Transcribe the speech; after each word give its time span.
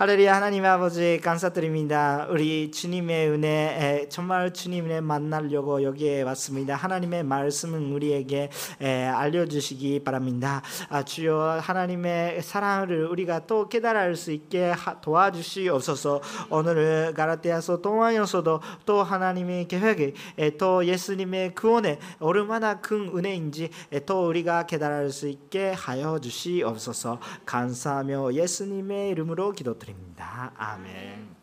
할렐루야 0.00 0.34
하나님 0.34 0.64
아버지 0.64 1.20
감사드립니다. 1.22 2.26
우리 2.30 2.70
주님의 2.70 3.28
은혜 3.28 4.06
정말 4.08 4.50
주님을 4.50 5.02
만나려고 5.02 5.82
여기에 5.82 6.22
왔습니다. 6.22 6.74
하나님의 6.74 7.22
말씀은 7.24 7.92
우리에게 7.92 8.48
알려주시기 8.80 10.02
바랍니다. 10.02 10.62
아, 10.88 11.02
주여 11.02 11.58
하나님의 11.60 12.40
사랑을 12.40 13.08
우리가 13.08 13.44
또 13.46 13.68
깨달을 13.68 14.16
수 14.16 14.32
있게 14.32 14.72
도와주시옵소서. 15.02 16.22
오늘 16.48 17.12
가라테아서 17.12 17.82
동화에서도 17.82 18.60
또 18.86 19.02
하나님의 19.02 19.68
계획이 19.68 20.14
또 20.56 20.82
예수님의 20.86 21.54
구원에 21.54 21.98
얼마나 22.20 22.80
큰 22.80 23.10
은혜인지 23.14 23.68
또 24.06 24.26
우리가 24.28 24.64
깨달을 24.64 25.10
수 25.10 25.28
있게 25.28 25.72
하여 25.72 26.18
주시옵소서. 26.18 27.20
감사하며 27.44 28.32
예수님의 28.32 29.10
이름으로 29.10 29.52
기도드립니다. 29.52 29.89
드립니다. 29.90 30.52
아멘. 30.56 31.36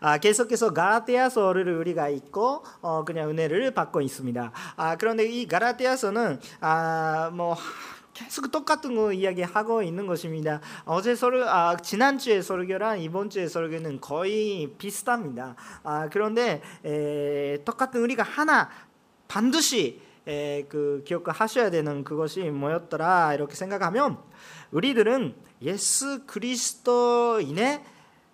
아, 0.00 0.18
계속해서 0.18 0.72
가라테아서를 0.72 1.76
우리가 1.76 2.08
읽고 2.08 2.64
어, 2.80 3.04
그냥 3.04 3.30
은혜를 3.30 3.72
받고 3.72 4.00
있습니다. 4.00 4.52
아, 4.76 4.96
그런데 4.96 5.26
이 5.26 5.46
가라테아서는 5.46 6.40
아, 6.60 7.30
뭐 7.32 7.56
계속 8.14 8.50
똑같은 8.50 8.96
거 8.96 9.12
이야기하고 9.12 9.82
있는 9.82 10.06
것입니다. 10.06 10.60
어제 10.84 11.14
설교, 11.14 11.48
아, 11.48 11.76
지난주에 11.76 12.42
설교랑 12.42 13.00
이번 13.00 13.30
주에 13.30 13.46
설교는 13.46 14.00
거의 14.00 14.74
비슷합니다. 14.78 15.54
아, 15.82 16.08
그런데 16.10 16.62
에, 16.84 17.62
똑같은 17.64 18.00
우리가 18.02 18.22
하나 18.22 18.70
반드시 19.28 20.00
에, 20.28 20.66
그 20.68 21.02
기억하셔야 21.06 21.70
되는 21.70 22.04
그것이 22.04 22.42
뭐였더라? 22.50 23.32
이렇게 23.34 23.54
생각하면 23.54 24.18
우리들은 24.70 25.34
예수 25.62 26.26
그리스도인의 26.26 27.82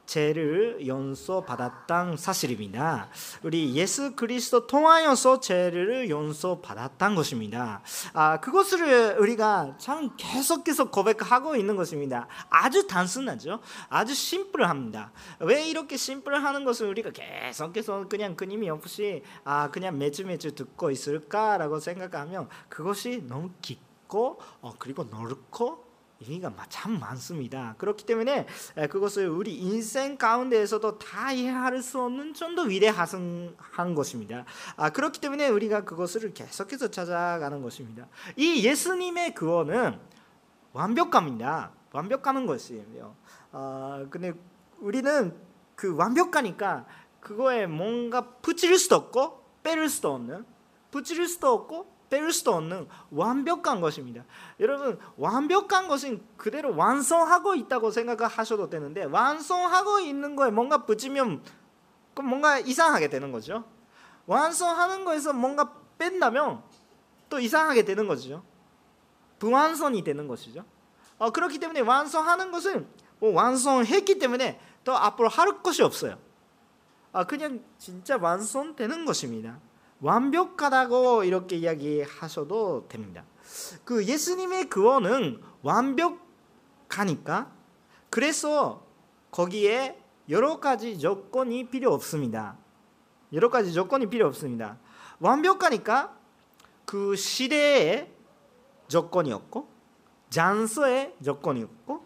죄를 0.07 0.87
용서받았던 0.87 2.17
사실입니다. 2.17 3.09
우리 3.43 3.75
예수 3.75 4.15
그리스도 4.15 4.67
통하여서 4.67 5.41
죄를 5.41 6.11
용서받았던 6.11 7.15
것입니다. 7.15 7.83
아, 8.13 8.41
그것을 8.41 9.17
우리가 9.19 9.77
참 9.79 10.11
계속해서 10.17 10.91
고백하고 10.91 11.57
있는 11.57 11.77
것입니다. 11.77 12.29
아주 12.51 12.87
단순하죠. 12.87 13.61
아주 13.89 14.15
심플합니다. 14.15 15.13
왜 15.41 15.67
이렇게 15.69 15.97
심플하는 15.97 16.65
것을 16.65 16.89
우리가 16.89 17.11
계속해서 17.11 18.09
그냥 18.09 18.37
끊임이 18.37 18.69
없이 18.71 19.23
아, 19.45 19.71
그냥 19.71 19.99
매주 19.99 20.27
매주 20.27 20.55
듣고 20.55 20.91
있을까라고 20.91 21.81
생각하면 21.81 22.49
그것이 22.69 23.25
너무 23.27 23.51
깊고 23.63 24.41
어, 24.61 24.75
그리고 24.79 25.05
넓고 25.05 25.84
의미가 26.27 26.53
참 26.71 26.99
많습니다. 26.99 27.75
그렇기 27.79 28.07
때문에 28.07 28.47
그것을 28.91 29.29
우리 29.29 29.55
인생 29.57 30.17
가운데에서도 30.17 30.99
다 30.99 31.33
이해할 31.33 31.83
수 31.83 32.01
없는 32.01 32.33
좀 32.33 32.55
더 32.55 32.63
위대한 32.63 33.95
것입니다. 33.97 34.45
아, 34.77 34.91
그렇기 34.91 35.21
때문에 35.21 35.49
우리가 35.49 35.85
그것을 35.85 36.33
계속해서 36.35 36.91
찾아가는 36.91 37.63
것입니다. 37.63 38.07
이 38.37 38.65
예수님의 38.65 39.35
구원은 39.35 39.99
완벽합니다. 40.73 41.73
완벽하는 41.93 42.47
것이에요. 42.47 43.17
아, 43.53 44.07
근데 44.11 44.33
우리는 44.79 45.35
그 45.75 45.95
완벽하니까 45.97 46.87
그거에 47.21 47.67
뭔가 47.67 48.21
붙일 48.43 48.79
수도 48.79 48.97
없고 48.97 49.43
빼를 49.63 49.89
수도 49.89 50.13
없는 50.15 50.45
붙일 50.91 51.27
수도 51.27 51.49
없고 51.53 51.93
뺄 52.11 52.33
수도 52.33 52.53
없는 52.55 52.87
완벽한 53.11 53.81
것입니다. 53.81 54.25
여러분 54.61 54.99
완벽한 55.17 55.89
것은 55.89 56.23
그대로 56.37 56.77
완성하고 56.77 57.55
있다고 57.55 57.91
생각하셔도 57.91 58.71
되는데 58.71 59.05
완성하고 59.05 60.01
있는 60.01 60.37
거에 60.37 60.51
뭔가 60.51 60.85
붙이면 60.85 61.43
뭔가 62.23 62.59
이상하게 62.59 63.09
되는 63.09 63.33
거죠. 63.33 63.65
완성하는 64.27 65.05
거에서 65.05 65.33
뭔가 65.33 65.75
뺀다면 65.99 66.63
또 67.29 67.39
이상하게 67.39 67.85
되는 67.85 68.07
거죠. 68.07 68.45
부완성이 69.39 70.05
되는 70.05 70.29
것이죠. 70.29 70.65
어, 71.19 71.31
그렇기 71.31 71.59
때문에 71.59 71.81
완성하는 71.81 72.51
것은 72.51 72.87
뭐 73.19 73.33
완성했기 73.33 74.19
때문에 74.19 74.61
또 74.85 74.95
앞으로 74.95 75.29
할 75.29 75.63
것이 75.63 75.83
없어요. 75.83 76.19
아, 77.13 77.25
그냥 77.25 77.63
진짜 77.79 78.17
완성되는 78.17 79.05
것입니다. 79.05 79.59
완벽하다고 80.05 81.25
이렇게 81.25 81.57
이야기하셔도 81.57 82.87
됩니다. 82.89 83.25
그 83.87 84.05
예수님의 84.05 84.69
구원은 84.69 85.41
완벽하니까 85.63 87.51
그래서 88.11 88.85
거기에 89.31 89.99
여러 90.29 90.61
가지 90.61 90.99
조건이 90.99 91.71
필요 91.71 91.93
없습니다. 91.95 92.59
여러 93.33 93.49
가지 93.49 93.73
조건이 93.73 94.11
필요 94.11 94.27
없습니다. 94.27 94.77
완벽하니까 95.21 96.15
그 96.85 97.17
시대에 97.17 98.13
조건이 98.89 99.33
없고 99.33 99.71
장소에 100.29 101.17
조건이 101.25 101.63
없고 101.63 102.05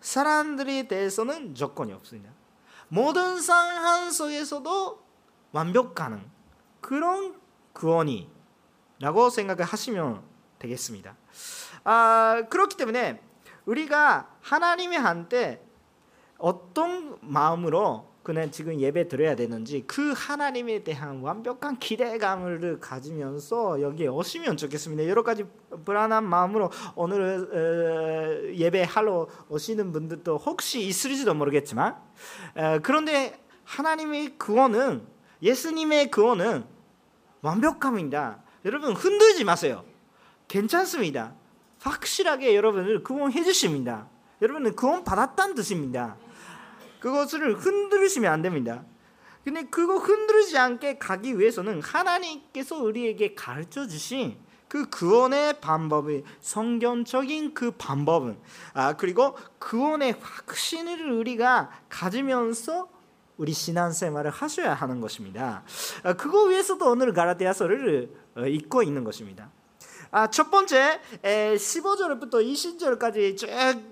사람들에 0.00 0.88
대해서는 0.88 1.54
조건이 1.54 1.92
없습니다. 1.92 2.32
모든 2.88 3.38
상황 3.42 4.10
속에서도 4.10 5.02
완벽한 5.52 6.37
그런 6.88 7.34
구원이라고 7.74 9.28
생각을 9.30 9.62
하시면 9.62 10.22
되겠습니다. 10.58 11.16
아, 11.84 12.44
그렇기 12.48 12.78
때문에 12.78 13.20
우리가 13.66 14.30
하나님의 14.40 14.98
한테 14.98 15.62
어떤 16.38 17.18
마음으로 17.20 18.08
그냥 18.22 18.50
지금 18.50 18.80
예배 18.80 19.08
드려야 19.08 19.36
되는지 19.36 19.84
그 19.86 20.14
하나님에 20.16 20.82
대한 20.82 21.20
완벽한 21.20 21.78
기대감을 21.78 22.80
가지면서 22.80 23.82
여기에 23.82 24.06
오시면 24.06 24.56
좋겠습니다. 24.56 25.06
여러 25.08 25.22
가지 25.22 25.44
불안한 25.84 26.24
마음으로 26.24 26.70
오늘 26.94 28.54
예배하러 28.56 29.28
오시는 29.50 29.92
분들도 29.92 30.38
혹시 30.38 30.80
있을지도 30.80 31.34
모르겠지만 31.34 31.96
그런데 32.82 33.38
하나님의 33.64 34.38
구원은 34.38 35.06
예수님의 35.42 36.10
구원은 36.10 36.77
완벽함입니다. 37.42 38.42
여러분 38.64 38.92
흔들지 38.94 39.44
마세요. 39.44 39.84
괜찮습니다. 40.48 41.34
확실하게 41.80 42.54
여러분을 42.56 43.02
구원해 43.02 43.44
주십니다. 43.44 44.08
여러분은 44.42 44.76
구원 44.76 45.04
받았다는 45.04 45.54
뜻입니다. 45.54 46.16
그것을 47.00 47.54
흔들으시면 47.54 48.32
안 48.32 48.42
됩니다. 48.42 48.84
근데 49.44 49.62
그거 49.64 49.96
흔들지 49.96 50.58
않게 50.58 50.98
가기 50.98 51.38
위해서는 51.38 51.80
하나님께서 51.80 52.76
우리에게 52.76 53.34
가르쳐 53.34 53.86
주신 53.86 54.36
그 54.68 54.90
구원의 54.90 55.60
방법이 55.60 56.24
성경적인 56.40 57.54
그 57.54 57.70
방법은 57.70 58.38
아 58.74 58.94
그리고 58.96 59.36
구원의 59.58 60.16
확신을 60.20 61.10
우리가 61.12 61.70
가지면서 61.88 62.90
우리 63.38 63.52
신앙생활을 63.52 64.30
하셔야 64.30 64.74
하는 64.74 65.00
것입니다. 65.00 65.62
아, 66.02 66.12
그거 66.12 66.42
위해서도 66.42 66.90
오늘 66.90 67.12
가라데아서를 67.12 68.10
어, 68.36 68.42
읽고 68.42 68.82
있는 68.82 69.04
것입니다. 69.04 69.50
아, 70.10 70.28
첫 70.28 70.50
번째 70.50 71.00
15절부터 71.22 72.34
20절까지 72.34 73.36
쭉 73.36 73.46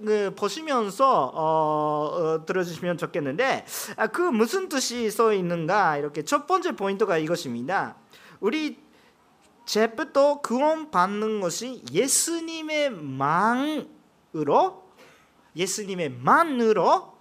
그, 0.05 0.35
보시면서 0.35 1.31
어, 1.33 2.11
어, 2.13 2.47
들어주시면 2.47 2.99
좋겠는데 2.99 3.67
아, 3.97 4.07
그 4.09 4.23
무슨 4.23 4.69
뜻이 4.69 5.11
써 5.11 5.33
있는가 5.33 5.97
이렇게 5.99 6.25
첫 6.25 6.47
번째 6.47 6.73
포인트가 6.73 7.17
이것입니다. 7.19 7.97
우리 8.41 8.79
죄부터 9.65 10.41
구원 10.41 10.91
받는 10.91 11.41
것이 11.41 11.85
예수님의 11.93 12.91
만으로 12.91 13.87
예수님의 15.55 16.11
만으로 16.11 17.16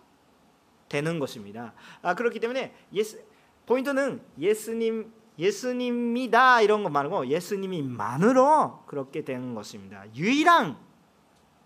되는 0.89 1.19
것입니다. 1.19 1.73
아, 2.01 2.13
그렇기 2.15 2.39
때문에 2.39 2.73
예수, 2.93 3.19
포인트는 3.65 4.21
예수님 4.37 5.11
예수님이다 5.37 6.61
이런 6.61 6.83
거 6.83 6.89
말고 6.89 7.27
예수님이만으로 7.27 8.83
그렇게 8.87 9.23
되는 9.23 9.53
것입니다. 9.53 10.05
유일한 10.15 10.77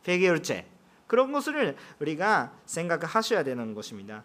회개율제 0.07 0.65
그런 1.05 1.31
것을 1.31 1.75
우리가 1.99 2.53
생각하셔야 2.65 3.43
되는 3.43 3.73
것입니다. 3.73 4.23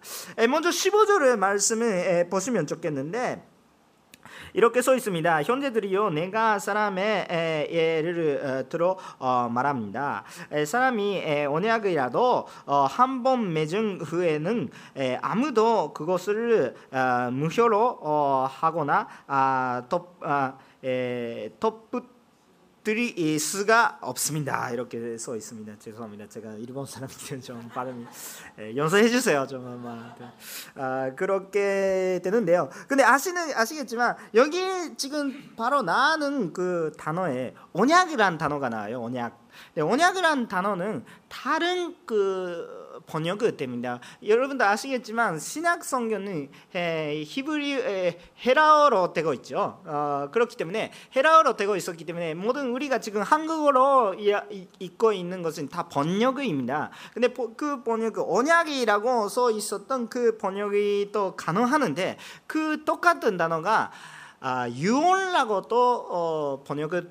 먼저 0.49 0.69
15절의 0.69 1.37
말씀을 1.39 2.29
보시면 2.31 2.67
좋겠는데 2.67 3.47
이렇게 4.53 4.83
써 4.83 4.95
있습니다. 4.95 5.43
현재들이요 5.43 6.11
내가 6.11 6.59
사람의 6.59 7.27
예를 7.71 8.41
어, 8.45 8.69
들어 8.69 8.97
어, 9.19 9.49
말합니다. 9.51 10.25
사람이 10.67 11.47
언약이라도 11.47 12.47
어, 12.67 12.87
한번 12.89 13.53
맺은 13.53 14.01
후에는 14.03 14.69
아무도 15.21 15.93
그것을 15.93 16.75
무효로 17.33 18.47
하거나 18.49 19.09
덮 19.89 20.21
덮 21.61 21.91
드릴 22.85 23.41
수가 23.41 23.99
없습니다. 24.03 24.71
이렇게 24.71 25.17
써 25.17 25.35
있습니다. 25.35 25.79
죄송합니다. 25.79 26.29
제가 26.29 26.53
일본 26.59 26.85
사람이기 26.85 27.41
좀 27.41 27.69
발음이 27.71 28.05
예, 28.61 28.77
연습해 28.77 29.09
주세요. 29.09 29.47
좀 29.47 29.67
아마 29.67 30.15
아, 30.77 31.11
그렇게 31.17 32.21
되는데요. 32.23 32.69
근데 32.87 33.03
아시는 33.03 33.55
아시겠지만 33.55 34.17
여기 34.35 34.61
지금 34.99 35.55
바로 35.57 35.81
나는 35.81 36.53
그 36.53 36.93
단어에 36.99 37.55
언약이란 37.73 38.37
단어가 38.37 38.69
나와요. 38.69 39.03
언약. 39.03 39.43
네, 39.75 39.83
언약이란 39.83 40.49
단어는 40.49 41.05
다른 41.29 41.97
그 42.05 42.84
번역이 43.07 43.57
됩니다. 43.57 44.01
여러분도 44.25 44.65
아시겠지만 44.65 45.39
신약 45.39 45.85
성경은 45.85 46.51
히브리 46.73 48.17
헤라어로 48.45 49.13
되고 49.13 49.33
있죠. 49.35 49.81
어, 49.85 50.29
그렇기 50.33 50.57
때문에 50.57 50.93
헤라어로 51.15 51.57
되고 51.57 51.77
있었기 51.77 52.05
때문에 52.05 52.35
모든 52.35 52.71
우리가 52.71 52.99
지금 53.01 53.23
한국어로 53.23 54.17
읽고 54.79 55.13
있는 55.13 55.43
것은 55.43 55.69
다 55.69 55.89
번역입니다. 55.89 56.91
근데 57.13 57.29
그 57.29 57.83
번역 57.83 58.19
언약이라고 58.19 59.29
써 59.29 59.51
있었던 59.51 60.09
그 60.09 60.39
번역이 60.39 61.11
또 61.13 61.37
가능하는데 61.37 62.19
그 62.47 62.85
똑같은 62.85 63.37
단어가 63.37 63.91
아, 64.41 64.69
유언라고 64.69 65.63
또 65.63 66.07
어, 66.11 66.65
번역을 66.65 67.11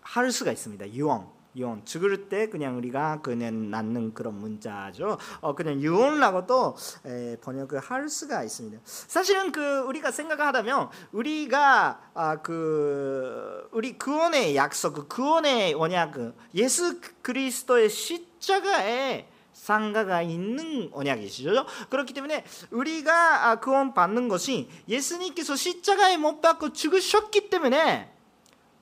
할 0.00 0.32
수가 0.32 0.50
있습니다. 0.52 0.92
유언. 0.92 1.35
유언 1.56 1.84
죽을 1.84 2.28
때 2.28 2.48
그냥 2.48 2.76
우리가 2.76 3.20
그냥 3.22 3.70
낳는 3.70 4.14
그런 4.14 4.34
문자죠. 4.34 5.18
어 5.40 5.54
그냥 5.54 5.80
유언라고도 5.80 6.76
에, 7.06 7.36
번역을 7.40 7.80
할 7.80 8.08
수가 8.08 8.42
있습니다. 8.42 8.80
사실은 8.84 9.52
그 9.52 9.80
우리가 9.80 10.10
생각하다면 10.10 10.90
우리가 11.12 12.00
아, 12.14 12.36
그 12.42 13.68
우리 13.72 13.98
구원의 13.98 14.56
약속, 14.56 15.08
구원의 15.08 15.74
언약, 15.74 16.14
예수 16.54 17.00
그리스도의 17.22 17.88
십자가에 17.88 19.28
상가가 19.52 20.22
있는 20.22 20.90
언약이시죠. 20.92 21.66
그렇기 21.90 22.14
때문에 22.14 22.44
우리가 22.70 23.58
구원 23.60 23.94
받는 23.94 24.28
것이 24.28 24.68
예수님께서 24.88 25.56
십자가에 25.56 26.16
못 26.16 26.40
박고 26.40 26.72
죽으셨기 26.72 27.50
때문에 27.50 28.15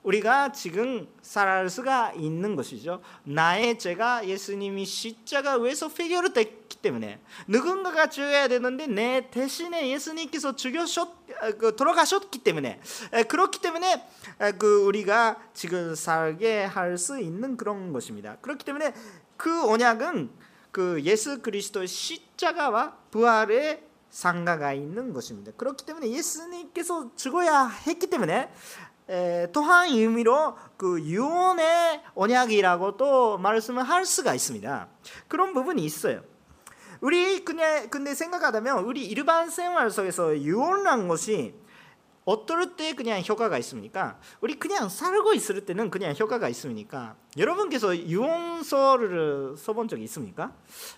우리가 0.05 0.51
지금 0.51 1.07
살아갈 1.21 1.69
수가 1.69 2.13
있는 2.13 2.55
것이죠. 2.55 3.01
나의 3.23 3.79
죄가 3.79 4.27
예수님이 4.27 4.85
십자가 4.85 5.57
위에서 5.57 5.89
해결됐기 5.89 6.77
때문에 6.77 7.19
누군가가 7.47 8.09
죽어야 8.09 8.47
되는데 8.47 8.87
내 8.87 9.29
대신에 9.31 9.89
예수님께서 9.89 10.55
죽여셨 10.55 11.25
그, 11.57 11.75
돌아가셨기 11.75 12.39
때문에 12.39 12.79
그렇기 13.27 13.59
때문에 13.61 14.07
그 14.57 14.85
우리가 14.85 15.37
지금 15.53 15.95
살게 15.95 16.63
할 16.63 16.95
수 16.95 17.19
있는 17.19 17.57
그런 17.57 17.91
것입니다. 17.91 18.37
그렇기 18.41 18.63
때문에 18.63 18.93
그 19.35 19.67
언약은 19.69 20.29
그 20.71 21.01
예수 21.03 21.41
그리스도의 21.41 21.87
십자가와 21.87 22.95
부활의 23.11 23.83
상가가 24.09 24.71
있는 24.71 25.11
것입니다. 25.11 25.51
그렇기 25.57 25.85
때문에 25.85 26.09
예수님께서 26.09 27.11
죽어야 27.17 27.67
했기 27.85 28.07
때문에 28.07 28.49
에, 29.09 29.47
또한 29.51 29.89
의미로 29.89 30.55
그 30.77 30.99
유언의 31.01 32.01
언약이라고 32.15 32.97
또 32.97 33.37
말씀을 33.37 33.83
할 33.83 34.05
수가 34.05 34.33
있습니다. 34.33 34.87
그런 35.27 35.53
부분이 35.53 35.83
있어요. 35.83 36.21
우리 37.01 37.45
그냥 37.45 37.89
근데 37.89 38.15
생각하다면 38.15 38.85
우리 38.85 39.05
일반 39.05 39.49
생활 39.49 39.91
속에서 39.91 40.37
유언란 40.37 41.07
것이 41.07 41.53
어떨 42.25 42.75
때 42.75 42.93
그냥 42.95 43.21
효과가 43.21 43.57
있습니까? 43.59 44.19
우리 44.41 44.57
그냥 44.57 44.89
살고 44.89 45.33
있을 45.35 45.63
때는 45.63 45.91
그냥 45.91 46.15
효과가 46.19 46.49
있습니까? 46.49 47.15
여러분께서 47.37 47.95
유언서를 47.95 49.55
써본 49.55 49.87
적이 49.87 50.05
있습니까? 50.05 50.55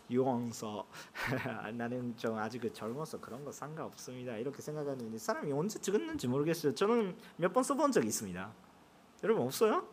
유언서 0.09 0.87
나는 1.73 2.15
좀 2.15 2.37
아직 2.37 2.73
젊어서 2.73 3.19
그런 3.19 3.43
거 3.43 3.51
상관없습니다 3.51 4.37
이렇게 4.37 4.61
생각하는데 4.61 5.17
사람이 5.17 5.51
언제 5.51 5.79
죽었는지 5.79 6.27
모르겠어요 6.29 6.73
저는 6.73 7.17
몇 7.35 7.51
번 7.53 7.63
써본 7.63 7.91
적이 7.91 8.07
있습니다 8.07 8.49
여러분 9.23 9.43
없어요? 9.43 9.85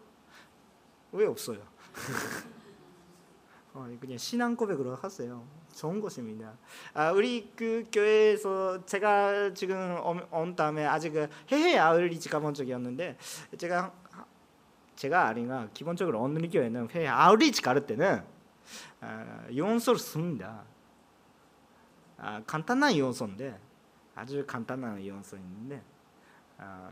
왜 1.13 1.27
없어요? 1.27 1.59
어, 3.75 3.89
그냥 4.01 4.19
신앙 4.19 4.55
고백으로 4.55 4.95
하세요 4.95 5.45
좋은 5.75 6.00
것입니다. 6.00 6.53
아, 6.93 7.11
우리 7.11 7.50
그 7.56 7.85
교회에서 7.93 8.85
제가 8.87 9.53
지금 9.55 9.97
온 10.31 10.56
다음에 10.56 10.85
아직 10.85 11.11
그 11.11 11.29
해외 11.49 11.79
아울리지 11.79 12.29
가본 12.29 12.55
적이었는데 12.55 13.17
제가 13.59 13.93
제가 14.97 15.26
아니가 15.29 15.69
기본적으로 15.75 16.23
어느 16.23 16.38
교회는 16.49 16.88
해외 16.91 17.09
아울리지 17.09 17.62
가를 17.62 17.87
때는 17.87 18.23
아, 19.00 19.47
용서를 19.55 19.99
씁니다. 19.99 20.62
아, 22.17 22.43
간단한 22.47 22.97
용서인데 22.97 23.59
아주 24.15 24.44
간단한 24.47 25.05
있는데 25.37 25.82
아, 26.59 26.91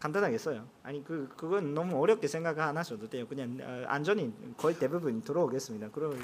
간단하게 0.00 0.38
써요. 0.38 0.66
아니 0.82 1.04
그 1.04 1.28
그건 1.36 1.74
너무 1.74 2.00
어렵게 2.00 2.26
생각 2.26 2.58
안 2.58 2.76
하셔도 2.76 3.08
돼요. 3.08 3.26
그냥 3.28 3.58
어, 3.60 3.84
안전히 3.86 4.32
거의 4.56 4.78
대부분 4.78 5.20
들어오겠습니다. 5.20 5.90
그러면 5.92 6.18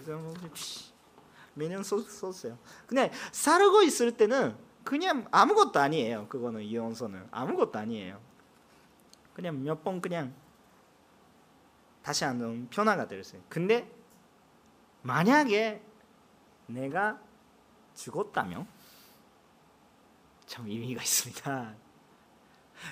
매년 1.55 1.83
썼어요. 1.83 2.59
그냥 2.87 3.11
살고 3.33 3.83
있을 3.83 4.17
때는 4.17 4.57
그냥 4.85 5.27
아무것도 5.31 5.79
아니에요. 5.81 6.29
그거는 6.29 6.63
이혼서는 6.63 7.29
아무것도 7.31 7.79
아니에요. 7.79 8.21
그냥 9.35 9.63
몇 9.63 9.83
번 9.83 10.01
그냥 10.01 10.35
다시 12.03 12.25
한번 12.25 12.69
변화가 12.71 13.07
됐어요. 13.07 13.43
근데 13.49 13.91
만약에 15.03 15.83
내가 16.67 17.21
죽었다면 17.95 18.67
참 20.47 20.67
의미가 20.67 21.03
있습니다. 21.03 21.75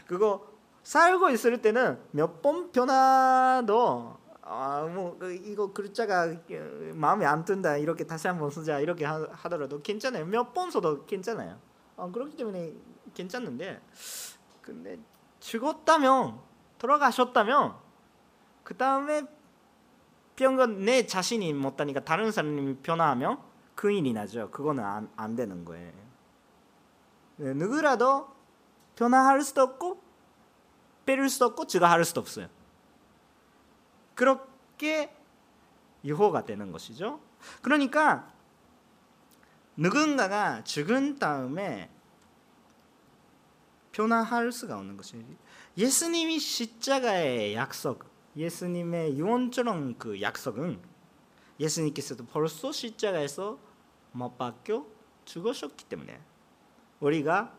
그거 0.06 0.47
살고 0.82 1.31
있을 1.31 1.62
때는 1.62 2.00
몇 2.11 2.43
번 2.43 2.70
변화도 2.73 4.19
아뭐 4.48 5.16
그 5.19 5.32
이거 5.32 5.72
글자가 5.72 6.32
마음에 6.94 7.26
안 7.26 7.44
든다 7.44 7.78
이렇게 7.78 8.04
다시 8.06 8.28
한번 8.28 8.50
쓰자 8.50 8.78
이렇게 8.78 9.04
하, 9.04 9.26
더라도 9.48 9.82
괜찮아요. 9.82 10.25
몇 10.26 10.54
번 10.54 10.70
써도 10.70 11.04
괜찮아요. 11.04 11.58
아, 11.96 12.08
그렇기 12.08 12.37
때문에 12.37 12.72
괜찮는데 13.14 13.81
근데 14.62 14.98
죽었다면 15.40 16.38
돌아가셨다면 16.78 17.75
그 18.62 18.76
다음에 18.76 19.25
병건 20.37 20.84
내 20.84 21.06
자신이 21.06 21.52
못하니까 21.54 22.00
다른 22.04 22.31
사람이 22.31 22.76
변화하면 22.82 23.38
그인이 23.75 24.12
나죠. 24.12 24.50
그거는 24.50 24.84
안, 24.84 25.10
안 25.16 25.34
되는 25.34 25.64
거예요. 25.64 25.93
네, 27.36 27.53
누구라도 27.55 28.29
변화할 28.94 29.43
수도 29.43 29.62
없고 29.62 30.00
빼를 31.05 31.29
수도 31.29 31.46
없고 31.46 31.67
제가 31.67 31.91
할 31.91 32.05
수도 32.05 32.20
없어요 32.20 32.48
그렇게 34.17 35.15
유호가 36.05 36.44
되는 36.44 36.73
것이죠. 36.73 37.20
그러니까 37.63 38.32
누군가가 39.77 40.65
죽은 40.65 41.20
다음에 41.20 41.91
변화할 43.93 44.51
수가 44.51 44.77
없는 44.79 44.96
것이 44.96 45.25
예수님이 45.77 46.39
십자가의 46.39 47.55
약속, 47.55 48.05
예수님의 48.37 49.19
유언처럼 49.19 49.96
그 49.99 50.20
약속은 50.20 50.81
예수님께서도 51.61 52.27
벌써 52.27 52.73
십자가에서 52.73 53.58
못 54.13 54.37
박혀 54.37 54.87
죽으셨기 55.25 55.87
때문에 55.87 56.20
우리가 57.01 57.55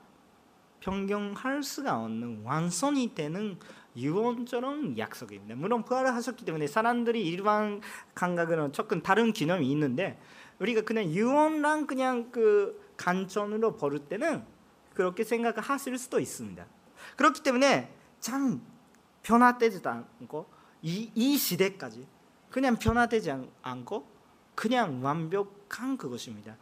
변경할 0.80 1.64
수가 1.64 2.00
없는 2.04 2.44
완성이 2.44 3.14
되는 3.14 3.60
유언처럼 3.98 4.98
약속입니다. 4.98 5.56
물론 5.56 5.84
부활을 5.84 6.16
하셨기 6.16 6.46
때문에 6.46 6.68
사람들이 6.68 7.26
일반 7.28 7.82
감각은 8.16 8.74
조금 8.74 9.02
다른 9.02 9.34
개념이 9.34 9.70
있는데 9.72 10.20
우리가 10.60 10.82
그냥 10.82 11.06
유언랑 11.06 11.88
그냥 11.88 12.32
그 12.32 12.92
간천으로 12.98 13.76
버릴 13.76 14.00
때는 14.00 14.44
그렇게 14.94 15.24
생각하실 15.24 15.98
수도 15.98 16.20
있습니다. 16.20 16.66
그렇기 17.16 17.44
때문에 17.44 17.92
참 18.20 18.62
변화되지도 19.24 19.90
않고 19.90 20.48
이, 20.82 21.12
이 21.14 21.38
시대까지 21.38 22.08
그냥 22.50 22.78
변화되지 22.78 23.32
않고 23.62 24.08
그냥 24.56 25.04
완벽한 25.04 25.98
그것입니다. 25.98 26.58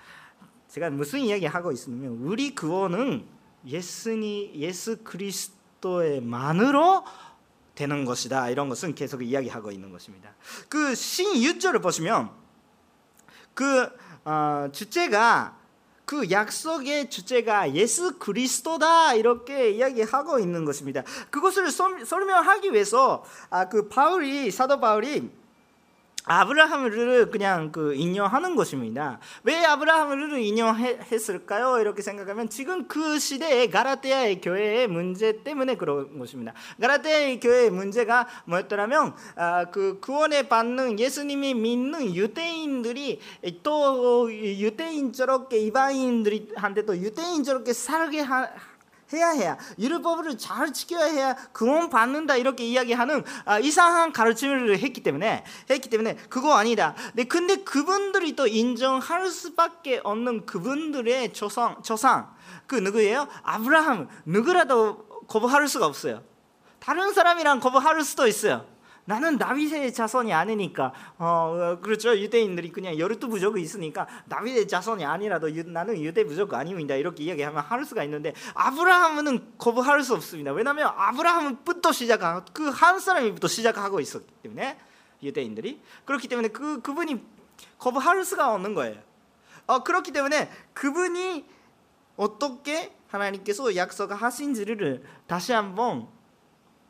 제가 0.68 0.90
무슨 0.90 1.20
이야기 1.20 1.46
하고 1.46 1.72
있으면 1.72 2.18
우리 2.24 2.54
구원은 2.54 3.26
예수니 3.66 4.54
예수 4.56 5.04
그리스도의 5.04 6.22
만으로 6.22 7.04
되는 7.76 8.06
것이다. 8.06 8.50
이런 8.50 8.70
것은 8.70 8.96
계속 8.96 9.22
이야기하고 9.22 9.72
있는 9.72 9.92
것입니다. 9.92 10.34
그 10.70 10.96
신유절을 10.96 11.82
보시면 11.82 12.32
그 13.54 13.90
어, 14.24 14.70
주제가 14.72 15.58
그 16.06 16.30
약속의 16.30 17.10
주제가 17.10 17.74
예수 17.74 18.18
그리스도다 18.20 19.16
이렇게 19.16 19.72
이야기하고 19.72 20.40
있는 20.40 20.64
것입니다. 20.64 21.04
그것을 21.32 21.70
설명하기 21.72 22.74
위해서 22.74 23.24
아, 23.50 23.68
그 23.68 23.90
바울이 23.90 24.52
사도 24.52 24.80
바울이 24.80 25.30
아브라함을 26.26 27.30
그냥 27.30 27.72
그 27.72 27.94
인용하는 27.94 28.56
것입니다. 28.56 29.20
왜 29.44 29.64
아브라함을 29.64 30.40
인용했을까요? 30.40 31.80
이렇게 31.80 32.02
생각하면 32.02 32.50
지금 32.50 32.88
그 32.88 33.20
시대에 33.20 33.70
가라테아의 33.70 34.42
교회의 34.42 34.88
문제 34.88 35.44
때문에 35.44 35.76
그런 35.76 36.18
것입니다. 36.18 36.54
가라테아의 36.82 37.40
교회의 37.40 37.70
문제가 37.70 38.28
뭐였더라면 38.46 39.16
아, 39.36 39.66
그 39.66 40.00
구원에 40.00 40.48
받는 40.48 41.00
예수님이 41.00 41.54
믿는 41.54 42.16
유대인들이 42.16 43.20
또 43.64 44.32
유대인저렇게 44.32 45.60
이방인들한테 45.60 46.86
또 46.86 46.98
유대인저렇게 46.98 47.74
살게 47.74 48.22
하, 48.22 48.50
해야 49.14 49.30
해야 49.30 49.58
율법을 49.78 50.38
잘 50.38 50.74
지켜야 50.74 51.06
해야 51.06 51.36
구원 51.52 51.90
받는다 51.90 52.36
이렇게 52.36 52.66
이야기하는 52.66 53.24
아, 53.46 53.60
이상한 53.60 54.12
가르침을 54.12 54.80
했기 54.80 55.04
때문에 55.04 55.44
했기 55.70 55.90
때문에 55.90 56.16
그거 56.30 56.56
아니다. 56.56 56.96
네, 57.14 57.26
근데 57.26 57.58
그분들이 57.58 58.36
또 58.36 58.48
인정할 58.48 59.30
수밖에 59.30 60.02
없는 60.04 60.46
그분들의 60.46 61.34
조상 61.34 61.82
조상 61.84 62.34
그 62.68 62.76
누구예요? 62.76 63.28
아브라함 63.44 64.10
누구라도 64.26 65.06
거부할 65.28 65.68
수가 65.68 65.86
없어요. 65.86 66.24
다른 66.80 67.14
사람이랑 67.14 67.60
거부할 67.60 68.04
수도 68.04 68.28
있어요. 68.28 68.66
나는 69.06 69.38
다윗의 69.38 69.94
자손이 69.94 70.34
아니니까. 70.34 70.94
어 71.18 71.78
그렇죠. 71.82 72.18
유대인들이 72.18 72.72
그냥 72.72 72.98
열두 72.98 73.30
부족이 73.30 73.62
있으니까 73.62 74.08
다윗의 74.30 74.68
자손이 74.68 75.06
아니라도 75.06 75.54
유, 75.56 75.64
나는 75.70 76.02
유대 76.02 76.24
부족 76.24 76.54
아닙니다. 76.54 76.96
이렇게 76.96 77.24
이야기하면 77.24 77.64
할 77.64 77.86
수가 77.86 78.04
있는데 78.04 78.34
아브라함은 78.54 79.58
거부할 79.58 80.04
수 80.04 80.14
없습니다. 80.16 80.52
왜냐하면 80.52 80.92
아브라함부터 80.96 81.92
시작하고 81.92 82.46
그 82.54 82.72
한 82.76 83.00
사람이부터 83.00 83.48
시작하고 83.48 84.00
있었기 84.00 84.34
때문에 84.44 84.78
유대인들이. 85.24 85.82
그렇기 86.04 86.28
때문에 86.28 86.50
그 86.50 86.82
그분이 86.82 87.24
거부할 87.80 88.24
수가 88.26 88.54
없는 88.54 88.74
거예요. 88.74 88.98
어 89.68 89.84
그렇기 89.84 90.12
때문에 90.12 90.50
그분이 90.74 91.46
어떻게 92.18 92.94
하나님께서 93.08 93.76
약속하신 93.76 94.54
지를 94.54 95.04
다시 95.28 95.54
한번 95.54 96.08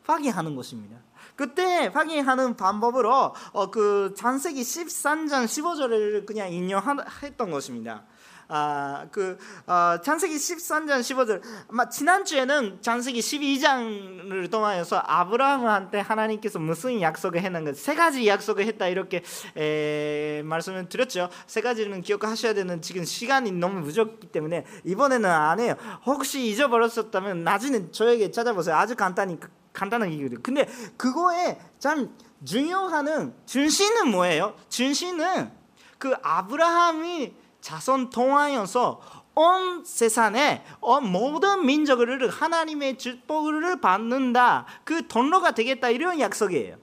확인하는 0.06 0.56
것입니다. 0.56 0.96
그때 1.34 1.90
확인하는 1.92 2.56
방법으로 2.56 3.34
어, 3.52 3.70
그 3.70 4.14
창세기 4.16 4.62
13장 4.62 5.44
15절을 5.44 6.24
그냥 6.24 6.52
인용했던 6.52 7.50
것입니다. 7.50 8.04
아, 8.48 9.06
그 9.10 9.36
어, 9.66 10.00
창세기 10.02 10.36
13장 10.36 11.00
15절 11.00 11.42
아마 11.68 11.88
지난주에는 11.88 12.78
창세기 12.80 13.18
12장을 13.18 14.50
통하여서 14.50 15.02
아브라함한테 15.04 15.98
하나님께서 15.98 16.60
무슨 16.60 17.00
약속을 17.00 17.40
했는가 17.42 17.72
세 17.72 17.94
가지 17.94 18.26
약속을 18.26 18.64
했다 18.66 18.86
이렇게 18.86 19.22
에, 19.56 20.42
말씀을 20.44 20.88
드렸죠. 20.88 21.28
세 21.46 21.60
가지는 21.60 22.02
기억하셔야 22.02 22.54
되는 22.54 22.80
지금 22.80 23.04
시간이 23.04 23.50
너무 23.52 23.82
부족기 23.82 24.28
때문에 24.28 24.64
이번에는 24.84 25.28
안 25.28 25.58
해요. 25.58 25.74
혹시 26.06 26.46
잊어버렸었다면 26.46 27.42
나중에 27.42 27.90
저에게 27.90 28.30
찾아보세요. 28.30 28.76
아주 28.76 28.94
간단히 28.94 29.38
간단한 29.76 30.10
얘기거든요. 30.12 30.40
근데 30.42 30.66
그거에 30.96 31.58
참 31.78 32.16
중요한 32.44 33.34
준신은 33.44 34.10
뭐예요? 34.10 34.54
준신은 34.68 35.52
그 35.98 36.14
아브라함이 36.22 37.34
자손 37.60 38.10
통하여서 38.10 39.00
온 39.34 39.84
세상에 39.84 40.64
모든 41.02 41.66
민족을 41.66 42.28
하나님의 42.28 42.96
축복을 42.96 43.80
받는다. 43.80 44.64
그 44.84 45.06
통로가 45.06 45.50
되겠다 45.50 45.90
이런 45.90 46.18
약속이에요. 46.20 46.76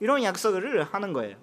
이런 0.00 0.24
약속을 0.24 0.82
하는 0.92 1.12
거예요. 1.12 1.36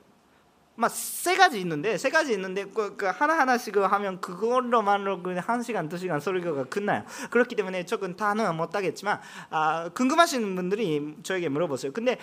막세 0.76 1.36
가지 1.36 1.60
있는데 1.60 1.98
세 1.98 2.10
가지 2.10 2.34
있는데 2.34 2.66
그, 2.66 2.96
그 2.96 3.06
하나 3.06 3.38
하나씩 3.38 3.76
하면 3.78 4.22
그걸로만으로 4.22 5.22
그한 5.22 5.64
시간 5.64 5.90
두 5.90 5.98
시간 5.98 6.20
설교가 6.20 6.66
끝나요. 6.66 7.04
그렇기 7.30 7.56
때문에 7.56 7.86
조금 7.86 8.16
다는 8.16 8.56
못하겠지만 8.56 9.20
아, 9.50 9.90
궁금하신 9.90 10.56
분들이 10.56 11.16
저에게 11.24 11.50
물어보세요. 11.50 11.92
근데 11.92 12.18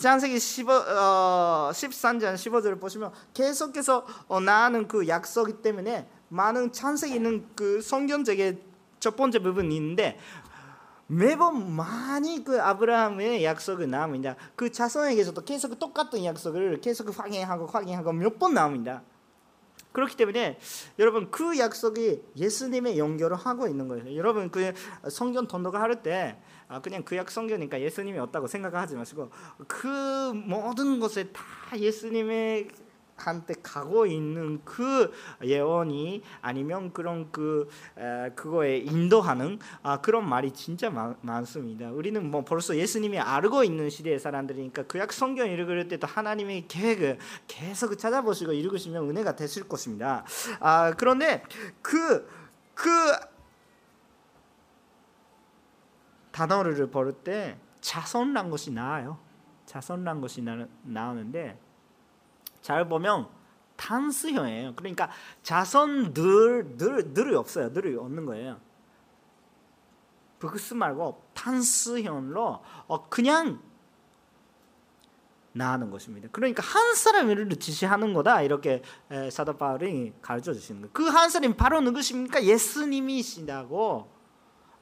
창세기 0.00 0.38
15, 0.38 0.72
어, 0.72 1.70
13장 1.72 2.34
15절을 2.34 2.80
보시면 2.80 3.12
계속해서 3.34 4.06
어, 4.28 4.40
나는 4.40 4.88
그 4.88 5.08
약속 5.08 5.62
때문에 5.62 6.08
많은 6.28 6.72
창세기 6.72 7.14
있는 7.14 7.46
그 7.54 7.80
성경책의 7.80 8.58
첫 9.00 9.16
번째 9.16 9.40
부분이 9.40 9.76
있는데 9.76 10.18
매번 11.06 11.70
많이 11.74 12.42
그 12.44 12.60
아브라함의 12.60 13.44
약속을 13.44 13.90
나옵니다. 13.90 14.36
그 14.56 14.70
자손에게서도 14.72 15.44
계속 15.44 15.78
똑같은 15.78 16.24
약속을 16.24 16.80
계속 16.80 17.18
확인하고 17.18 17.66
확인하고 17.66 18.12
몇 18.12 18.38
번 18.38 18.54
나옵니다. 18.54 19.02
그렇기 19.92 20.16
때문에 20.16 20.58
여러분 20.98 21.30
그 21.30 21.56
약속이 21.56 22.22
예수님의 22.36 22.98
연결을 22.98 23.36
하고 23.36 23.68
있는 23.68 23.86
거예요. 23.86 24.16
여러분 24.16 24.50
그 24.50 24.72
성경 25.08 25.46
don도가 25.46 25.80
할때 25.80 26.36
아, 26.66 26.80
그냥 26.80 27.04
구약 27.04 27.30
성경이니까 27.30 27.80
예수님이 27.80 28.18
없다고 28.18 28.48
생각하지 28.48 28.96
마시고 28.96 29.30
그 29.68 30.32
모든 30.34 30.98
것에 30.98 31.28
다 31.32 31.42
예수님의 31.78 32.68
한테 33.26 33.54
가고 33.62 34.06
있는 34.06 34.60
그 34.64 35.12
예언이 35.42 36.22
아니면 36.40 36.92
그런 36.92 37.30
그 37.32 37.68
에, 37.96 38.30
그거에 38.30 38.78
인도하는 38.78 39.58
아, 39.82 40.00
그런 40.00 40.28
말이 40.28 40.52
진짜 40.52 40.90
많, 40.90 41.16
많습니다. 41.20 41.90
우리는 41.90 42.30
뭐 42.30 42.44
벌써 42.44 42.76
예수님이 42.76 43.18
알고 43.18 43.64
있는 43.64 43.90
시대의 43.90 44.18
사람들이니까 44.18 44.84
구약 44.84 45.12
성경 45.12 45.48
읽을 45.48 45.88
때도 45.88 46.06
하나님의 46.06 46.68
계획을 46.68 47.18
계속 47.46 47.96
찾아보시고 47.96 48.52
읽으시면 48.52 49.08
은혜가 49.10 49.36
되실 49.36 49.68
것입니다. 49.68 50.24
아, 50.60 50.92
그런데 50.96 51.42
그그 51.82 52.28
그 52.74 52.90
단어를 56.32 56.90
버릴 56.90 57.12
때 57.12 57.56
자손란 57.80 58.50
것이 58.50 58.72
나아요. 58.72 59.18
자손란 59.66 60.20
것이 60.20 60.42
나, 60.42 60.66
나오는데 60.82 61.58
잘 62.64 62.88
보면 62.88 63.28
단수형이에요. 63.76 64.72
그러니까 64.74 65.10
자선 65.42 66.14
늘, 66.14 66.78
늘, 66.78 67.12
늘이 67.12 67.34
없어요. 67.34 67.68
늘이 67.68 67.94
없는 67.94 68.24
거예요. 68.24 68.58
부스 70.38 70.72
말고 70.72 71.22
단수형으로 71.34 72.62
어, 72.86 73.08
그냥 73.10 73.60
나하는 75.52 75.90
것입니다. 75.90 76.28
그러니까 76.32 76.62
한 76.62 76.94
사람을 76.94 77.50
지시하는 77.50 78.14
거다 78.14 78.40
이렇게 78.40 78.82
사도 79.30 79.58
바울이 79.58 80.14
가르쳐 80.22 80.54
주시는 80.54 80.80
거예요. 80.80 80.92
그한 80.94 81.28
사람이 81.28 81.56
바로 81.56 81.82
누구십니까? 81.82 82.44
예수님이시다고 82.44 84.08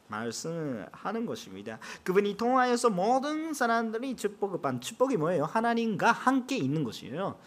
말씀을 0.06 0.88
하는 0.92 1.26
것입니다. 1.26 1.80
그분이 2.04 2.36
통하여서 2.36 2.90
모든 2.90 3.52
사람들이 3.54 4.14
축복을 4.14 4.60
받 4.60 4.80
축복이 4.80 5.16
뭐예요? 5.16 5.46
하나님과 5.46 6.12
함께 6.12 6.56
있는 6.56 6.84
것이에요. 6.84 7.38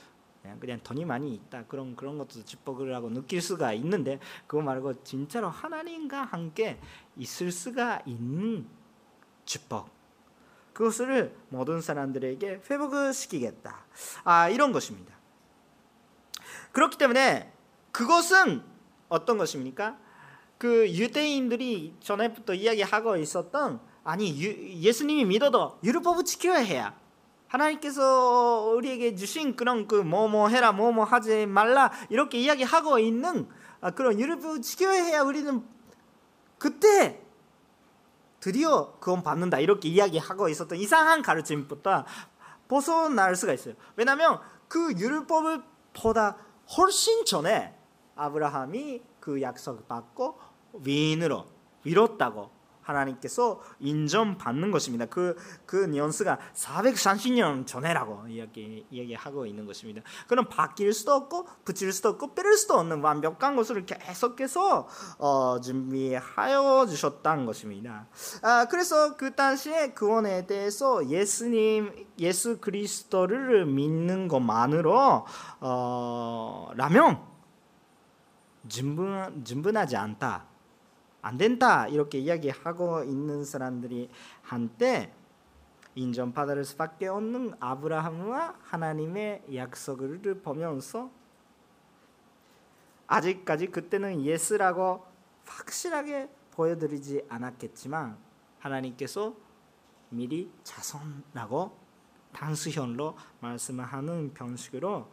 그냥, 0.59 0.79
돈이 0.83 1.05
많이 1.05 1.33
있다. 1.33 1.65
그런 1.65 1.95
그런 1.95 2.17
것도 2.17 2.43
축복을 2.45 2.93
하고 2.93 3.09
느낄 3.09 3.41
수가 3.41 3.73
있는데 3.73 4.19
그거 4.47 4.61
말고 4.61 5.03
진짜로 5.03 5.49
하나님과 5.49 6.23
함께 6.23 6.79
있을 7.17 7.51
수가 7.51 8.01
있는 8.05 8.67
축복. 9.45 9.89
그것을 10.73 11.35
모든 11.49 11.81
사람들에게 11.81 12.61
회복을 12.69 13.13
시키겠다. 13.13 13.85
아 14.23 14.49
이런 14.49 14.71
것입니다. 14.71 15.15
그렇기 16.73 16.97
때문에 16.97 17.53
그것은 17.91 18.61
어떤 19.07 19.37
것입니까? 19.37 19.97
그 20.57 20.89
유대인들이 20.89 21.95
전에부터 22.01 22.53
이야기하고 22.53 23.17
있었던 23.17 23.79
아니 24.03 24.37
예수님이 24.83 25.25
믿어도 25.25 25.79
율법을 25.83 26.25
지켜야 26.25 26.57
해야 26.57 27.04
하나님께서 27.47 28.73
우리에게 28.75 29.15
주신 29.15 29.55
그런 29.55 29.87
그 29.87 29.95
뭐뭐 29.95 30.49
해라 30.49 30.71
뭐뭐 30.71 31.03
하지 31.03 31.45
말라 31.45 31.91
이렇게 32.09 32.39
이야기하고 32.39 32.99
있는 32.99 33.47
아, 33.81 33.91
그런 33.91 34.19
율법을 34.19 34.61
지켜야 34.61 35.21
우리는 35.21 35.63
그때 36.57 37.21
드디어 38.39 38.93
구원 38.99 39.23
받는다 39.23 39.59
이렇게 39.59 39.89
이야기하고 39.89 40.49
있었던 40.49 40.77
이상한 40.77 41.21
가르침부터 41.21 42.05
벗어날 42.67 43.35
수가 43.35 43.53
있어요. 43.53 43.75
왜냐하면 43.95 44.39
그 44.67 44.93
율법을 44.97 45.63
보다 45.93 46.37
훨씬 46.77 47.25
전에 47.25 47.77
아브라함이 48.15 49.01
그 49.19 49.41
약속을 49.41 49.85
받고 49.87 50.39
위인으로 50.73 51.45
위롭다고 51.83 52.54
하나님께서 52.85 53.61
인정받는 53.79 54.71
것입니다. 54.71 55.05
그, 55.05 55.35
그 55.65 55.75
뉘앙스가 55.75 56.39
430년 56.53 57.67
전에라고 57.67 58.27
이야기, 58.27 58.85
이야기하고 58.89 59.45
있는 59.45 59.65
것입니다. 59.65 60.01
그럼 60.27 60.47
바뀔 60.49 60.93
수도 60.93 61.13
없고 61.13 61.47
붙일 61.65 61.91
수도 61.91 62.09
없고 62.09 62.33
빼릴 62.35 62.57
수도 62.57 62.75
없는 62.75 63.01
완벽한 63.01 63.55
것을 63.55 63.85
계속해서 63.85 64.87
어, 65.17 65.59
준비하여 65.61 66.85
주셨다는 66.87 67.45
것입니다. 67.45 68.07
아, 68.41 68.65
그래서 68.69 69.17
그 69.17 69.35
당시에 69.35 69.89
구원에 69.89 70.45
대해서 70.45 71.07
예수님, 71.07 72.07
예수 72.19 72.59
그리스도를 72.59 73.65
믿는 73.65 74.27
것만으로 74.27 75.25
어, 75.59 76.69
라면 76.75 77.19
충분, 78.67 79.43
충분하지 79.43 79.95
않다. 79.95 80.54
안 81.25 81.37
된다 81.37 81.87
이렇게 81.87 82.19
이야기하고 82.19 83.03
있는 83.03 83.43
사람들이 83.43 84.11
한때 84.43 85.11
인정받을 85.95 86.63
수밖에 86.63 87.07
없는 87.07 87.55
아브라함과 87.59 88.59
하나님의 88.61 89.45
약속을 89.55 90.41
보면서 90.43 91.09
아직까지 93.07 93.71
그때는 93.71 94.23
예수라고 94.23 95.03
확실하게 95.45 96.29
보여드리지 96.51 97.25
않았겠지만 97.27 98.19
하나님께서 98.59 99.35
미리 100.09 100.51
자손이라고 100.63 101.75
단수형으로 102.33 103.17
말씀하는 103.39 104.31
방식으로 104.35 105.11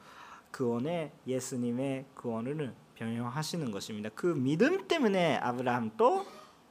그원의 0.51 1.11
예수님의 1.27 2.05
구원을 2.15 2.75
변형하시는 3.03 3.71
것입니다. 3.71 4.11
그 4.15 4.27
믿음 4.27 4.87
때문에 4.87 5.37
아브라함도 5.39 6.25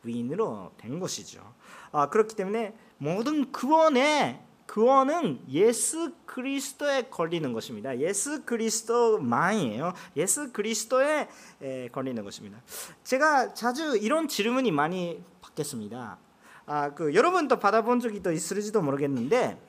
위인으로 0.04 0.72
된 0.78 1.00
것이죠. 1.00 1.54
아, 1.92 2.10
그렇기 2.10 2.36
때문에 2.36 2.74
모든 2.98 3.52
구원의 3.52 4.42
구원은 4.68 5.42
예수 5.50 6.14
그리스도에 6.26 7.10
걸리는 7.10 7.52
것입니다. 7.52 8.00
예수 8.00 8.46
그리스도만이에요. 8.46 9.92
예수 10.16 10.54
그리스도에 10.54 11.28
걸리는 11.92 12.24
것입니다. 12.24 12.62
제가 13.04 13.54
자주 13.54 13.98
이런 13.98 14.30
질문이 14.30 14.72
많이 14.72 15.22
받겠습니다. 15.42 16.18
아, 16.68 16.94
그 16.94 17.14
여러분도 17.14 17.60
받아본 17.60 18.00
적이 18.00 18.24
또 18.24 18.32
있을지도 18.32 18.82
모르겠는데 18.82 19.62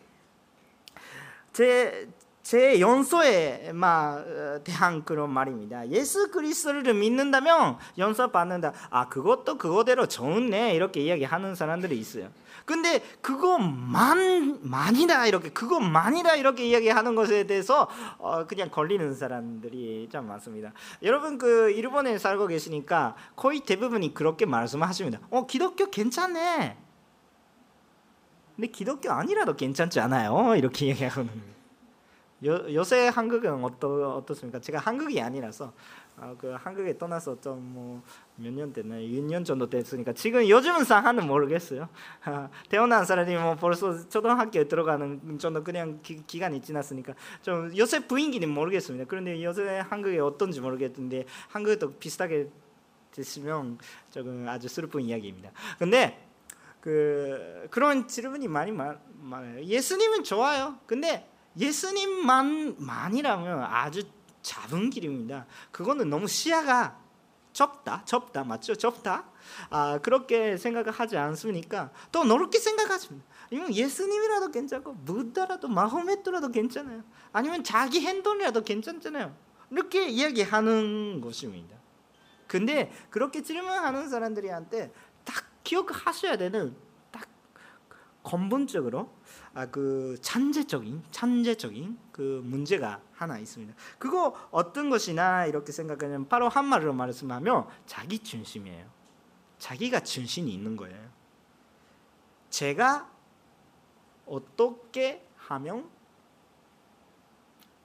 제 1.53 2.09
제 2.43 2.81
연소에 2.81 3.71
막 3.73 4.25
대한 4.65 5.05
그런 5.05 5.31
말입니다. 5.31 5.89
예수 5.91 6.31
그리스도를 6.31 6.93
믿는다면 6.93 7.79
연소 7.99 8.31
받는다. 8.33 8.73
아 8.91 9.09
그것도 9.09 9.59
그거대로 9.59 10.07
좋네 10.07 10.75
이렇게 10.75 11.01
이야기하는 11.03 11.55
사람들이 11.55 11.97
있어요. 11.97 12.29
근데 12.65 13.01
그거만 13.21 14.59
만이다 14.63 15.27
이렇게 15.27 15.51
그거만이다 15.51 16.37
이렇게 16.37 16.67
이야기하는 16.67 17.15
것에 17.15 17.45
대해서 17.45 17.89
어, 18.19 18.47
그냥 18.47 18.71
걸리는 18.71 19.15
사람들이 19.15 20.09
참 20.13 20.27
많습니다. 20.27 20.73
여러분 21.03 21.39
그 21.39 21.71
일본에 21.71 22.19
살고 22.19 22.49
계시니까 22.49 23.15
거의 23.37 23.61
대부분이 23.61 24.15
그렇게 24.15 24.47
말씀하십니다. 24.47 25.21
어 25.31 25.47
기독교 25.47 25.91
괜찮네. 25.91 26.77
근데 28.57 28.67
기독교 28.69 29.11
아니라도 29.11 29.57
괜찮지 29.57 30.01
않아요? 30.01 30.55
이렇게 30.57 30.87
얘기하는. 30.87 31.53
요, 32.45 32.75
요새 32.75 33.09
한국은 33.09 33.63
어떠, 33.65 34.17
어떻습니까? 34.17 34.59
제가 34.61 34.79
한국이 34.79 35.21
아니라서 35.21 35.73
어, 36.17 36.35
그 36.39 36.51
한국에 36.53 36.99
떠나서 36.99 37.41
좀 37.41 37.73
뭐 37.75 38.03
몇 38.37 38.53
년 38.53 38.73
됐나 38.73 38.97
6년 38.97 39.45
정도 39.45 39.69
됐으니까 39.69 40.13
지금 40.13 40.49
요즘은 40.49 40.85
상황은 40.85 41.27
모르겠어요. 41.27 41.89
태어난 42.69 43.05
사람이 43.05 43.37
뭐 43.37 43.55
벌써 43.57 44.09
초등학교에 44.09 44.65
들어가는 44.65 45.39
정도 45.39 45.63
그냥 45.63 46.01
기, 46.03 46.39
간이 46.39 46.61
지났으니까 46.61 47.15
좀 47.43 47.71
요새 47.77 48.07
분위기는 48.07 48.49
모르겠습니다. 48.49 49.05
그런데 49.09 49.43
요새 49.45 49.79
한국에 49.89 50.19
어떤지 50.19 50.61
모르겠는데 50.61 51.27
한국도 51.49 51.93
비슷하게 51.99 52.49
됐으면 53.13 53.79
조금 54.11 54.49
아주 54.49 54.69
슬픈 54.69 55.03
이야기입니다. 55.03 55.51
근데 55.79 56.27
그 56.81 57.69
그런 57.71 58.09
질문이 58.09 58.49
많이 58.49 58.73
많아요. 58.73 59.63
예수님은 59.63 60.25
좋아요. 60.25 60.79
근데 60.87 61.29
예수님만만이라면 61.59 63.63
아주 63.63 64.03
작은 64.43 64.91
길입니다. 64.91 65.47
그거는 65.71 66.11
너무 66.11 66.29
시야가 66.29 67.01
좁다, 67.53 68.05
좁다, 68.05 68.45
맞죠? 68.45 68.75
좁다. 68.75 69.25
아 69.71 69.99
그렇게 69.99 70.57
생각하지 70.57 71.17
않습니까? 71.17 71.91
또 72.11 72.25
넓게 72.25 72.59
생각하십니다. 72.59 73.27
아니면 73.51 73.75
예수님이라도 73.75 74.51
괜찮고 74.51 74.97
부다라도 75.05 75.69
마호메트라도 75.69 76.51
괜찮아요. 76.51 77.03
아니면 77.33 77.63
자기 77.63 78.01
행동이라도 78.01 78.63
괜찮잖아요. 78.63 79.35
이렇게 79.71 80.09
이야기하는 80.09 81.21
것입니다. 81.21 81.77
근데 82.47 82.93
그렇게 83.11 83.43
질문하는 83.43 84.09
사람들이한테 84.09 84.93
딱 85.25 85.45
기억하셔야 85.65 86.37
되는 86.37 86.77
딱 87.11 87.27
근본적으로 88.23 89.11
아, 89.55 89.67
그 89.67 90.17
찬제적인 90.23 91.03
찬제적인 91.11 91.99
그 92.11 92.41
문제가 92.45 93.03
하나 93.13 93.39
있습니다. 93.39 93.75
그거 93.99 94.35
어떤 94.51 94.89
것이나 94.89 95.47
이렇게 95.47 95.73
생각하면 95.73 96.27
바로 96.29 96.49
한 96.49 96.65
말로 96.65 96.93
말씀하면 96.95 97.67
자기 97.87 98.19
중심이에요. 98.19 98.87
자기가 99.59 100.01
중심이 100.01 100.53
있는 100.53 100.77
거예요. 100.77 101.11
제가 102.49 103.11
어떻게 104.27 105.27
하면 105.37 105.89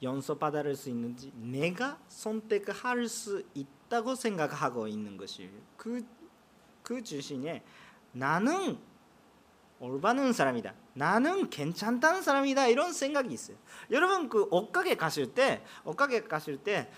연소받을 0.02 0.74
수 0.74 0.88
있는지 0.88 1.32
내가 1.34 1.98
선택할 2.08 3.08
수 3.08 3.42
있다고 3.54 4.14
생각하고 4.14 4.86
있는 4.88 5.16
것이 5.16 5.50
그, 5.76 6.04
그 6.82 7.02
주신에 7.02 7.62
나는 8.12 8.78
올바른 9.80 10.32
사람이다. 10.32 10.74
나는 10.94 11.50
괜찮다는 11.50 12.22
사람이다. 12.22 12.66
이런 12.66 12.92
생각이 12.92 13.32
있어요. 13.32 13.56
여러분 13.90 14.28
그 14.28 14.48
옷가게 14.50 14.96
가실 14.96 15.34
때 15.34 15.62
옷가게 15.84 16.24
가실 16.24 16.58
때 16.58 16.90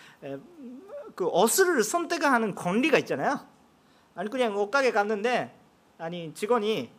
그 1.15 1.27
옷을 1.27 1.83
선택하는 1.83 2.55
권리가 2.55 2.99
있잖아요. 2.99 3.41
아니 4.15 4.31
그냥 4.31 4.57
옷가게 4.57 4.93
갔는데 4.93 5.55
아니 5.99 6.33
직원이 6.35 6.91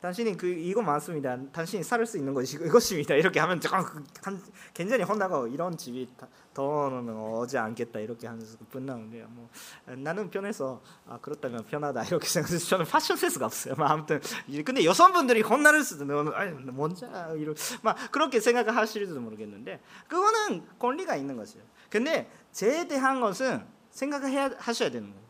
당신이 0.00 0.36
그 0.38 0.46
이거 0.46 0.80
많습니다. 0.80 1.36
당신이 1.52 1.82
살수 1.82 2.16
있는 2.16 2.32
것이 2.32 2.56
이것입니다. 2.56 3.14
이렇게 3.14 3.38
하면 3.38 3.60
조금 3.60 3.84
그 4.22 4.42
굉장히 4.72 5.04
혼나고 5.04 5.48
이런 5.48 5.76
집이 5.76 6.08
더는 6.54 7.10
오지 7.10 7.58
않겠다 7.58 8.00
이렇게 8.00 8.26
하면서 8.26 8.56
분나는데요. 8.70 9.26
뭐 9.28 9.50
나는 9.84 10.30
편해서 10.30 10.80
아 11.06 11.18
그렇다면 11.20 11.66
편하다 11.66 12.04
이렇게 12.04 12.26
생각해서 12.26 12.64
저는 12.66 12.86
패션 12.86 13.16
센스가 13.18 13.44
없어요. 13.44 13.74
뭐 13.76 13.86
아무튼 13.86 14.20
근데 14.64 14.84
여성분들이 14.84 15.42
혼나를 15.42 15.84
수도 15.84 16.34
아니 16.34 16.52
뭔지 16.52 17.04
이런 17.36 17.54
막 17.82 17.96
그렇게 18.10 18.40
생각하실지도 18.40 19.20
모르겠는데 19.20 19.80
그거는 20.08 20.64
권리가 20.78 21.16
있는 21.16 21.36
것이에요. 21.36 21.62
근데 21.90 22.30
제에 22.52 22.88
대한 22.88 23.20
것은 23.20 23.64
생각을 23.90 24.56
하셔야 24.58 24.90
되는 24.90 25.10
거예요. 25.10 25.24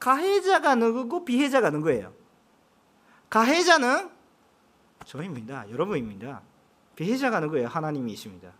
가해자가 0.00 0.74
누구고 0.74 1.24
피해자가 1.24 1.70
누구예요? 1.70 2.12
가해자는 3.30 4.15
저입니다. 5.04 5.68
여러분입니다. 5.70 6.42
피해자가 6.96 7.40
누구예요? 7.40 7.68
하나님이십니다. 7.68 8.52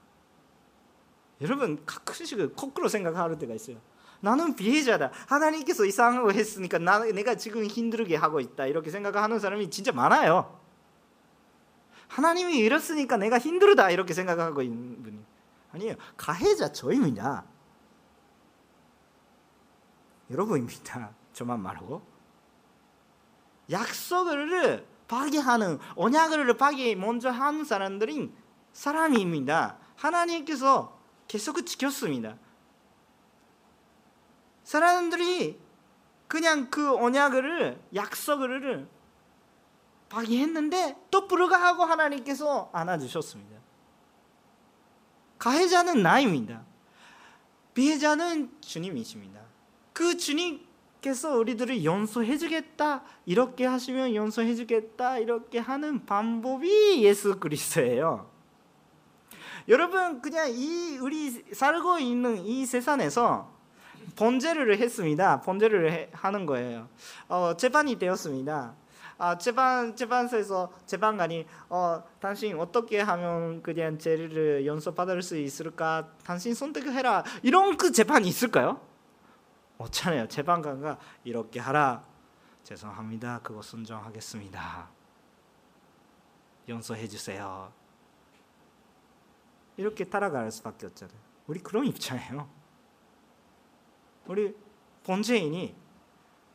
여러분 1.41 1.85
가끔씩 1.85 2.55
거꾸로 2.57 2.89
생각하는 2.89 3.39
때가 3.39 3.55
있어요. 3.55 3.79
나는 4.21 4.55
피해자다. 4.57 5.11
하나님께서 5.29 5.85
이상한 5.85 6.23
거 6.23 6.31
했으니까 6.31 6.79
나, 6.79 6.99
내가 6.99 7.35
지금 7.35 7.65
힘들게 7.65 8.17
하고 8.17 8.41
있다. 8.41 8.67
이렇게 8.67 8.91
생각하는 8.91 9.39
사람이 9.39 9.71
진짜 9.71 9.93
많아요. 9.93 10.59
하나님이 12.09 12.57
이렇으니까 12.59 13.17
내가 13.17 13.39
힘들다. 13.39 13.91
이렇게 13.91 14.15
생각하고 14.15 14.63
있는 14.63 15.03
분이 15.03 15.19
아니에요. 15.73 15.95
가해자 16.17 16.73
저입니다. 16.73 17.45
여러분입니다. 20.31 21.11
저만 21.33 21.61
말하고 21.61 22.03
약속을 23.71 24.87
파괴하는 25.09 25.79
언약을 25.95 26.57
파괴 26.57 26.95
먼저 26.95 27.31
한 27.31 27.65
사람들인 27.65 28.35
사람입니다. 28.73 29.79
하나님께서 29.97 30.99
계속 31.29 31.65
지켰습니다. 31.65 32.37
사람들이 34.65 35.61
그냥 36.27 36.71
그 36.71 36.95
언약을 36.97 37.81
약속을 37.95 38.89
파괴했는데 40.09 40.97
또 41.11 41.27
불가하고 41.29 41.85
하나님께서 41.85 42.71
안아주셨습니다. 42.73 43.61
가해자는 45.39 46.03
나입니다. 46.03 46.65
피해자는 47.75 48.61
주님이십니다. 48.61 49.41
그 49.93 50.17
주님 50.17 50.66
께서 51.01 51.37
우리들을 51.37 51.85
용서해주겠다 51.85 53.03
이렇게 53.27 53.67
하시면 53.67 54.15
용서해주겠다 54.15 55.19
이렇게 55.19 55.59
하는 55.59 56.05
방법이 56.05 57.05
예수 57.05 57.39
그리스도예요. 57.39 58.31
여러분 59.69 60.21
그냥 60.23 60.49
이 60.51 60.99
우리 61.01 61.31
살고 61.53 61.99
있는 61.99 62.39
이 62.39 62.65
세상에서 62.67 63.53
번제를 64.15 64.79
했습니다. 64.79 65.41
번제를 65.41 66.09
하는 66.13 66.47
거예요. 66.47 66.89
어, 67.29 67.55
재판이 67.57 67.99
되었습니다. 67.99 68.75
아, 69.19 69.39
재판 69.39 69.97
재판소에서 69.97 70.71
재판관이 70.85 71.47
어, 71.71 72.03
당신 72.21 72.59
어떻게 72.59 73.01
하면 73.01 73.63
그냥 73.63 73.99
죄를 73.99 74.67
용서받을 74.67 75.23
수 75.23 75.37
있을까? 75.39 76.09
당신 76.25 76.55
선택해라. 76.55 77.25
이런 77.43 77.77
그 77.77 77.93
재판이 77.93 78.29
있을까요? 78.29 78.81
없잖아요. 79.79 80.29
재판관가 80.29 80.99
이렇게 81.25 81.61
하라. 81.61 82.05
죄송합니다. 82.63 83.41
그거 83.43 83.63
순종하겠습니다. 83.63 84.89
용서해 86.69 87.07
주세요. 87.07 87.73
이렇게 89.77 90.05
따라갈 90.05 90.51
수밖에 90.51 90.87
없잖아요. 90.87 91.19
우리 91.47 91.61
그런 91.61 91.85
입장이에요. 91.87 92.49
우리 94.27 94.57
본죄인이 95.05 95.77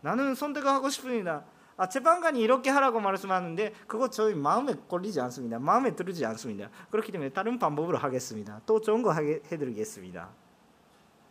나는 0.01 0.36
선택하고 0.36 0.89
싶습니다. 0.89 1.45
아, 1.77 1.88
재판관이 1.88 2.39
이렇게 2.39 2.69
하라고 2.69 2.99
말씀하는데 2.99 3.73
그거 3.88 4.10
저희 4.10 4.36
마음에 4.36 4.73
걸리지 4.88 5.21
않습니다. 5.21 5.57
마음에 5.60 5.95
들지 5.95 6.25
않습니다. 6.25 6.69
그렇기 6.89 7.12
때문에 7.12 7.29
다른 7.29 7.57
방법으로 7.57 7.97
하겠습니다. 7.97 8.62
또 8.65 8.81
좋은 8.81 9.01
거 9.01 9.12
하게 9.12 9.41
해드리겠습니다. 9.51 10.29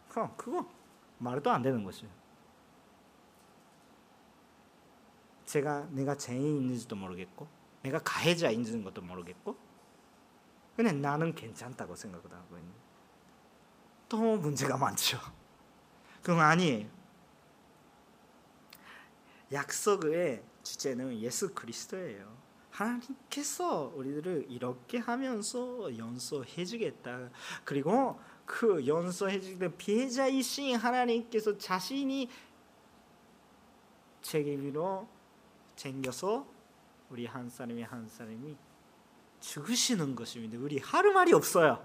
그럼 0.09 0.33
그거 0.37 0.67
말도 1.21 1.51
안 1.51 1.63
되는 1.63 1.85
것이에요. 1.85 2.11
제가 5.45 5.87
내가 5.91 6.17
죄인인지도 6.17 6.97
모르겠고 6.97 7.47
내가 7.83 7.99
가해자인지는 7.99 8.85
것도 8.85 9.03
모르겠고 9.03 9.57
그냥 10.77 11.01
나는 11.03 11.35
괜찮다고 11.35 11.95
생각을 11.95 12.33
하고 12.33 12.57
있는 12.57 12.73
또 14.09 14.37
문제가 14.37 14.77
많죠. 14.77 15.19
그건 16.23 16.41
아니에요. 16.45 16.89
약속의 19.53 20.43
주제는 20.63 21.19
예수 21.19 21.53
그리스도예요. 21.55 22.39
하나님께서 22.71 23.93
우리들을 23.95 24.47
이렇게 24.49 24.99
하면서 24.99 25.97
용서해 25.97 26.65
주겠다. 26.65 27.31
그리고 27.65 28.21
그 28.51 28.85
주는 28.85 29.77
피해자이신 29.79 30.75
하나님께서 30.75 31.57
자신이 31.57 32.29
책임으로 34.23 35.07
챙겨서 35.77 36.45
우리 37.11 37.27
한 37.27 37.49
사람이 37.49 37.85
한 37.85 38.09
사람이 38.09 38.57
죽으시는 39.39 40.17
것입니다. 40.17 40.59
우리 40.59 40.81
할 40.81 41.13
말이 41.13 41.33
없어요. 41.33 41.81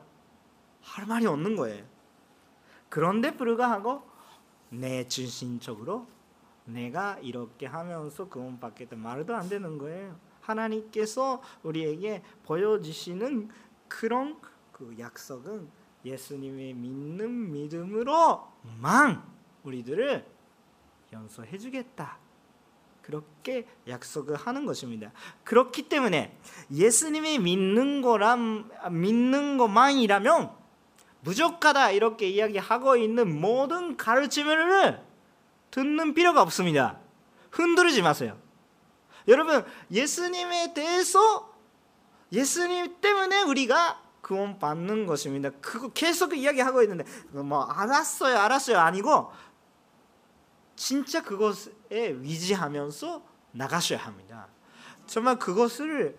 할 0.82 1.06
말이 1.06 1.28
없는 1.28 1.56
거예요. 1.56 1.86
그런데 2.89 3.38
불구하고 3.38 4.01
내 4.69 5.08
중심적으로 5.08 6.08
내가 6.65 7.19
이렇게 7.19 7.67
하면서 7.67 8.28
그것밖에 8.28 8.88
말도 8.95 9.36
안 9.36 9.47
되는 9.47 9.78
거예요. 9.78 10.19
하나님께서 10.41 11.43
우리에게 11.62 12.23
보여주시는 12.43 13.51
그런 13.88 14.41
그 14.71 14.95
약속은 14.97 15.85
예수님의 16.05 16.73
믿는 16.73 17.51
믿음으로만 17.51 19.23
우리들을 19.63 20.25
용서해 21.11 21.57
주겠다. 21.57 22.19
그렇게 23.01 23.67
약속을 23.87 24.35
하는 24.35 24.65
것입니다. 24.65 25.11
그렇기 25.43 25.89
때문에 25.89 26.37
예수님이 26.71 27.39
믿는 27.39 28.01
거람 28.01 28.69
믿는 28.89 29.57
것만이라면 29.57 30.51
부족하다 31.23 31.91
이렇게 31.91 32.29
이야기하고 32.29 32.97
있는 32.97 33.39
모든 33.39 33.97
가르침을 33.97 35.03
듣는 35.71 36.13
필요가 36.13 36.41
없습니다. 36.41 36.99
흔들지 37.51 38.01
마세요. 38.01 38.37
여러분 39.27 39.65
예수님에 39.91 40.73
대해서 40.73 41.53
예수님 42.31 43.01
때문에 43.01 43.43
우리가 43.43 44.04
구원 44.25 44.57
받는 44.57 45.05
것입니다. 45.05 45.51
그거 45.61 45.89
계속 45.89 46.35
이야기하고 46.35 46.81
있는데 46.81 47.03
뭐 47.29 47.63
알았어요, 47.65 48.35
알았어요 48.39 48.79
아니고 48.79 49.31
진짜 50.75 51.21
그것에 51.21 51.71
위지하면서 51.91 53.23
나가셔야 53.51 53.99
합니다. 53.99 54.47
정말 55.05 55.38
그것을 55.38 56.17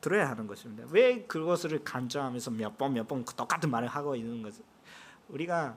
들어야 0.00 0.30
하는 0.30 0.46
것입니다. 0.46 0.88
왜 0.90 1.26
그것을 1.26 1.84
간청하면서 1.84 2.52
몇 2.52 2.78
번 2.78 2.94
몇 2.94 3.06
번 3.06 3.22
똑같은 3.36 3.70
말을 3.70 3.86
하고 3.86 4.16
있는 4.16 4.42
것을 4.42 4.64
우리가 5.28 5.76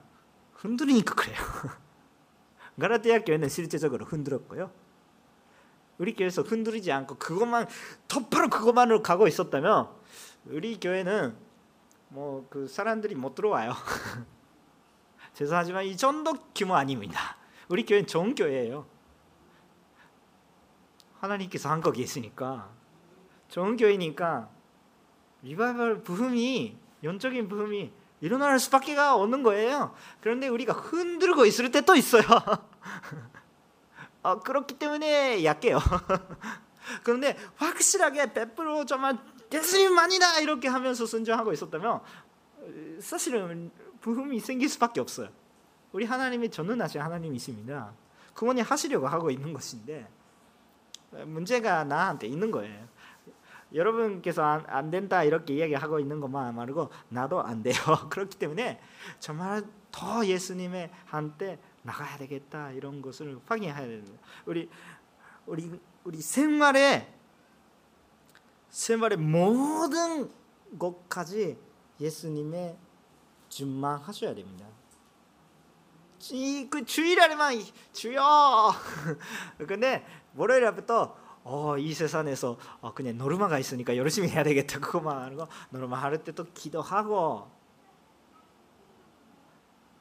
흔들리니까 0.54 1.14
그래요. 1.16 1.36
가라티아 2.80 3.24
교회는 3.24 3.50
실제적으로 3.50 4.06
흔들었고요. 4.06 4.70
우리 5.98 6.14
교회에서 6.14 6.40
흔들리지 6.40 6.90
않고 6.90 7.16
그것만 7.16 7.68
덮바로 8.08 8.48
그것만으로 8.48 9.02
가고 9.02 9.28
있었다면 9.28 10.02
우리 10.46 10.78
교회는 10.78 11.36
뭐 12.08 12.46
그 12.50 12.68
사람들이 12.68 13.14
못 13.14 13.34
들어와요. 13.34 13.72
죄송하지만 15.34 15.84
이 15.84 15.96
정도 15.96 16.34
규모 16.54 16.76
아닙니다. 16.76 17.36
우리 17.68 17.84
교회는 17.84 18.06
좋은 18.06 18.34
교회예요. 18.34 18.86
하나님께서 21.20 21.70
한거 21.70 21.90
계시니까 21.90 22.70
좋은 23.48 23.76
교회니까 23.76 24.48
리바이벌 25.42 26.02
부흥이 26.02 26.78
영적인 27.02 27.48
부흥이 27.48 27.92
일어날 28.20 28.58
수밖에 28.58 28.96
없는 28.96 29.42
거예요. 29.42 29.94
그런데 30.20 30.48
우리가 30.48 30.72
흔들고 30.72 31.46
있을 31.46 31.72
때도 31.72 31.96
있어요. 31.96 32.22
어, 34.22 34.38
그렇기 34.44 34.78
때문에 34.78 35.44
약해요. 35.44 35.78
그런데 37.02 37.36
확실하게 37.56 38.26
100% 38.26 38.86
정말 38.86 39.18
예수님만이다 39.54 40.40
이렇게 40.40 40.68
하면서 40.68 41.06
순종하고 41.06 41.52
있었다면 41.52 42.00
사실은 43.00 43.70
부흥이 44.00 44.40
생길 44.40 44.68
수밖에 44.68 45.00
없어요. 45.00 45.28
우리 45.92 46.04
하나님이 46.04 46.50
전능하신 46.50 47.00
하나님이십니다. 47.00 47.92
그분이 48.34 48.60
하시려고 48.60 49.06
하고 49.06 49.30
있는 49.30 49.52
것인데 49.52 50.08
문제가 51.24 51.84
나한테 51.84 52.26
있는 52.26 52.50
거예요. 52.50 52.86
여러분께서 53.72 54.42
안, 54.42 54.64
안, 54.68 54.90
된다 54.90 55.24
이렇게 55.24 55.54
이야기하고 55.54 55.98
있는 55.98 56.20
것만 56.20 56.54
말고 56.54 56.90
나도 57.08 57.42
안 57.42 57.62
돼요. 57.62 57.74
그렇기 58.10 58.38
때문에 58.38 58.80
정말 59.18 59.64
더 59.90 60.24
예수님의 60.24 60.90
한때 61.06 61.58
나가야 61.82 62.18
되겠다 62.18 62.70
이런 62.72 63.02
것을 63.02 63.38
확인해야 63.46 63.80
됩니다. 63.80 64.18
우리 64.46 64.68
우리 65.46 65.80
우리 66.04 66.20
생활에 66.20 67.13
생활의 68.74 69.18
모든 69.18 70.28
것까지 70.76 71.56
예수님의 72.00 72.76
준망하셔야 73.48 74.34
됩니다. 74.34 74.66
그 76.70 76.84
주일날에만 76.84 77.62
주여. 77.92 78.72
근데 79.68 80.04
월요일부터 80.34 81.16
어, 81.44 81.78
이 81.78 81.94
세상에서 81.94 82.58
어, 82.80 82.92
그냥 82.94 83.16
노르마가 83.16 83.60
있으니까 83.60 83.96
열심히 83.96 84.28
해야 84.28 84.42
되겠다 84.42 84.80
그거만 84.80 85.22
하고 85.22 85.46
노르마 85.70 85.98
할때또 85.98 86.46
기도하고 86.52 87.48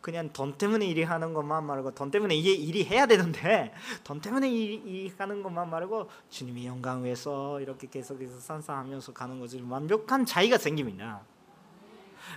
그냥 0.04 0.30
돈 0.34 0.58
때문에 0.58 0.86
일이 0.86 1.02
하는 1.02 1.34
것만 1.34 1.66
말고 1.66 1.96
돈 1.96 2.12
때문에 2.12 2.36
이게 2.36 2.52
일이 2.52 2.84
해야 2.84 3.06
되는데 3.06 3.74
돈 4.04 4.20
때문에 4.20 4.52
일이 4.52 5.10
하는 5.18 5.42
것만 5.42 5.70
말고 5.70 6.10
주님의 6.30 6.66
영광 6.66 7.06
위해서 7.06 7.62
이렇게 7.62 7.88
계속해서 7.88 8.38
산사하면서 8.42 9.14
가는 9.14 9.40
것이 9.40 9.62
완벽한 9.62 10.26
자유가 10.26 10.58
생깁니다. 10.58 11.22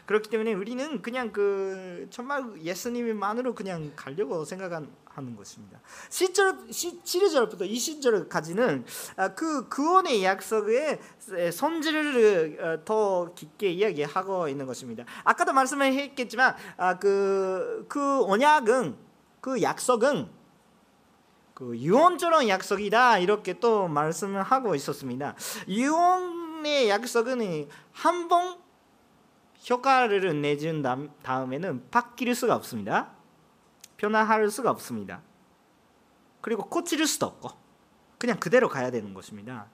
그렇기 0.06 0.30
때문에 0.30 0.54
우리는 0.54 1.02
그냥 1.02 1.32
그 1.32 2.06
정말 2.10 2.44
예수님만으로 2.62 3.54
그냥 3.54 3.92
가려고 3.96 4.44
생각하는 4.44 5.36
것입니다. 5.36 5.80
10절 6.10 6.68
7절부터 6.70 7.60
20절까지는 7.70 8.84
그 9.34 9.68
구원의 9.68 10.24
약속의 10.24 11.00
성질을 11.52 12.58
어, 12.60 12.84
더 12.84 13.34
깊게 13.34 13.70
이야기하고 13.70 14.48
있는 14.48 14.66
것입니다. 14.66 15.04
아까도 15.24 15.52
말씀했겠지만 15.52 16.56
그그 17.00 17.86
그 17.88 18.24
언약은 18.24 18.96
그 19.40 19.62
약속은 19.62 20.28
그 21.54 21.74
유언처럼 21.78 22.48
약속이다 22.48 23.18
이렇게 23.18 23.58
또 23.58 23.88
말씀을 23.88 24.42
하고 24.42 24.74
있었습니다. 24.74 25.34
유언의 25.68 26.90
약속은 26.90 27.68
한 27.92 28.28
번 28.28 28.65
효과를 29.68 30.40
내준 30.40 30.82
다음에는 31.22 31.90
바뀔 31.90 32.34
수가 32.34 32.54
없습니다. 32.54 33.12
변화할 33.96 34.50
수가 34.50 34.70
없습니다. 34.70 35.22
그리고 36.40 36.64
고칠 36.64 37.04
수도 37.06 37.26
없고 37.26 37.50
그냥 38.18 38.38
그대로 38.38 38.68
가야 38.68 38.90
되는 38.90 39.14
것입니다. 39.14 39.66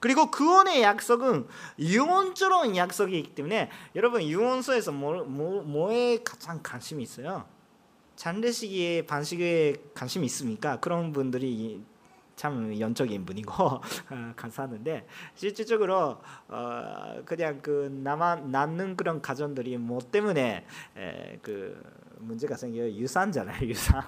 그리고 0.00 0.30
구원의 0.30 0.82
약속은 0.82 1.46
유언처럼 1.78 2.76
약속이기 2.76 3.34
때문에 3.34 3.70
여러분 3.94 4.22
유언서에서 4.22 4.92
뭐, 4.92 5.24
뭐, 5.24 5.62
뭐에 5.62 6.22
가장 6.22 6.60
관심이 6.62 7.02
있어요? 7.02 7.46
잔례식의 8.16 9.06
반식에 9.06 9.76
관심이 9.94 10.26
있습니까? 10.26 10.80
그런 10.80 11.12
분들이 11.12 11.82
참 12.38 12.78
연적인 12.78 13.26
분이고 13.26 13.52
어, 13.62 14.32
감사하는데 14.36 15.06
실질적으로 15.34 16.22
어, 16.46 17.22
그냥 17.24 17.60
그 17.60 17.90
나만 17.92 18.52
낳는 18.52 18.96
그런 18.96 19.20
가정들이 19.20 19.76
뭐 19.76 19.98
때문에 20.00 20.64
에, 20.96 21.38
그 21.42 21.82
문제가 22.20 22.56
생겨요? 22.56 22.92
유산잖아요? 22.92 23.68
유산 23.68 24.02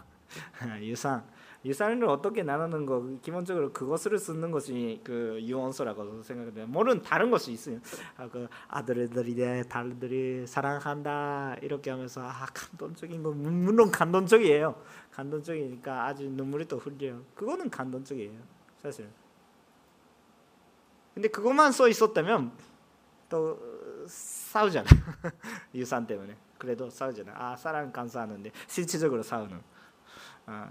유산 0.81 1.25
유산을 1.65 2.05
어떻게 2.09 2.43
나누는 2.43 2.87
거 2.87 3.19
기본적으로 3.21 3.73
그것을 3.73 4.19
쓰는 4.19 4.51
것이 4.51 5.01
그 5.05 5.39
유언서라고 5.43 6.23
생각해요. 6.23 6.67
모르는 6.67 7.03
다른 7.03 7.31
것이 7.31 7.53
있어요. 7.53 7.79
아, 8.17 8.29
그 8.29 8.49
아들들이 8.69 9.69
딸들이 9.69 10.47
사랑한다 10.47 11.57
이렇게 11.61 11.91
하면서 11.91 12.23
아 12.23 12.47
감동적인 12.55 13.23
거 13.23 13.31
물론 13.33 13.91
감동적이에요. 13.91 14.75
감동적이니까 15.11 16.07
아주 16.07 16.25
눈물이 16.31 16.67
또 16.67 16.79
흘려요. 16.79 17.23
그거는 17.35 17.69
감동적이에요. 17.69 18.41
사실. 18.79 19.09
근데 21.13 21.29
그것만 21.29 21.73
써 21.73 21.89
있었다면 21.89 22.53
또 23.29 23.59
싸우잖아. 24.07 24.89
유산 25.75 26.07
때문에. 26.09 26.37
그래도 26.57 26.89
싸우잖아. 26.89 27.33
아 27.35 27.57
사랑 27.57 27.93
감사하는데 27.93 28.51
실질적으로 28.67 29.23
싸우는. 29.23 29.61
아, 30.47 30.69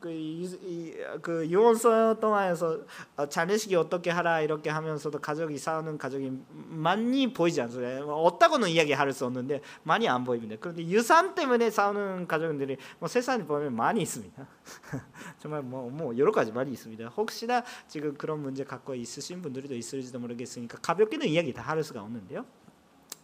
그, 0.00 1.20
그 1.20 1.46
유언서 1.46 2.18
동안에서 2.20 2.80
어, 3.16 3.28
자례식이 3.28 3.76
어떻게 3.76 4.10
하라 4.10 4.40
이렇게 4.40 4.70
하면서도 4.70 5.20
가족이 5.20 5.58
싸우는 5.58 5.98
가족이 5.98 6.32
많이 6.48 7.32
보이지 7.32 7.60
않습니까? 7.60 8.04
없다고는 8.06 8.70
이야기할 8.70 9.12
수 9.12 9.26
없는데 9.26 9.60
많이 9.82 10.08
안 10.08 10.24
보입니다. 10.24 10.56
그런데 10.58 10.86
유산 10.86 11.34
때문에 11.34 11.70
싸우는 11.70 12.26
가족들이 12.26 12.78
뭐 12.98 13.08
세상에 13.08 13.44
보면 13.44 13.76
많이 13.76 14.00
있습니다. 14.00 14.46
정말 15.38 15.62
뭐, 15.62 15.90
뭐 15.90 16.16
여러 16.16 16.32
가지 16.32 16.50
많이 16.50 16.72
있습니다. 16.72 17.08
혹시나 17.08 17.62
지금 17.88 18.14
그런 18.14 18.40
문제 18.40 18.64
갖고 18.64 18.94
있으신 18.94 19.42
분들도 19.42 19.74
있을지도 19.74 20.18
모르겠으니까 20.18 20.78
가볍게는 20.80 21.26
이야기 21.26 21.52
다 21.52 21.74
할 21.74 21.82
수가 21.82 22.02
없는데요. 22.02 22.44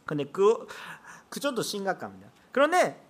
근데 0.05 0.25
그, 0.25 0.67
그 1.29 1.41
정도 1.41 1.63
심각합니다. 1.63 2.29
그런데 2.53 3.01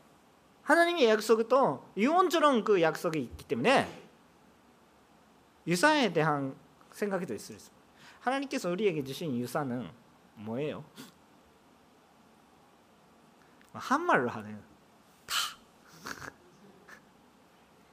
하나님의 0.71 1.09
약속도 1.09 1.93
유언처럼 1.97 2.65
그 2.65 2.81
약속이 2.81 3.21
있기 3.21 3.45
때문에 3.45 3.89
유산에 5.67 6.13
대한 6.13 6.55
생각이 6.93 7.33
있을 7.33 7.59
수 7.59 7.71
하나님께서 8.21 8.71
우리에게 8.71 9.05
주신 9.05 9.37
유산은 9.37 9.91
뭐예요? 10.35 10.85
한말로 13.73 14.29
하는 14.31 14.61
다. 15.27 15.35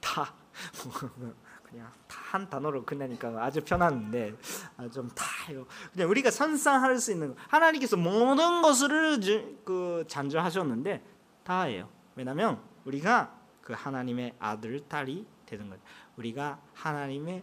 다. 0.00 0.34
그냥 1.62 1.92
다 2.06 2.18
한 2.30 2.48
단어로 2.50 2.84
끝내니까 2.84 3.42
아주 3.42 3.62
편한데 3.62 4.34
아, 4.76 4.88
좀 4.90 5.08
다요. 5.10 5.66
그냥 5.92 6.10
우리가 6.10 6.30
상상할 6.30 6.98
수 6.98 7.10
있는 7.10 7.34
하나님께서 7.48 7.96
모든 7.96 8.60
것을 8.60 9.20
그 9.64 10.04
잔주하셨는데 10.06 11.02
다예요. 11.42 11.88
왜냐하면 12.14 12.60
우리가 12.88 13.34
그 13.60 13.74
하나님의 13.74 14.34
아들 14.38 14.80
딸이 14.88 15.26
되는 15.44 15.68
것. 15.68 15.78
우리가 16.16 16.60
하나님의 16.74 17.42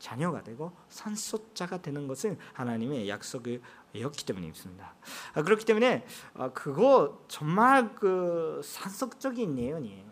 자녀가 0.00 0.42
되고 0.42 0.72
산소자가 0.88 1.82
되는 1.82 2.08
것은 2.08 2.38
하나님의 2.54 3.08
약속이었기 3.08 4.24
때문입니다. 4.26 4.94
아, 5.34 5.42
그렇기 5.42 5.64
때문에 5.64 6.06
아, 6.34 6.50
그거 6.50 7.22
정말 7.28 7.94
그 7.94 8.60
산속적인 8.64 9.58
예언이에요. 9.58 10.10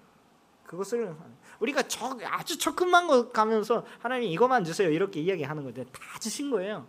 그것을 0.65 1.17
우리가 1.61 1.89
저, 1.89 2.17
아주 2.27 2.59
조금만 2.59 3.07
거 3.07 3.31
가면서 3.31 3.85
하나님 3.99 4.29
이것만 4.31 4.65
주세요 4.65 4.91
이렇게 4.91 5.21
이야기하는 5.21 5.65
건데 5.65 5.85
다 5.87 6.19
주신 6.21 6.51
거예요. 6.51 6.87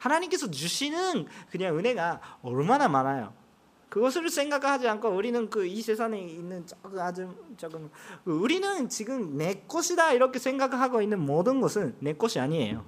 하나님께서 0.00 0.50
주시는 0.50 1.26
그냥 1.50 1.78
은혜가 1.78 2.20
얼마나 2.42 2.88
많아요. 2.88 3.32
그것을 3.90 4.30
생각하지 4.30 4.88
않고 4.88 5.08
우리는 5.08 5.50
그 5.50 5.66
이 5.66 5.82
세상에 5.82 6.18
있는 6.18 6.66
조금 6.66 6.98
아주 6.98 7.34
조금 7.56 7.90
우리는 8.24 8.88
지금 8.88 9.36
내 9.36 9.62
것이다 9.66 10.12
이렇게 10.12 10.38
생각하고 10.38 11.02
있는 11.02 11.20
모든 11.20 11.60
것은 11.60 11.96
내 12.00 12.12
것이 12.12 12.40
아니에요. 12.40 12.84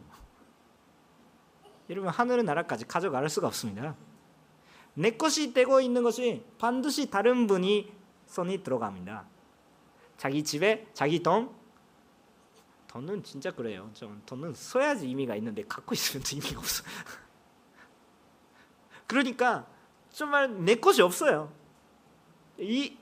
여러분 1.91 2.11
하늘의 2.11 2.45
나라까지 2.45 2.87
가져갈 2.87 3.29
수가 3.29 3.49
없습니다. 3.49 3.97
내 4.95 5.11
것이 5.11 5.53
되고 5.53 5.81
있는 5.81 6.03
것이 6.03 6.45
반드시 6.59 7.11
다른 7.11 7.47
분이 7.47 7.93
손이 8.27 8.63
들어갑니다. 8.63 9.27
자기 10.17 10.45
집에 10.45 10.87
자기 10.95 11.23
돈 11.23 11.51
돈은 12.89 13.25
진짜 13.25 13.51
그래요. 13.51 13.91
좀 13.95 14.23
돈은 14.27 14.55
써야지 14.55 15.07
의미가 15.07 15.35
있는데 15.37 15.65
갖고 15.65 15.95
있으면 15.95 16.25
의미가 16.31 16.59
없어. 16.59 16.85
그러니까 19.07 19.67
정말 20.13 20.65
내 20.65 20.77
것이 20.77 21.03
없어요. 21.03 21.53
이 22.59 22.97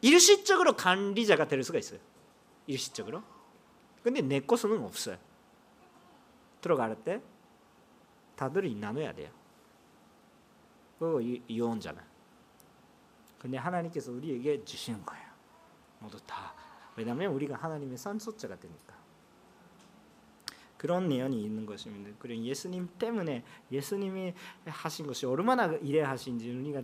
일시적으로 0.00 0.74
관리자가 0.74 1.46
될 1.46 1.62
수가 1.62 1.78
있어요. 1.78 2.00
일시적으로. 2.66 3.22
근데 4.02 4.22
내 4.22 4.40
것은 4.40 4.82
없어요. 4.82 5.18
들어갈 6.60 6.96
때 7.02 7.20
다들 8.36 8.78
나눠야 8.78 9.12
돼요. 9.12 9.30
그 10.98 11.20
이혼잖아. 11.48 12.02
근데 13.38 13.56
하나님께서 13.56 14.12
우리에게 14.12 14.64
주시는 14.64 15.04
거예요. 15.04 15.28
모두 15.98 16.18
다. 16.26 16.54
왜냐하면 16.96 17.32
우리가 17.32 17.56
하나님의 17.56 17.96
산소자가 17.96 18.56
되니까. 18.56 18.99
그런 20.80 21.10
내용이 21.10 21.42
있는 21.42 21.66
것입니다. 21.66 22.10
그리고 22.18 22.42
예수님 22.42 22.88
때문에 22.98 23.44
예수님이 23.70 24.32
하신 24.64 25.06
것이 25.06 25.26
얼마나 25.26 25.66
이래하신지 25.66 26.50
우리가 26.50 26.80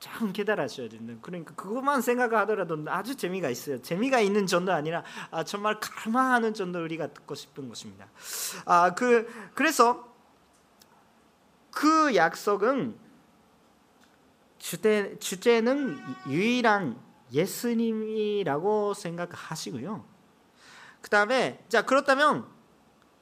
참 0.00 0.32
깨달으셔야 0.32 0.88
된다. 0.88 1.12
그러니까 1.20 1.54
그것만 1.54 2.00
생각하더라도 2.00 2.82
아주 2.86 3.14
재미가 3.14 3.50
있어요. 3.50 3.82
재미가 3.82 4.20
있는 4.20 4.46
정도 4.46 4.72
아니라 4.72 5.04
아, 5.30 5.44
정말 5.44 5.78
갈망하는 5.78 6.54
정도 6.54 6.82
우리가 6.82 7.08
듣고 7.08 7.34
싶은 7.34 7.68
것입니다. 7.68 8.08
아, 8.64 8.94
그 8.94 9.30
그래서 9.52 10.10
그 11.70 12.14
약속은 12.16 12.96
주제 14.56 15.18
주제는 15.18 15.98
유일한 16.30 16.98
예수님이라고 17.30 18.94
생각하시고요. 18.94 20.02
그 21.02 21.10
다음에 21.10 21.62
자 21.68 21.84
그렇다면 21.84 22.53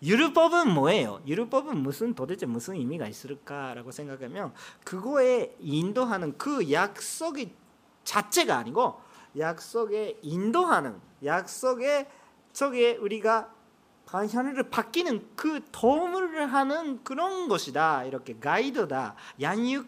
율법은 0.02 0.72
뭐예요? 0.72 1.22
율법은 1.26 1.78
무슨 1.78 2.14
도대체 2.14 2.44
무슨 2.44 2.74
의미가 2.74 3.06
있을까라고 3.06 3.92
생각하면 3.92 4.52
그거에 4.84 5.54
인도하는 5.60 6.36
그 6.36 6.72
약속이 6.72 7.54
자체가 8.02 8.56
아니고 8.58 9.00
약속에 9.38 10.18
인도하는 10.22 11.00
약속에 11.24 12.08
저게 12.52 12.96
우리가 12.96 13.54
방향을 14.06 14.68
바뀌는 14.68 15.30
그 15.36 15.64
도움을 15.70 16.52
하는 16.52 17.02
그런 17.04 17.48
것이다. 17.48 18.04
이렇게 18.04 18.38
가이드다. 18.38 19.14
양육 19.40 19.86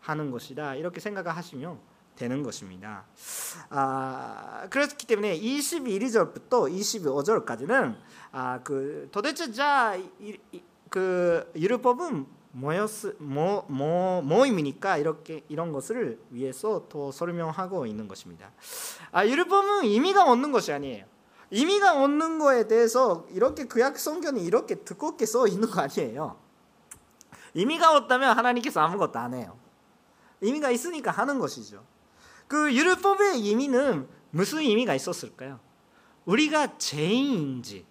하는 0.00 0.30
것이다. 0.30 0.74
이렇게 0.74 1.00
생각하시면 1.00 1.80
되는 2.20 2.42
것입니다. 2.42 3.06
아, 3.70 4.66
그렇기 4.68 5.06
때문에 5.06 5.40
21절부터 5.40 6.70
25절까지는 6.70 7.96
아, 8.32 8.60
그 8.62 9.08
도대체 9.10 9.50
자그 9.50 11.50
율법은 11.56 12.26
뭐였 12.52 12.90
뭐, 13.18 13.64
뭐, 13.68 14.20
뭐 14.20 14.44
의미니까 14.44 14.98
이렇게 14.98 15.44
이런 15.48 15.72
것을 15.72 16.20
위해서 16.30 16.86
더 16.90 17.10
설명하고 17.10 17.86
있는 17.86 18.06
것입니다. 18.06 18.50
아, 19.12 19.26
율법은 19.26 19.84
의미가 19.84 20.30
없는 20.30 20.52
것이 20.52 20.72
아니에요. 20.72 21.06
의미가 21.50 22.02
없는 22.02 22.38
거에 22.38 22.68
대해서 22.68 23.26
이렇게 23.30 23.64
구약 23.64 23.98
성경이 23.98 24.44
이렇게 24.44 24.74
두껍게 24.74 25.24
써 25.24 25.46
있는 25.46 25.70
거 25.70 25.80
아니에요. 25.80 26.36
의미가 27.54 27.96
없다면 27.96 28.36
하나님께서 28.36 28.80
아무것도 28.80 29.18
안 29.18 29.32
해요. 29.32 29.56
의미가 30.42 30.70
있으니까 30.70 31.10
하는 31.10 31.38
것이죠. 31.38 31.82
그 32.50 32.74
율법의 32.74 33.46
의미는 33.46 34.08
무슨 34.30 34.58
의미가 34.58 34.96
있었을까요? 34.96 35.60
우리가 36.24 36.78
죄인인지 36.78 37.86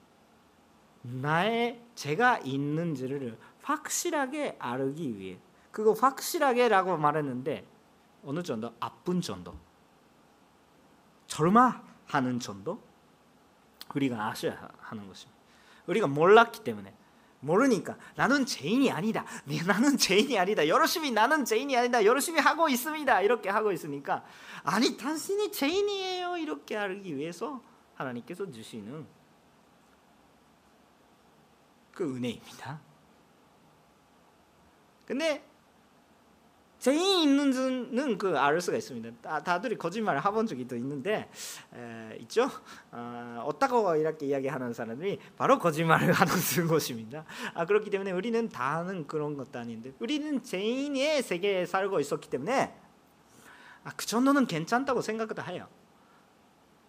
나의 1.02 1.82
죄가 1.96 2.40
있는지를 2.40 3.40
확실하게 3.64 4.58
알기 4.60 5.18
위해. 5.18 5.40
그거 5.72 5.94
확실하게라고 5.94 6.98
말했는데 6.98 7.66
어느 8.26 8.44
정도? 8.44 8.74
아픈 8.82 9.22
정도? 9.22 9.56
절마하는 11.28 12.42
정도? 12.42 12.84
우리가 13.96 14.28
아셔야 14.28 14.70
하는 14.82 15.08
것입니다. 15.08 15.40
우리가 15.88 16.08
몰랐기 16.08 16.66
때문에 16.66 16.94
모르니까 17.42 17.98
나는 18.16 18.46
죄인이 18.46 18.92
아니다. 18.92 19.26
네, 19.46 19.62
나는 19.64 19.98
죄인이 19.98 20.38
아니다. 20.38 20.68
열심히 20.68 21.12
나는 21.12 21.46
죄인이 21.46 21.76
아니다. 21.76 22.04
열심히 22.06 22.40
하고 22.40 22.68
있습니다. 22.70 23.22
이렇게 23.22 23.50
하고 23.50 23.72
있으니까 23.72 24.24
아니 24.64 24.98
당신이 24.98 25.52
죄인이에요. 25.52 26.38
이렇게 26.38 26.78
알기 26.78 27.16
위해서 27.16 27.62
하나님께서 27.96 28.50
주시는 28.52 29.06
그 31.94 32.16
은혜입니다. 32.16 32.80
근데 35.06 35.49
죄인 36.80 37.30
있는지는 37.30 38.18
그알 38.18 38.60
수가 38.62 38.78
있습니다. 38.78 39.10
다, 39.22 39.44
다들이 39.44 39.78
거짓말을 39.78 40.26
해본 40.26 40.48
적이 40.48 40.66
또 40.66 40.78
있는데 40.78 41.30
에, 41.76 42.18
있죠. 42.22 42.50
어, 42.92 43.44
어따고 43.46 43.96
이렇게 43.98 44.28
이야기하는 44.28 44.74
사람들이 44.74 45.20
바로 45.38 45.60
거짓말을 45.60 46.12
하는 46.14 46.68
것입니다. 46.68 47.26
아, 47.54 47.66
그렇기 47.66 47.90
때문에 47.90 48.12
우리는 48.12 48.48
다는 48.48 49.06
그런 49.08 49.36
것도 49.36 49.60
아닌데 49.60 49.92
우리는 50.00 50.42
죄인의 50.42 51.22
세계에 51.22 51.66
살고 51.66 52.00
있었기 52.00 52.30
때문에 52.30 52.74
아, 53.84 53.92
그 53.98 54.06
정도는 54.06 54.48
괜찮다고 54.48 55.02
생각도 55.02 55.42
해요. 55.44 55.68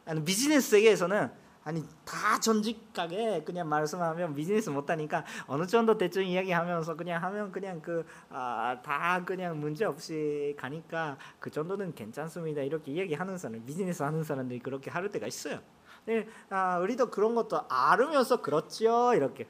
아니, 0.04 0.24
비즈니스 0.24 0.70
세계에서는 0.70 1.30
아니 1.62 1.84
다 2.04 2.40
전직하게 2.40 3.42
그냥 3.44 3.68
말씀하면 3.68 4.34
비즈니스 4.34 4.70
못하니까 4.70 5.24
어느 5.46 5.66
정도 5.66 5.98
대충 5.98 6.24
이야기하면서 6.24 6.96
그냥 6.96 7.22
하면 7.22 7.52
그냥 7.52 7.82
그다 7.82 8.06
아, 8.30 9.22
그냥 9.26 9.60
문제 9.60 9.84
없이 9.84 10.54
가니까 10.58 11.18
그 11.38 11.50
정도는 11.50 11.94
괜찮습니다 11.94 12.62
이렇게 12.62 12.92
이야기하는 12.92 13.36
사람 13.36 13.64
비즈니스 13.66 14.02
하는 14.02 14.24
사람들이 14.24 14.60
그렇게 14.60 14.90
할 14.90 15.10
때가 15.10 15.26
있어요. 15.26 15.60
네, 16.06 16.26
아, 16.48 16.78
우리도 16.78 17.10
그런 17.10 17.34
것도 17.34 17.66
알으면서 17.68 18.40
그렇지요 18.40 19.12
이렇게 19.14 19.46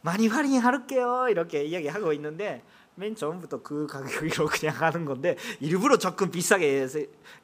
많이 0.00 0.26
할인할게요 0.28 1.28
이렇게 1.28 1.64
이야기하고 1.64 2.12
있는데 2.14 2.64
맨 2.94 3.14
처음부터 3.14 3.62
그 3.62 3.86
가격으로 3.86 4.46
그냥 4.52 4.76
하는 4.76 5.04
건데 5.04 5.36
일부러 5.60 5.96
조금 5.96 6.30
비싸게 6.30 6.86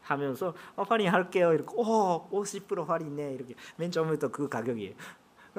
하면서 0.03 0.55
어, 0.77 0.83
할인할게요 0.83 1.55
이렇게 1.55 1.75
오50% 1.75 2.87
할인네 2.87 3.35
이렇게 3.35 3.55
맨 3.77 3.91
처음부터 3.91 4.29
그 4.29 4.49
가격이에요. 4.49 4.95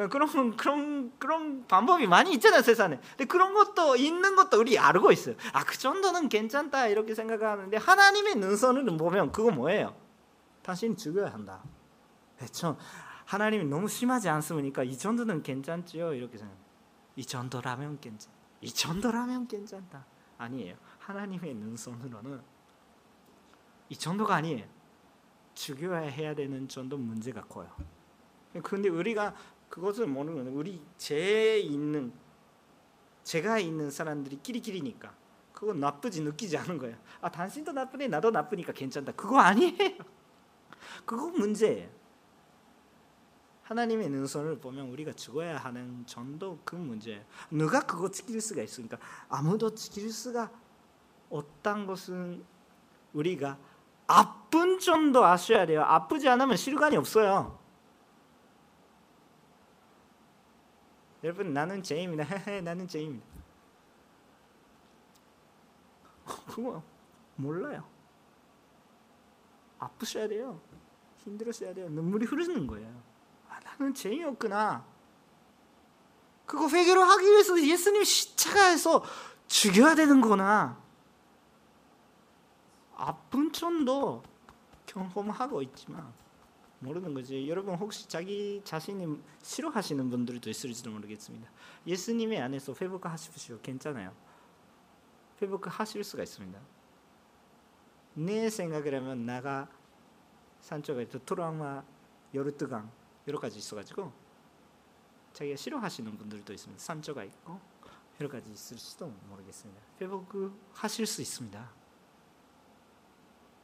그런 0.10 0.56
그런 0.56 1.12
그런 1.20 1.68
방법이 1.68 2.08
많이 2.08 2.32
있잖아요 2.34 2.62
세상에. 2.62 3.00
근데 3.18 3.26
그런 3.26 3.54
것도 3.54 3.96
있는 3.98 4.36
것도 4.36 4.60
우리 4.60 4.78
알고 4.80 5.12
있어요. 5.12 5.36
아 5.54 5.64
그 5.66 5.78
정도는 5.78 6.30
괜찮다 6.30 6.88
이렇게 6.88 7.14
생각하는데 7.14 7.76
하나님의 7.78 8.36
눈선을 8.36 8.86
보면 8.98 9.32
그거 9.32 9.52
뭐예요? 9.52 9.96
당신 10.62 10.96
죽여야 10.96 11.34
한다. 11.34 11.62
참 12.52 12.78
하나님이 13.26 13.66
너무 13.66 13.88
심하지 13.88 14.30
않습니까? 14.30 14.84
이 14.84 14.98
정도는 14.98 15.44
괜찮지요 15.44 16.14
이렇게 16.14 16.38
생각. 16.38 16.56
이 17.16 17.26
정도라면 17.26 18.00
괜찮. 18.00 18.32
이 18.62 18.72
정도라면 18.72 19.48
괜찮다. 19.48 20.06
아니에요. 20.38 20.76
하나님의 21.00 21.56
눈선으로는 21.56 22.42
이 23.90 23.96
정도가 23.96 24.36
아니에요. 24.36 24.66
죽여야 25.54 26.00
해야 26.00 26.34
되는 26.34 26.68
정도 26.68 26.98
문제가 26.98 27.44
커요. 27.44 27.70
그런데 28.64 28.90
우리가 28.90 29.36
그것을 29.70 30.08
모르는 30.08 30.48
우리 30.54 30.82
죄 30.98 31.60
있는 31.60 32.12
죄가 33.24 33.60
있는 33.60 33.92
사람들이 33.92 34.38
끼리끼리니까 34.42 35.14
그건 35.54 35.80
나쁘지 35.80 36.22
느끼지 36.22 36.58
않은 36.58 36.78
거예요. 36.78 36.98
아 37.22 37.30
당신도 37.30 37.74
나쁘네 37.74 38.08
나도 38.08 38.32
나쁘니까 38.32 38.72
괜찮다. 38.74 39.12
그거 39.12 39.40
아니에요. 39.40 39.76
그거 41.06 41.28
문제예요. 41.28 41.90
하나님의 43.70 44.10
눈선을 44.10 44.60
보면 44.60 44.88
우리가 44.88 45.14
죽어야 45.14 45.58
하는 45.58 46.04
정도 46.08 46.60
그 46.66 46.76
문제예요. 46.76 47.24
누가 47.52 47.82
그거 47.82 48.10
지킬 48.10 48.42
수가 48.42 48.64
있습니까? 48.64 48.98
아무도 49.30 49.76
지킬 49.76 50.12
수가 50.12 50.52
없다는 51.30 51.86
것은 51.86 52.44
우리가 53.14 53.60
아픈 54.08 54.80
정도 54.80 55.24
아셔야 55.24 55.68
돼요. 55.68 55.84
아프지 55.84 56.28
않으면 56.28 56.58
실관이 56.58 56.98
없어요. 56.98 57.60
여러분 61.24 61.54
나는 61.54 61.84
죄입니다. 61.84 62.26
나는 62.62 62.88
죄입니다. 62.88 63.28
그거 66.26 66.82
몰라요. 67.36 67.88
아프셔야 69.78 70.28
돼요. 70.28 70.60
힘들었어야 71.18 71.72
돼요. 71.76 71.88
눈물이 71.90 72.26
흐르는 72.26 72.66
거예요. 72.66 73.09
나는 73.80 73.94
죄인이었구나. 73.94 74.86
그거 76.46 76.68
회개를 76.68 77.02
하기 77.02 77.26
위해서 77.26 77.60
예수님 77.62 78.04
십자가에서 78.04 79.04
죽여야 79.48 79.96
되는 79.96 80.20
거나 80.20 80.82
아픈 82.96 83.52
점도 83.54 84.24
경험하고 84.86 85.62
있지만 85.62 86.12
모르는 86.80 87.14
거지. 87.14 87.48
여러분 87.48 87.76
혹시 87.76 88.08
자기 88.08 88.62
자신이 88.64 89.22
싫어하시는 89.42 90.10
분들도 90.10 90.50
있을지도 90.50 90.92
모르겠습니다. 90.92 91.50
예수님의 91.88 92.42
안에서 92.42 92.74
회복하십시오. 92.80 93.60
괜찮아요. 93.62 94.14
회복하실 95.42 96.04
수가 96.04 96.24
있습니다. 96.24 96.60
내 98.16 98.50
생각이라면 98.50 99.26
나가 99.26 99.70
산쪽에 100.60 101.08
트라우마 101.08 101.84
열뜨강 102.34 102.99
여러 103.30 103.40
가지 103.40 103.60
있어가지고 103.60 104.12
자기가 105.34 105.56
싫어하시는 105.56 106.18
분들도 106.18 106.52
있습니다. 106.52 106.84
산조가 106.84 107.24
있고 107.26 107.60
여러 108.20 108.30
가지 108.30 108.52
있을지도 108.52 109.08
모르겠습니다. 109.30 109.80
회복 110.02 110.34
하실 110.74 111.06
수 111.06 111.22
있습니다. 111.22 111.70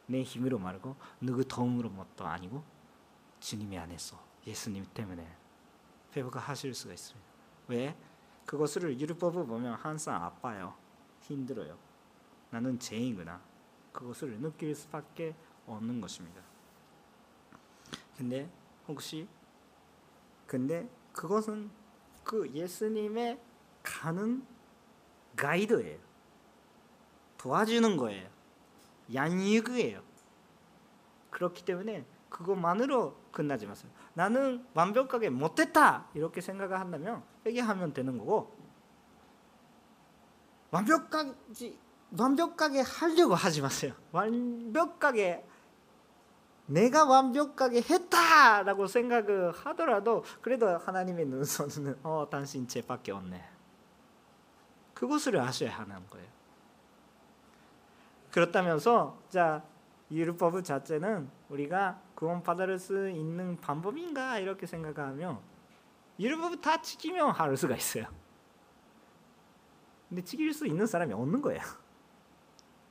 내 0.05 0.21
힘으로 0.21 0.59
말고 0.59 0.95
누구 1.19 1.43
도움으로 1.43 1.91
것도 1.91 2.27
아니고 2.27 2.63
주님의 3.39 3.79
안에서 3.79 4.23
예수님 4.45 4.85
때문에 4.93 5.27
회복하실 6.15 6.75
수가 6.75 6.93
있습니다. 6.93 7.27
왜? 7.67 7.97
그것을 8.45 8.99
율법을 8.99 9.47
보면 9.47 9.73
항상 9.73 10.23
아파요. 10.23 10.75
힘들어요. 11.21 11.75
나는 12.51 12.77
죄인구나. 12.77 13.41
그것을 13.91 14.39
느낄 14.39 14.75
수밖에 14.75 15.35
없는 15.65 15.99
것입니다. 15.99 16.39
근데 18.15 18.47
혹시 18.87 19.27
근데 20.47 20.89
그것은 21.13 21.69
그 22.23 22.49
예수님의 22.53 23.39
가는 23.83 24.45
가이드예요. 25.35 25.99
도와주는 27.37 27.97
거예요. 27.97 28.27
양육이에요. 29.13 30.01
그렇기 31.29 31.65
때문에 31.65 32.05
그것만으로 32.29 33.15
끝나지 33.31 33.65
마세요. 33.65 33.91
나는 34.13 34.65
완벽하게 34.73 35.29
못했다 35.29 36.07
이렇게 36.13 36.41
생각을 36.41 36.79
한다면 36.79 37.23
회개하면 37.45 37.93
되는 37.93 38.17
거고 38.17 38.55
완벽하지 40.71 41.77
완벽하게 42.17 42.81
하려고 42.81 43.35
하지 43.35 43.61
마세요. 43.61 43.93
완벽하게 44.11 45.45
내가 46.67 47.05
완벽하게 47.05 47.81
했다라고 47.81 48.87
생각을 48.87 49.51
하더라도 49.51 50.23
그래도 50.41 50.67
하나님의 50.77 51.25
눈선은 51.25 51.99
어 52.03 52.27
당신 52.29 52.67
죄밖에 52.67 53.11
없네. 53.11 53.43
그것을 54.93 55.39
아셔야 55.39 55.77
하는 55.77 55.95
거예요. 56.09 56.27
그렇다면서 58.31 59.17
자 59.29 59.63
율법 60.11 60.63
자체는 60.63 61.29
우리가 61.49 62.01
구원받을 62.15 62.79
수 62.79 63.09
있는 63.09 63.59
방법인가 63.59 64.39
이렇게 64.39 64.65
생각하면 64.65 65.39
율법 66.19 66.61
다 66.61 66.81
지키면 66.81 67.31
할 67.31 67.55
수가 67.55 67.75
있어요. 67.75 68.05
근데 70.09 70.23
지킬 70.23 70.53
수 70.53 70.65
있는 70.65 70.85
사람이 70.87 71.13
없는 71.13 71.41
거예요. 71.41 71.61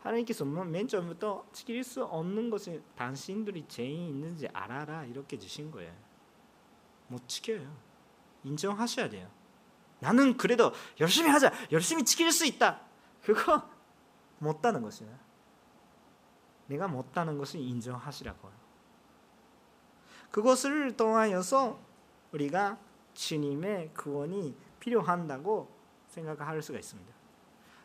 하나님께서 0.04 0.44
맨 0.44 0.86
처음부터 0.86 1.46
지킬 1.52 1.82
수 1.82 2.04
없는 2.04 2.50
것이 2.50 2.82
당신들이 2.94 3.64
죄인 3.66 4.08
있는지 4.08 4.46
알아라 4.48 5.04
이렇게 5.06 5.38
주신 5.38 5.70
거예요. 5.70 5.92
못 7.08 7.26
지켜요. 7.26 7.74
인정하셔야 8.44 9.08
돼요. 9.08 9.30
나는 10.00 10.36
그래도 10.36 10.72
열심히 11.00 11.30
하자. 11.30 11.50
열심히 11.72 12.04
지킬 12.04 12.30
수 12.30 12.44
있다. 12.44 12.82
그거 13.22 13.66
못다는 14.38 14.82
것이야. 14.82 15.08
내가 16.66 16.86
못다는 16.86 17.38
것을 17.38 17.60
인정하시라고요. 17.60 18.52
그것을 20.30 20.96
통하여서 20.96 21.80
우리가 22.32 22.78
주님의 23.14 23.94
구원이 23.94 24.54
필요한다고 24.80 25.74
생각할 26.08 26.60
수가 26.60 26.78
있습니다. 26.78 27.13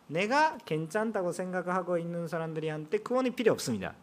내가 0.10 0.58
괜찮다고 0.66 1.32
생각하고 1.32 1.98
있는 1.98 2.28
사람들이 2.28 2.68
한테 2.70 2.98
구원이 2.98 3.32
필요 3.32 3.54
없습니다. 3.54 3.96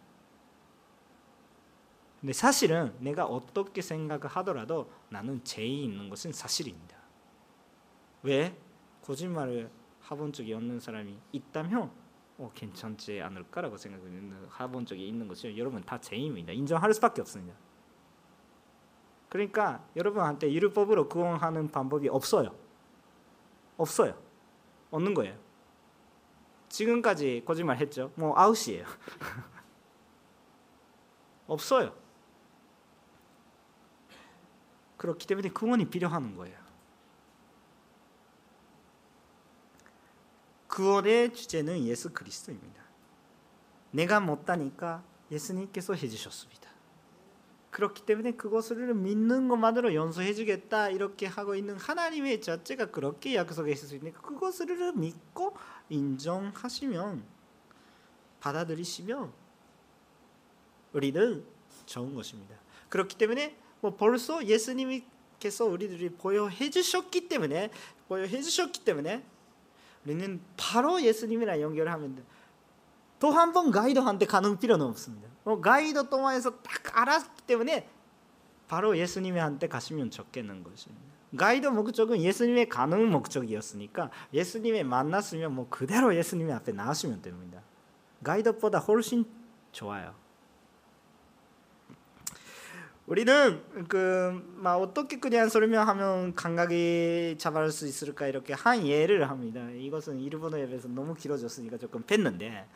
근데 2.20 2.32
사실은 2.32 2.94
내가 3.00 3.26
어떻게 3.26 3.82
생각을 3.82 4.26
하더라도 4.28 4.90
나는 5.10 5.42
죄이 5.44 5.84
있는 5.84 6.08
것은 6.08 6.32
사실입니다. 6.32 6.96
왜 8.22 8.56
거짓말을 9.02 9.70
해본 10.10 10.32
적이 10.32 10.54
없는 10.54 10.80
사람이 10.80 11.18
있다면 11.32 11.90
어, 12.38 12.50
괜찮지 12.54 13.20
않을까라고 13.20 13.76
생각하는 13.76 14.48
해본 14.60 14.86
적이 14.86 15.08
있는 15.08 15.26
것이 15.26 15.56
여러분 15.58 15.82
다 15.82 16.00
죄입니다. 16.00 16.52
인정할 16.52 16.92
수밖에 16.94 17.20
없습니다. 17.20 17.56
그러니까 19.28 19.84
여러분한테 19.96 20.52
율법으로 20.52 21.08
구원하는 21.08 21.68
방법이 21.68 22.08
없어요. 22.08 22.54
없어요. 23.76 24.16
없는 24.90 25.14
거예요. 25.14 25.45
지금까지 26.68 27.42
거짓말 27.46 27.78
했죠. 27.78 28.12
뭐 28.16 28.38
아웃이에요. 28.38 28.84
없어요. 31.46 31.96
그렇기 34.96 35.26
때문에 35.26 35.50
구원이 35.50 35.90
필요한 35.90 36.36
거예요. 36.36 36.56
구원의 40.68 41.32
주제는 41.32 41.84
예수 41.84 42.12
그리스도입니다. 42.12 42.82
내가 43.92 44.20
못하니까 44.20 45.02
예수님께서 45.30 45.94
해주셨습니다. 45.94 46.75
그렇기 47.76 48.06
때문에 48.06 48.32
그것을 48.32 48.94
믿는 48.94 49.48
것만으로 49.48 49.92
용서해주겠다 49.94 50.88
이렇게 50.88 51.26
하고 51.26 51.54
있는 51.54 51.76
하나님의 51.76 52.40
자체가 52.40 52.86
그렇게 52.86 53.34
약속했을 53.34 53.86
수 53.86 53.96
있으니까 53.96 54.22
그것을 54.22 54.94
믿고 54.94 55.54
인정하시면 55.90 57.22
받아들이시면 58.40 59.30
우리는 60.94 61.44
좋은 61.84 62.14
것입니다. 62.14 62.56
그렇기 62.88 63.18
때문에 63.18 63.54
뭐 63.82 63.94
벌써 63.94 64.42
예수님께서 64.46 65.66
우리들이 65.66 66.14
보여해 66.14 66.70
주셨기 66.70 67.28
때문에 67.28 67.70
보여해 68.08 68.40
주셨기 68.40 68.86
때문에 68.86 69.22
우리는 70.06 70.40
바로 70.56 71.02
예수님이랑 71.02 71.60
연결하면 71.60 72.14
돼. 72.14 72.22
또한 73.18 73.52
번 73.52 73.70
가이드한테 73.70 74.24
가는 74.24 74.58
필요는 74.58 74.86
없습니다. 74.86 75.35
뭐 75.46 75.60
가이드 75.60 76.08
통해서 76.08 76.50
딱 76.60 76.98
알았기 76.98 77.42
때문에 77.46 77.88
바로 78.66 78.98
예수님한테 78.98 79.68
가시면 79.68 80.10
좋겠는 80.10 80.64
것입니다. 80.64 81.04
가이드 81.36 81.68
목적은 81.68 82.20
예수님의 82.20 82.68
가는 82.68 83.08
목적이었으니까 83.12 84.10
예수님의 84.34 84.82
만났으면 84.82 85.54
뭐 85.54 85.68
그대로 85.70 86.16
예수님의 86.16 86.52
앞에 86.52 86.72
나가시면 86.72 87.22
됩니다. 87.22 87.62
가이드보다 88.24 88.80
훨씬 88.80 89.24
좋아요. 89.70 90.16
우리는 93.06 93.62
그막 93.86 94.80
어떻게 94.82 95.20
그냥 95.20 95.48
설명하면 95.48 96.34
감각이 96.34 97.36
잡을 97.38 97.70
수 97.70 97.86
있을까 97.86 98.26
이렇게 98.26 98.52
한 98.52 98.84
예를 98.84 99.30
합니다. 99.30 99.64
이것은 99.70 100.18
일본어에 100.18 100.66
비해서 100.66 100.88
너무 100.88 101.14
길어졌으니까 101.14 101.78
조금 101.78 102.02
뺐는데 102.02 102.66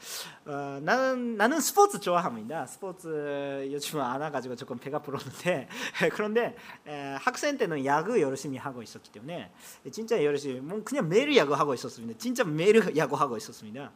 어, 0.45 0.79
나는 0.83 1.37
나는 1.37 1.59
스포츠 1.61 1.99
좋아합니다. 1.99 2.65
스포츠 2.67 3.69
요즘 3.73 4.01
안 4.01 4.21
와가지고 4.21 4.55
조금 4.55 4.79
배가 4.79 5.03
불렀는데 5.03 5.69
그런데 6.15 6.55
에, 6.87 7.17
학생 7.19 7.59
때는 7.59 7.85
야구 7.85 8.21
열심히 8.21 8.57
하고 8.57 8.85
있었기 8.85 9.11
때문에 9.11 9.51
진짜 9.91 10.23
열심히 10.23 10.61
뭐 10.61 10.81
그냥 10.85 11.09
매일 11.09 11.37
야구 11.37 11.55
하고 11.55 11.75
있었습니다. 11.75 12.17
진짜 12.19 12.45
매일 12.45 12.97
야구 12.97 13.17
하고 13.17 13.37
있었습니다. 13.37 13.91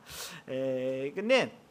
에, 0.48 1.12
근데 1.14 1.63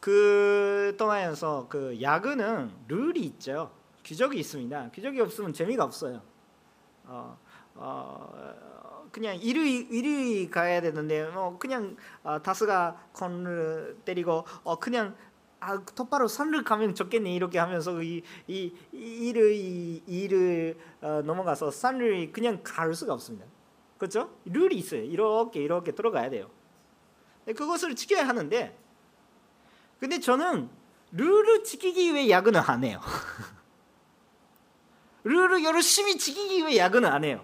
그 0.00 0.94
동안에서 0.98 1.66
그 1.68 2.00
야구는 2.00 2.70
룰이 2.88 3.20
있죠. 3.20 3.72
규정이 4.04 4.38
있습니다. 4.38 4.90
규정이 4.92 5.20
없으면 5.20 5.52
재미가 5.52 5.84
없어요. 5.84 6.22
어, 7.04 7.38
어, 7.74 9.08
그냥 9.12 9.38
1위 9.38 9.90
1위 9.90 10.50
가야 10.50 10.80
되는데 10.80 11.26
뭐 11.30 11.58
그냥 11.58 11.96
어, 12.22 12.42
다스가 12.42 13.08
건을 13.12 13.98
때리고 14.04 14.44
어 14.64 14.78
그냥 14.78 15.14
아 15.60 15.82
똑바로 15.94 16.28
산을 16.28 16.64
가면 16.64 16.94
좋겠네 16.94 17.32
이렇게 17.34 17.58
하면서 17.58 18.02
이 18.02 18.22
이 18.48 18.72
이를 18.92 19.54
이를 19.54 20.78
어, 21.00 21.22
넘어가서 21.24 21.70
산을 21.70 22.32
그냥 22.32 22.60
갈 22.62 22.94
수가 22.94 23.14
없습니다. 23.14 23.46
그렇죠? 23.98 24.30
룰이 24.44 24.76
있어요. 24.76 25.02
이렇게 25.02 25.62
이렇게 25.62 25.92
들어가야 25.92 26.28
돼요. 26.30 26.50
그것을 27.46 27.94
지켜야 27.94 28.26
하는데 28.26 28.76
근데 30.04 30.20
저는 30.20 30.68
룰을 31.12 31.64
지키기 31.64 32.12
위해 32.12 32.28
야근을 32.28 32.60
안 32.60 32.84
해요. 32.84 33.00
룰을 35.24 35.64
열심히 35.64 36.18
지키기 36.18 36.58
위해 36.58 36.76
야근을 36.76 37.08
안 37.08 37.24
해요. 37.24 37.42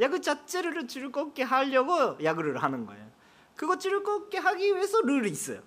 야구 0.00 0.20
자체를 0.20 0.88
즐겁게 0.88 1.44
하려고 1.44 2.18
야구를 2.24 2.60
하는 2.60 2.86
거예요. 2.86 3.08
그거 3.54 3.78
즐겁게 3.78 4.38
하기 4.38 4.74
위해서 4.74 5.00
룰이 5.00 5.30
있어요. 5.30 5.62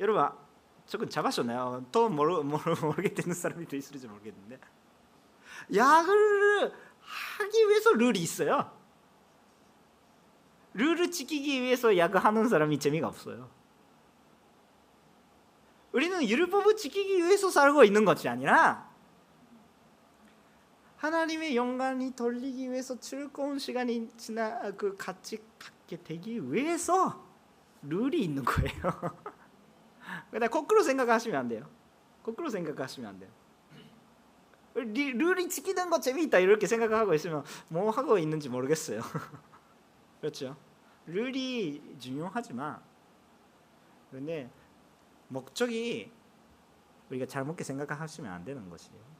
여러분 0.00 0.28
조금 0.88 1.08
잡았었나요? 1.08 1.86
또 1.92 2.08
모르, 2.08 2.42
모르, 2.42 2.74
모르겠는 2.74 3.34
사람이 3.34 3.68
더 3.68 3.76
있을지 3.76 4.08
모르겠는데 4.08 4.58
야구를 5.72 6.72
하기 7.00 7.68
위해서 7.68 7.92
룰이 7.92 8.18
있어요. 8.18 8.76
룰을 10.74 11.12
지키기 11.12 11.62
위해서 11.62 11.96
야구하는 11.96 12.48
사람이 12.48 12.80
재미가 12.80 13.06
없어요. 13.06 13.61
우리는 15.92 16.26
율법을 16.26 16.76
지키기 16.76 17.18
위해서 17.18 17.50
살고 17.50 17.84
있는 17.84 18.04
것이 18.04 18.28
아니라 18.28 18.90
하나님의 20.96 21.56
영광이 21.56 22.14
돌리기 22.14 22.70
위해서 22.70 22.98
즐거운 22.98 23.58
시간이 23.58 24.08
지나 24.16 24.70
그 24.72 24.96
같이 24.96 25.42
갖게 25.58 25.96
되기 26.02 26.52
위해서 26.52 27.26
룰이 27.82 28.22
있는 28.22 28.44
거예요. 28.44 28.70
그러니까 30.30 30.48
거꾸로 30.48 30.82
생각하시면 30.82 31.38
안 31.38 31.48
돼요. 31.48 31.68
거꾸로 32.22 32.48
생각하시면 32.48 33.08
안 33.08 33.18
돼요. 33.18 33.30
룰이 34.74 35.48
지키는 35.48 35.90
거 35.90 36.00
재미있다 36.00 36.38
이렇게 36.38 36.66
생각하고 36.66 37.12
있으면 37.14 37.44
뭐 37.68 37.90
하고 37.90 38.16
있는지 38.16 38.48
모르겠어요. 38.48 39.00
그렇죠? 40.20 40.56
룰이 41.06 41.96
중요하지만 41.98 42.80
근데 44.10 44.48
목적이 45.32 46.12
우리가 47.10 47.26
잘못게 47.26 47.64
생각하시면 47.64 48.30
안 48.30 48.44
되는 48.44 48.68
것이에요. 48.68 49.12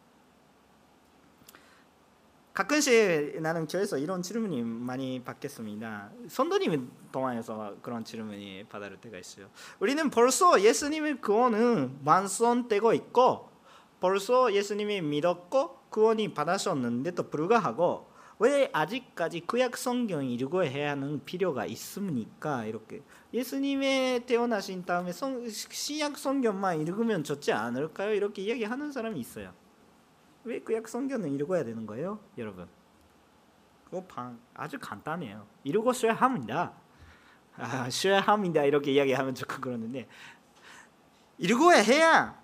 가끔씩 2.52 3.40
나는 3.40 3.66
교회에서 3.66 3.96
이런 3.96 4.20
질문이 4.20 4.62
많이 4.62 5.24
받겠습니다. 5.24 6.10
선도님 6.28 6.92
동안에서 7.10 7.76
그런 7.80 8.04
질문이 8.04 8.64
받을 8.68 8.98
때가 8.98 9.16
있어요. 9.16 9.48
우리는 9.80 10.10
벌써 10.10 10.60
예수님의 10.60 11.22
구원은 11.22 12.00
완성되고 12.04 12.92
있고 12.92 13.50
벌써 14.00 14.52
예수님이 14.52 15.00
믿었고 15.00 15.78
구원이 15.88 16.34
받으셨는데도 16.34 17.30
불구하고 17.30 18.11
왜 18.42 18.68
아직까지 18.72 19.42
구약 19.42 19.76
성경 19.76 20.24
읽어야 20.26 20.90
하는 20.90 21.24
필요가 21.24 21.64
있습니까? 21.66 22.64
이렇게 22.64 23.00
예수님의 23.32 24.26
태어나신 24.26 24.84
다음에 24.84 25.12
성, 25.12 25.48
신약 25.48 26.18
성경만 26.18 26.80
읽으면 26.80 27.22
좋지 27.22 27.52
않을까요? 27.52 28.12
이렇게 28.12 28.42
이야기하는 28.42 28.90
사람이 28.90 29.20
있어요. 29.20 29.54
왜 30.42 30.58
구약 30.58 30.88
성경은 30.88 31.32
읽어야 31.34 31.62
되는 31.62 31.86
거예요, 31.86 32.18
여러분? 32.36 32.66
그거 33.84 34.04
아주 34.54 34.76
간단해요. 34.80 35.46
읽으셔야 35.62 36.14
합니다. 36.14 36.72
아, 37.56 37.88
쉬어야 37.90 38.18
합니다. 38.18 38.64
이렇게 38.64 38.90
이야기하면 38.90 39.36
조금 39.36 39.60
그러는데 39.60 40.08
읽어야 41.38 41.80
해야 41.80 42.42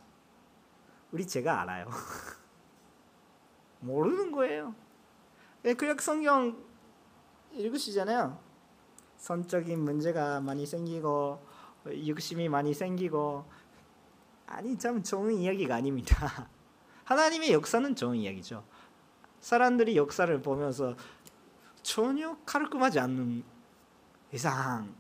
우리 1.11 1.27
제가 1.27 1.61
알아요. 1.63 1.91
모르는 3.81 4.31
거예요. 4.31 4.77
구약 5.75 6.01
성경 6.01 6.57
읽으시잖아요. 7.53 8.39
성적인 9.17 9.81
문제가 9.81 10.41
많이 10.41 10.65
생기고 10.65 11.45
욕심이 12.07 12.49
많이 12.49 12.73
생기고 12.75 13.45
아니 14.47 14.79
참 14.79 15.03
좋은 15.03 15.35
이야기가 15.35 15.75
아닙니다. 15.75 16.49
하나님의 17.05 17.53
역사는 17.53 17.97
좋은 17.97 18.17
이야기죠. 18.17 18.65
사람들이 19.41 19.97
역사를 19.97 20.41
보면서 20.41 20.97
전혀 21.83 22.37
깔끔하지 22.45 22.99
않는 23.01 23.45
이상 24.33 24.95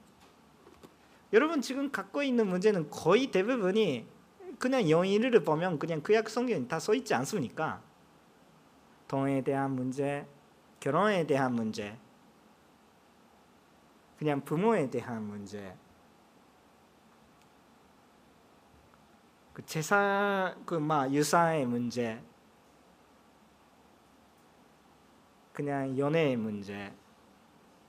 여러분 1.32 1.60
지금 1.60 1.90
갖고 1.90 2.22
있는 2.22 2.46
문제는 2.46 2.88
거의 2.90 3.30
대부분이 3.30 4.06
그냥 4.58 4.88
영의를 4.88 5.44
보면 5.44 5.78
그냥 5.78 6.02
구약 6.02 6.30
성경에 6.30 6.66
다써 6.66 6.94
있지 6.94 7.14
않습니까? 7.14 7.82
돈에 9.06 9.42
대한 9.42 9.72
문제, 9.72 10.26
결혼에 10.80 11.26
대한 11.26 11.54
문제, 11.54 11.96
그냥 14.18 14.40
부모에 14.44 14.90
대한 14.90 15.22
문제, 15.22 15.76
그 19.58 19.66
재산 19.66 20.64
그막 20.64 21.12
유산의 21.12 21.66
문제 21.66 22.22
그냥 25.52 25.98
연애의 25.98 26.36
문제 26.36 26.94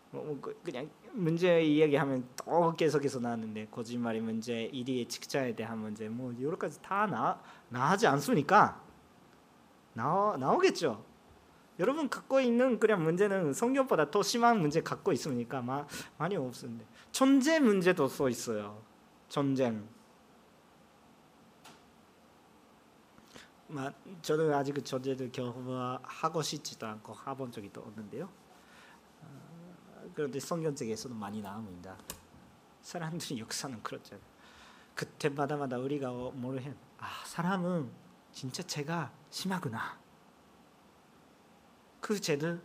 뭐, 0.10 0.24
뭐 0.24 0.40
그, 0.42 0.60
그냥 0.64 0.90
문제 1.12 1.62
이야기하면 1.62 2.28
또 2.38 2.76
계속해서 2.76 3.20
나왔는데 3.20 3.68
거짓말의 3.68 4.22
문제, 4.22 4.64
일의 4.64 5.08
직장에 5.08 5.54
대한 5.54 5.78
문제 5.78 6.10
뭐 6.10 6.34
여러 6.42 6.58
가지 6.58 6.82
다 6.82 7.06
나, 7.06 7.40
나하지 7.70 8.08
않습니까? 8.08 8.82
나 9.94 10.36
나오겠죠. 10.40 11.06
여러분 11.80 12.10
갖고 12.10 12.42
있는 12.42 12.78
그냥 12.78 13.04
문제는 13.04 13.54
성경보다 13.54 14.12
더 14.12 14.22
심한 14.22 14.60
문제 14.60 14.82
갖고 14.82 15.14
있으니까 15.14 15.62
마, 15.62 15.88
많이 16.18 16.36
없는데 16.36 16.86
전쟁 17.12 17.64
문제도 17.64 18.08
써 18.08 18.28
있어요. 18.28 18.82
전쟁. 19.30 19.88
마, 23.68 23.94
저는 24.22 24.54
아직 24.54 24.74
그 24.74 24.84
전쟁을 24.84 25.32
경험하고 25.32 26.42
싶지도 26.42 26.88
않고 26.88 27.16
해본 27.26 27.52
적이 27.52 27.70
또 27.72 27.82
없는데요. 27.82 28.30
어, 29.22 30.12
그런데 30.14 30.40
성경책에서도 30.40 31.14
많이 31.16 31.42
나옵니다. 31.42 31.96
사람들이 32.82 33.40
역사는 33.40 33.82
그렇잖아요. 33.84 34.26
그때마다마다 34.96 35.78
우리가 35.78 36.12
모르hen 36.12 36.76
아 36.98 37.24
사람은 37.26 37.90
진짜 38.34 38.64
죄가 38.64 39.12
심하구나. 39.30 39.99
그 42.10 42.20
죄는 42.20 42.60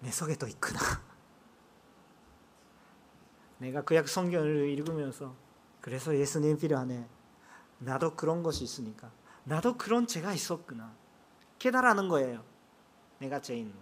내 0.00 0.10
속에도 0.10 0.48
있구나. 0.48 0.80
내가 3.58 3.82
구약 3.82 4.08
성경을 4.08 4.70
읽으면서 4.70 5.32
그래서 5.80 6.16
예수님 6.16 6.58
필요하네. 6.58 7.08
나도 7.78 8.16
그런 8.16 8.42
것이 8.42 8.64
있으니까 8.64 9.12
나도 9.44 9.76
그런 9.76 10.08
죄가 10.08 10.32
있었구나 10.32 10.92
깨달아는 11.60 12.08
거예요. 12.08 12.42
내가 13.20 13.40
죄인. 13.40 13.72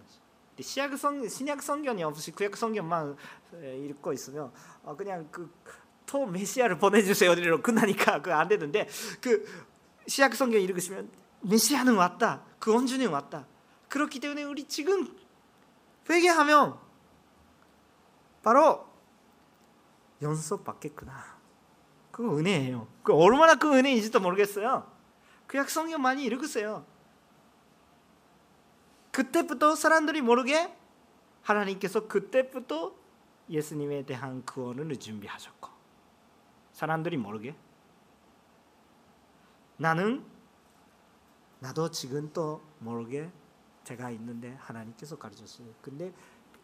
시약 0.61 0.95
성 0.95 1.27
신약 1.27 1.63
성경이 1.63 2.03
없이 2.03 2.31
구약 2.31 2.55
성경만 2.55 3.17
읽고 3.53 4.13
있으면 4.13 4.51
어, 4.83 4.95
그냥 4.95 5.27
그토 5.31 6.27
메시아를 6.27 6.77
보내주세요로 6.77 7.63
끝나니까 7.63 8.21
그 8.21 8.31
안 8.31 8.47
되는데 8.47 8.87
그 9.21 9.43
시약 10.05 10.35
성경 10.35 10.61
읽으시면 10.61 11.09
메시아는 11.41 11.95
왔다. 11.95 12.43
그 12.59 12.71
원주는 12.71 13.09
왔다. 13.09 13.47
그렇기 13.97 14.19
때문에 14.19 14.43
우리 14.43 14.65
지금 14.65 15.17
회개하면 16.07 16.77
바로 18.43 18.87
연속 20.21 20.63
받겠구나. 20.63 21.35
그 22.11 22.37
은혜예요. 22.37 22.87
그 23.01 23.11
얼마나 23.11 23.55
그 23.55 23.75
은혜인지도 23.75 24.19
모르겠어요. 24.19 24.87
그약 25.47 25.71
성경 25.71 25.99
많이 26.03 26.23
읽으세요. 26.25 26.85
그때부터 29.11 29.73
사람들이 29.73 30.21
모르게 30.21 30.77
하나님께서 31.41 32.07
그때부터 32.07 32.93
예수님에 33.49 34.05
대한 34.05 34.45
구원을 34.45 34.95
준비하셨고 34.99 35.71
사람들이 36.71 37.17
모르게 37.17 37.55
나는 39.77 40.23
나도 41.59 41.89
지금 41.89 42.31
또 42.31 42.61
모르게 42.77 43.31
제가 43.87 44.11
있는데 44.11 44.53
하나님께서 44.59 45.17
가르쳤어요. 45.17 45.69
근데 45.81 46.13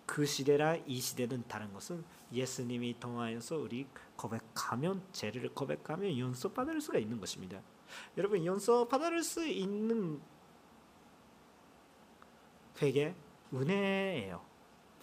그 0.05 0.25
시대랑 0.25 0.83
이 0.85 0.99
시대는 0.99 1.45
다른 1.47 1.71
것은 1.71 2.03
예수님이 2.33 2.99
통하여서 2.99 3.59
우리 3.59 3.87
고백하면 4.17 5.01
죄를 5.13 5.53
고백하면 5.53 6.17
용서 6.17 6.51
받을 6.51 6.81
수가 6.81 6.97
있는 6.97 7.21
것입니다. 7.21 7.61
여러분 8.17 8.45
용서 8.45 8.89
받을 8.89 9.23
수 9.23 9.47
있는 9.47 10.19
회개 12.81 13.15
은혜예요. 13.53 14.43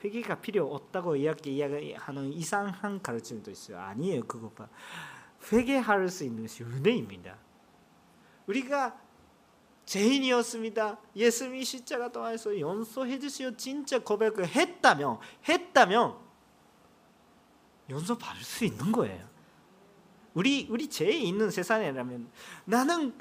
회개가 0.05 0.43
필요 0.43 0.75
없다고 0.75 1.17
이야기하는 1.17 2.33
이상한 2.35 3.01
가르침도 3.01 3.51
있어요. 3.51 3.79
아니에요. 3.79 4.25
그것봐. 4.25 4.69
회개할 5.51 6.09
수 6.11 6.25
있는 6.25 6.43
것이 6.43 6.65
은혜입니다. 6.65 7.39
우리가 8.47 9.01
죄인이었습니다. 9.91 10.99
예수님이 11.17 11.65
십자가 11.65 12.13
통해서 12.13 12.57
용서해 12.61 13.19
주시오 13.19 13.57
진짜 13.57 13.99
고백을 13.99 14.47
했다면 14.47 15.19
했다면 15.49 16.15
용서 17.91 18.17
받을 18.17 18.41
수 18.41 18.65
있는 18.65 18.93
거예요. 18.93 19.29
우리 20.35 20.69
우리 20.71 20.89
죄 20.89 21.11
있는 21.11 21.51
세상이라면 21.51 22.31
나는 22.67 23.19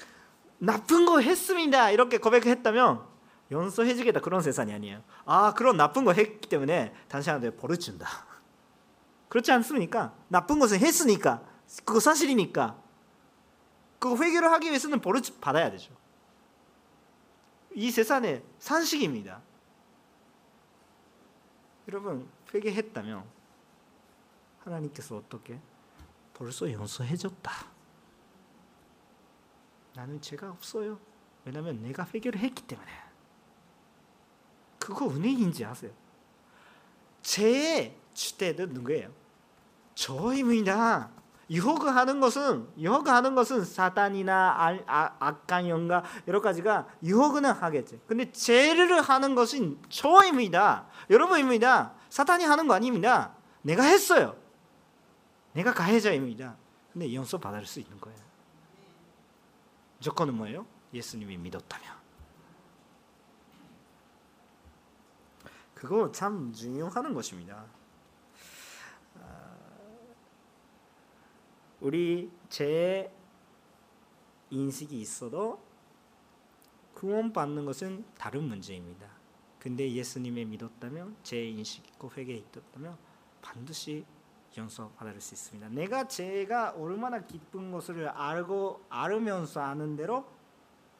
나쁜 0.59 1.07
거 1.07 1.19
했습니다. 1.19 1.89
이렇게 1.89 2.19
고백했다면 2.19 3.03
용서해 3.49 3.95
주겠다 3.95 4.19
그런 4.19 4.43
세상이 4.43 4.71
아니에요. 4.71 5.01
아, 5.25 5.55
그런 5.55 5.75
나쁜 5.75 6.05
거 6.05 6.13
했기 6.13 6.47
때문에 6.47 6.93
당신한테 7.07 7.55
벌을 7.55 7.79
준다. 7.79 8.07
그렇지 9.27 9.51
않습니까? 9.53 10.13
나쁜 10.27 10.59
것을 10.59 10.77
했으니까 10.77 11.41
그거 11.83 11.99
사실이니까 11.99 12.79
그 13.97 14.15
회개를 14.15 14.51
하기 14.51 14.67
위해서는 14.67 15.01
벌을 15.01 15.23
받아야 15.41 15.71
되죠. 15.71 15.97
이 17.79 17.91
세상의 17.91 18.43
산식입니다. 18.59 19.41
여러분 21.87 22.29
회개했다면 22.53 23.23
하나님께서 24.59 25.15
어떻게 25.15 25.57
벌써 26.33 26.69
용서해줬다. 26.69 27.51
나는 29.95 30.19
죄가 30.19 30.51
없어요. 30.51 30.99
왜냐하면 31.45 31.81
내가 31.81 32.05
회개를 32.05 32.41
했기 32.41 32.63
때문에. 32.63 32.91
그거 34.77 35.07
은혜인지 35.07 35.63
아세요? 35.63 35.93
죄의 37.21 37.97
주대는 38.13 38.73
누구예요? 38.73 39.09
저입니다. 39.95 41.11
유혹을 41.49 41.95
하는 41.95 42.19
것은 42.19 42.67
유혹을 42.77 43.11
하는 43.11 43.33
것은 43.33 43.65
사단이나 43.65 44.33
아, 44.33 44.79
아, 44.85 45.15
악한 45.19 45.67
영가 45.67 46.03
여러 46.27 46.41
가지가 46.41 46.87
유혹은 47.03 47.45
하겠지. 47.45 47.99
근데 48.07 48.31
죄를 48.31 49.01
하는 49.01 49.33
것은 49.35 49.79
저입니다. 49.89 50.85
여러분입니다. 51.09 51.93
사단이 52.09 52.43
하는 52.45 52.67
거 52.67 52.75
아닙니다. 52.75 53.33
내가 53.61 53.83
했어요. 53.83 54.35
내가 55.53 55.73
가해자입니다. 55.73 56.55
근데 56.93 57.13
용서 57.13 57.37
받을 57.37 57.65
수 57.65 57.79
있는 57.79 57.99
거예요. 57.99 58.19
조건은 59.99 60.35
뭐예요? 60.35 60.65
예수님이 60.93 61.37
믿었다면. 61.37 61.99
그거 65.73 66.11
참 66.11 66.51
중요한 66.53 67.13
것입니다. 67.13 67.65
우리 71.81 72.29
제 72.49 73.11
인식이 74.49 74.99
있어도 74.99 75.61
구원받는 76.95 77.65
것은 77.65 78.03
다른 78.17 78.43
문제입니다. 78.43 79.07
근데 79.59 79.89
예수님의 79.91 80.45
믿었다면 80.45 81.15
제 81.23 81.45
인식 81.45 81.85
있고 81.87 82.11
회개 82.11 82.33
있었다면 82.33 82.97
반드시 83.41 84.05
용서 84.57 84.89
받을 84.97 85.19
수 85.21 85.33
있습니다. 85.33 85.69
내가 85.69 86.07
제가 86.07 86.71
얼마나 86.71 87.25
기쁜 87.25 87.71
것을 87.71 88.07
알고 88.07 88.85
알으면서 88.89 89.61
아는 89.61 89.95
대로 89.95 90.25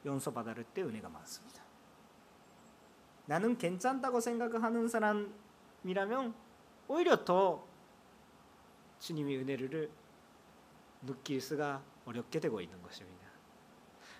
용서 0.06 0.32
받을 0.32 0.64
때 0.64 0.84
은혜가 0.84 1.10
많습니다. 1.10 1.64
나는 3.26 3.58
괜찮다고 3.58 4.20
생각하는 4.22 4.88
사람이라면 4.88 6.34
오히려 6.88 7.24
더 7.26 7.66
주님의 9.00 9.38
은혜를 9.40 9.90
느낄 11.06 11.41
수가 11.41 11.82
어렵게 12.06 12.39
되고 12.39 12.60
있는 12.62 12.82
것입니다. 12.82 13.28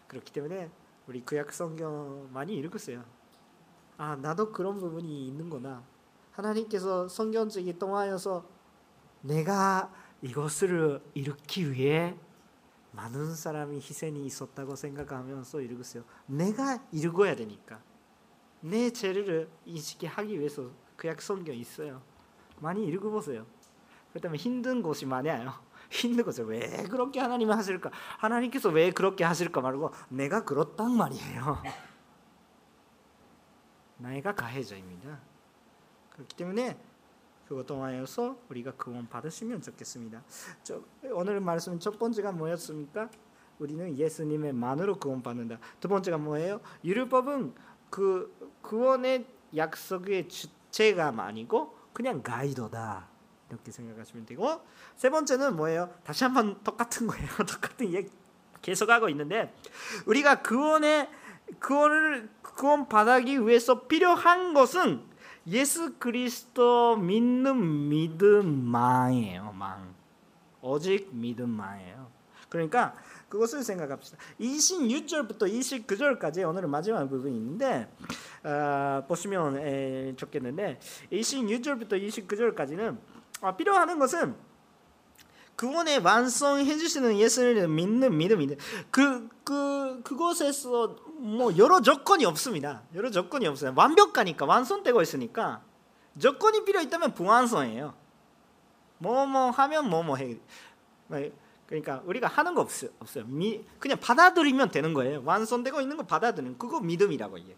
그렇기 0.08 0.32
때문에 0.32 0.72
우리 1.08 1.22
구약 1.22 1.54
성경 1.54 2.30
많이 2.32 2.56
읽으세요. 2.56 3.04
아 3.98 4.16
나도 4.16 4.52
그런 4.52 4.80
부분이 4.80 5.28
있는구나. 5.28 5.84
하나님께서 6.32 7.08
성경책이 7.08 7.78
통하여서 7.78 8.46
내가 9.22 9.94
이것을 10.22 11.02
이루기 11.14 11.72
위해 11.72 12.18
많은 12.92 13.36
사람이 13.36 13.78
희생이 13.78 14.26
있었다고 14.26 14.76
생각하면서 14.76 15.62
읽으세요. 15.62 16.04
내가 16.26 16.84
읽어야 16.92 17.36
되니까 17.36 17.82
내 18.62 18.92
죄를 18.92 19.50
인식하기 19.66 20.40
위해서 20.40 20.70
구약 20.98 21.22
성경 21.22 21.56
있어요. 21.56 22.02
많이 22.60 22.86
읽어보세요. 22.88 23.46
그렇다면 24.12 24.38
힘든 24.38 24.82
곳이 24.82 25.06
많아요. 25.06 25.54
힘든 25.90 26.24
거죠. 26.24 26.44
왜 26.44 26.84
그렇게 26.84 27.20
하나님이 27.20 27.52
하실까? 27.52 27.92
하나님께서 28.18 28.70
왜 28.70 28.92
그렇게 28.92 29.24
하실까 29.24 29.62
말고 29.62 29.92
내가 30.10 30.46
그렇단 30.46 30.92
말이에요. 30.92 31.64
내가 33.98 34.34
가해자입니다. 34.34 35.20
그렇기 36.12 36.36
때문에 36.36 36.78
그것 37.48 37.66
통하여서 37.66 38.38
우리가 38.50 38.74
구원 38.74 39.10
받으시면 39.10 39.62
좋겠습니다. 39.62 40.24
저, 40.64 40.82
오늘 41.12 41.40
말씀 41.40 41.80
첫 41.80 41.98
번째가 41.98 42.32
뭐였습니까? 42.32 43.10
우리는 43.58 43.98
예수님의 43.98 44.54
만으로 44.54 44.98
구원받는다. 44.98 45.58
두 45.80 45.88
번째가 45.88 46.20
뭐예요? 46.20 46.62
율법은 46.84 47.56
그 47.90 48.54
구원의 48.62 49.26
약속의 49.56 50.30
주체가 50.30 51.08
아니고 51.08 51.76
그냥 51.92 52.22
가이드다. 52.22 53.08
이렇게 53.50 53.72
생각하시면 53.72 54.26
되고 54.26 54.62
세 54.96 55.10
번째는 55.10 55.56
뭐예요? 55.56 55.94
다시 56.04 56.24
한번 56.24 56.62
똑같은 56.64 57.08
거예요. 57.08 57.28
똑같은 57.48 57.92
얘기 57.94 58.10
계속하고 58.62 59.10
있는데 59.10 59.54
우리가 60.06 60.42
구원의 60.42 61.10
구원을 61.60 62.30
구원 62.42 62.88
받기 62.88 63.48
위해서 63.48 63.88
필요한 63.88 64.54
것은 64.54 65.02
예수 65.48 65.94
그리스도 65.98 66.98
믿는 66.98 67.90
믿음만이에요. 67.90 69.52
만 69.54 69.96
오직 70.62 71.10
믿음만이에요. 71.12 72.08
그러니까 72.50 72.96
그것을 73.30 73.64
생각합시다. 73.64 74.18
26절부터 74.40 75.42
29절까지 75.44 76.48
오늘은 76.48 76.70
마지막 76.70 77.08
부분이 77.08 77.36
있는데 77.38 77.88
어, 78.44 79.04
보시면 79.08 79.58
에, 79.58 80.14
좋겠는데 80.16 80.80
26절부터 81.12 81.92
29절까지는 81.92 82.98
어, 82.98 82.98
필요한 83.58 83.98
것은 84.00 84.36
구원의 85.56 86.00
완성해 86.00 86.78
주시는 86.78 87.18
예수를 87.18 87.68
믿는 87.68 88.18
믿음인데 88.18 88.56
그, 88.92 89.28
그, 89.44 90.02
그곳에서 90.04 90.96
뭐 91.18 91.58
여러 91.58 91.82
조건이 91.82 92.24
없습니다. 92.26 92.84
여러 92.96 93.12
조건이 93.12 93.46
없어요. 93.46 93.74
완벽하니까 93.76 94.46
완성되고 94.46 95.02
있으니까 95.02 95.62
조건이 96.18 96.64
필요 96.64 96.80
있다면 96.80 97.14
부완성이에요. 97.14 97.94
뭐뭐 99.00 99.52
하면 99.52 99.90
뭐뭐 99.90 100.16
해. 100.18 100.38
그러니까 101.66 102.02
우리가 102.06 102.28
하는 102.28 102.56
거 102.56 102.62
없어요. 102.62 102.92
없어요. 103.00 103.26
미, 103.28 103.64
그냥 103.80 104.00
받아들이면 104.00 104.72
되는 104.72 104.94
거예요. 104.94 105.22
완성되고 105.26 105.82
있는 105.82 105.98
거 105.98 106.04
받아들이는 106.04 106.58
그거 106.58 106.80
믿음이라고 106.80 107.38
이게. 107.38 107.56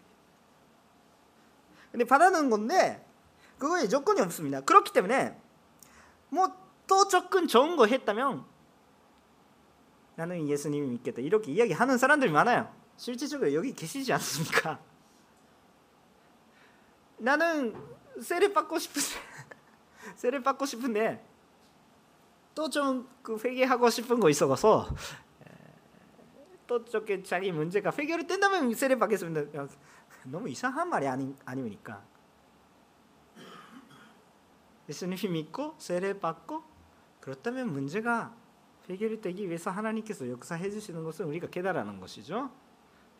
근데 1.90 2.04
받아들는 2.04 2.50
건데 2.50 3.04
그거에 3.58 3.86
조건이 3.88 4.20
없습니다. 4.20 4.60
그렇기 4.62 4.92
때문에 4.92 5.40
뭐또 6.32 7.08
조금 7.08 7.46
좋은 7.46 7.76
거 7.76 7.86
했다면 7.86 8.44
나는 10.16 10.48
예수님이 10.48 10.88
믿겠다 10.88 11.20
이렇게 11.20 11.52
이야기하는 11.52 11.98
사람들이 11.98 12.30
많아요. 12.32 12.72
실질적으로 12.96 13.52
여기 13.54 13.72
계시지 13.74 14.12
않습니까? 14.12 14.78
나는 17.18 17.74
세례 18.20 18.52
받고 18.52 18.78
싶은데 18.78 19.08
세례 20.16 20.42
받고 20.42 20.66
싶은데 20.66 21.24
또 22.54 22.68
좀 22.68 23.08
그 23.22 23.38
회개하고 23.42 23.88
싶은 23.88 24.20
거 24.20 24.28
있어서 24.30 24.88
또 26.66 26.84
저게 26.84 27.22
자기 27.22 27.52
문제가 27.52 27.90
해결이 27.90 28.26
된다면 28.26 28.74
세례 28.74 28.96
받겠습니다. 28.98 29.66
너무 30.24 30.48
이상한 30.48 30.88
말이 30.88 31.06
아니 31.06 31.34
아니니까 31.44 32.02
예수님이 34.88 35.32
믿고 35.32 35.74
세례 35.78 36.18
받고 36.18 36.62
그렇다면 37.20 37.72
문제가 37.72 38.34
해결이 38.90 39.20
되기 39.20 39.46
위해서 39.46 39.70
하나님께서 39.70 40.28
역사해 40.28 40.70
주시는 40.70 41.04
것은 41.04 41.26
우리가 41.26 41.48
깨달아는 41.48 42.00
것이죠. 42.00 42.50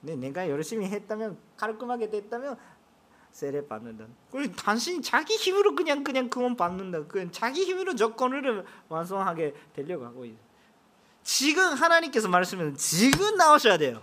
근데 0.00 0.16
내가 0.16 0.48
열심히 0.48 0.86
했다면 0.86 1.38
깔끔하게 1.56 2.10
됐다면 2.10 2.56
세례 3.30 3.66
받는다. 3.66 4.06
그리고 4.30 4.54
단순히 4.56 5.00
자기 5.00 5.34
힘으로 5.36 5.74
그냥 5.74 6.04
그냥 6.04 6.28
그만 6.28 6.56
받는다. 6.56 7.06
그 7.06 7.30
자기 7.30 7.64
힘으로 7.64 7.94
조건을 7.94 8.64
완성하게 8.88 9.54
되려고 9.74 10.04
하고 10.04 10.24
있어. 10.24 10.36
지금 11.22 11.62
하나님께서 11.62 12.28
말씀은 12.28 12.76
지금 12.76 13.36
나오셔야 13.36 13.78
돼요. 13.78 14.02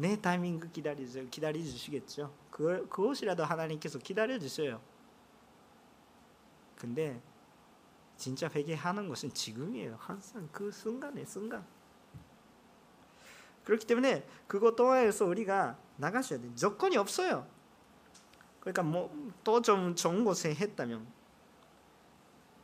내 0.00 0.18
타이밍 0.20 0.58
기다리죠. 0.72 1.26
기다려 1.28 1.60
주시겠죠. 1.60 2.32
그 2.50 2.88
그것이라도 2.88 3.44
하나님께서 3.44 3.98
기다려 3.98 4.38
주셔요. 4.38 4.80
근데 6.76 7.20
진짜 8.16 8.48
회개하는 8.48 9.08
것은 9.08 9.34
지금이에요. 9.34 9.96
항상 10.00 10.48
그 10.50 10.72
순간에 10.72 11.24
순간. 11.26 11.64
그렇기 13.64 13.86
때문에 13.86 14.26
그것 14.46 14.74
통해서 14.74 15.26
우리가 15.26 15.76
나가셔야 15.98 16.40
돼. 16.40 16.54
조건이 16.54 16.96
없어요. 16.96 17.46
그러니까 18.60 18.82
뭐 18.82 19.10
또 19.44 19.60
좀 19.60 19.94
좋은 19.94 20.24
곳에 20.24 20.54
했다면 20.54 21.06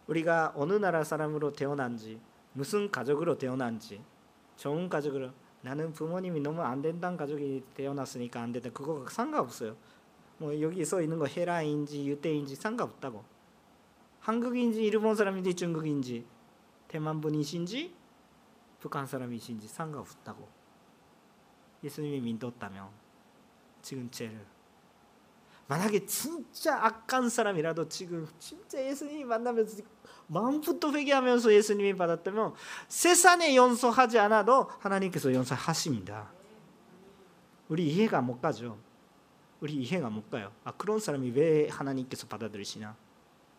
우리가 0.07 0.53
어느 0.57 0.73
나라 0.75 1.05
사람으로 1.05 1.53
태어난지 1.53 2.19
무슨 2.55 2.91
가족으로 2.91 3.37
태어난지 3.37 4.03
좋은 4.57 4.89
가족으로 4.89 5.33
나는 5.67 5.93
부모님이 5.93 6.39
너무 6.39 6.63
안 6.63 6.81
된다는 6.81 7.17
가족이 7.17 7.65
태어났으니까 7.75 8.41
안 8.41 8.53
된다. 8.53 8.71
그거 8.73 9.05
상관없어요. 9.09 9.77
뭐 10.39 10.61
여기 10.61 10.85
서 10.85 11.03
있는 11.03 11.19
거 11.19 11.27
헤라인지 11.27 12.09
유대인지 12.09 12.55
상관없다고. 12.55 13.25
한국인지 14.21 14.85
일본 14.85 15.17
사람인지 15.17 15.55
중국인지 15.55 16.25
대만 16.87 17.21
분이신지 17.21 17.93
북한 18.79 19.07
사람이신지 19.07 19.67
상관없다고. 19.67 20.49
예수님이 21.83 22.21
믿었다면 22.21 22.89
지금 23.83 24.09
죄를 24.13 24.47
만약에 25.69 26.07
진짜 26.07 26.77
악한 26.85 27.29
사람이라도 27.29 27.89
지금 27.89 28.29
진짜 28.39 28.85
예수님이 28.85 29.25
만나면서 29.25 29.83
마음부터 30.29 30.93
회개하면서 30.93 31.53
예수님이 31.53 31.97
받았다면 31.97 32.55
세상에 32.89 33.57
용서하지 33.57 34.19
않아도 34.19 34.71
하나님께서 34.79 35.33
용서하십니다. 35.33 36.31
우리 37.69 37.89
이해가 37.89 38.21
못 38.21 38.41
가죠. 38.41 38.79
우리 39.61 39.75
이해가 39.75 40.09
못 40.09 40.31
가요. 40.31 40.53
아 40.65 40.73
그런 40.73 41.01
사람이 41.01 41.31
왜 41.31 41.69
하나님께서 41.69 42.27
받아들이시나? 42.29 42.97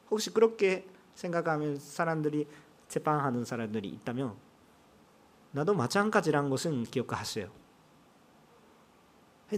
혹시 0.10 0.34
그렇게 0.34 0.88
생각하면 1.16 1.78
사람들이 1.78 2.48
재판하는 2.88 3.44
사람들이 3.44 3.90
있다면 3.90 4.36
나도 5.52 5.74
마찬가지란 5.74 6.50
것은 6.50 6.84
기억하세요. 6.84 7.50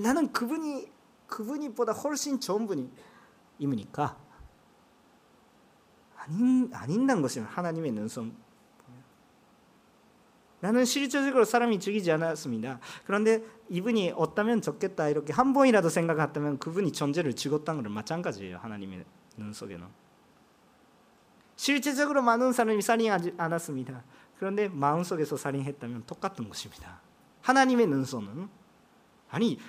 나는 0.01 0.31
그분이 0.31 0.98
그분이보다 1.29 1.93
훨씬 1.93 2.39
좋은 2.39 2.67
분이니까 2.67 4.17
아닌 6.17 6.69
아닌다는 6.73 7.21
것이 7.21 7.39
하나님의 7.39 7.91
눈썹. 7.91 8.25
나는 10.61 10.83
실질적으로 10.83 11.45
사람이 11.45 11.79
죽이지 11.79 12.11
않았습니다. 12.11 12.79
그런데 13.05 13.43
이분이 13.69 14.13
어다면 14.15 14.61
적겠다 14.61 15.07
이렇게 15.07 15.31
한 15.31 15.53
번이라도 15.53 15.87
생각했다면 15.87 16.59
그분이 16.59 16.91
존재를 16.91 17.33
죽었다는 17.33 17.83
건 17.83 17.93
마찬가지예요. 17.93 18.57
하나님의 18.57 19.05
눈속에는. 19.37 19.87
실제적으로 21.55 22.21
많은 22.21 22.51
사람이 22.51 22.81
살인하지 22.81 23.35
않았습니다. 23.37 24.03
그런데 24.37 24.67
마음속에서 24.67 25.37
살인했다면 25.37 26.05
똑같은 26.05 26.47
것입니다. 26.47 27.01
하나님의 27.41 27.87
눈속은 27.87 28.49
아니 29.29 29.59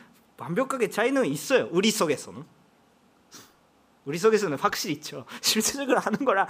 완벽하게 0.40 0.88
차이는 0.88 1.26
있어요. 1.26 1.68
우리 1.70 1.90
속에서는. 1.90 2.42
우리 4.06 4.18
속에서는 4.18 4.56
확실히 4.58 4.94
있죠. 4.94 5.26
실제적으로 5.42 5.98
하는 5.98 6.24
거랑 6.24 6.46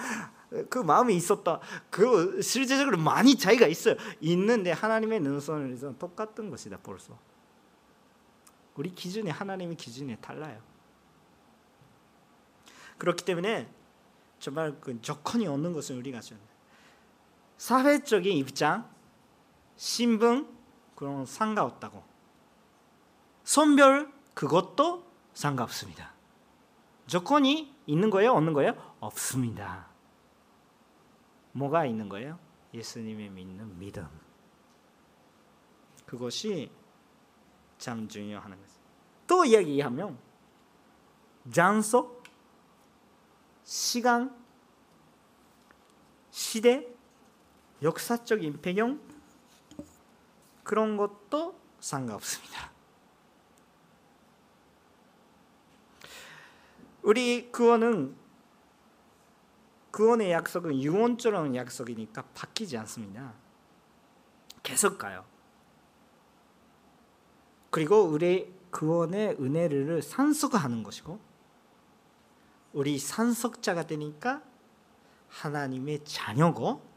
그 0.69 0.79
마음이 0.79 1.15
있었다. 1.17 1.59
그 1.91 2.41
실제적으로 2.41 2.97
많이 2.97 3.37
차이가 3.37 3.67
있어요. 3.67 3.97
있는데 4.21 4.71
하나님의 4.71 5.21
눈선에서 5.21 5.99
똑같은 5.99 6.51
것이다 6.51 6.79
벌써. 6.79 7.19
우리 8.77 8.95
기준이 8.95 9.29
하나님의 9.29 9.77
기준이 9.77 10.17
달라요. 10.21 10.63
그렇기 12.97 13.25
때문에 13.25 13.69
정말 14.39 14.79
그 14.81 15.01
조건이 15.03 15.49
없는 15.49 15.73
것은 15.73 15.97
우리가 15.97 16.21
좀 16.21 16.39
사회적인 17.59 18.37
입장, 18.37 18.89
신분 19.77 20.49
그런 20.95 21.27
상관없다고. 21.27 22.10
선별 23.51 24.13
그것도 24.33 25.05
상관없습니다. 25.35 26.13
조건이 27.09 27.75
있는 27.85 28.09
거예요? 28.09 28.31
없는 28.35 28.53
거예요? 28.53 28.75
없습니다. 29.01 29.89
뭐가 31.51 31.85
있는 31.85 32.09
거예요? 32.09 32.39
예수님의 32.73 33.31
믿는 33.31 33.77
믿음. 33.77 34.07
그것이 36.07 36.71
참 37.77 38.07
중요한 38.07 38.51
것입니다. 38.51 38.91
또 39.27 39.45
이야기하면 39.45 40.17
장소, 41.51 42.23
시간, 43.65 44.33
시대, 46.31 46.87
역사적인 47.83 48.61
배경 48.61 49.01
그런 50.63 50.97
것도 50.97 51.59
상관없습니다. 51.81 52.79
우리 57.03 57.51
구원은 57.51 58.17
구원의 59.91 60.31
약속은 60.31 60.81
유언처럼 60.81 61.55
약속이니까 61.57 62.23
바뀌지 62.35 62.77
않습니다. 62.79 63.35
계속 64.63 64.99
가요. 64.99 65.25
그리고 67.71 68.03
우리 68.03 68.53
구원의 68.71 69.37
은혜를 69.41 70.03
산속하는 70.03 70.83
것이고 70.83 71.19
우리 72.73 72.99
산속자가 72.99 73.87
되니까 73.87 74.43
하나님의 75.29 76.05
자녀고 76.05 76.90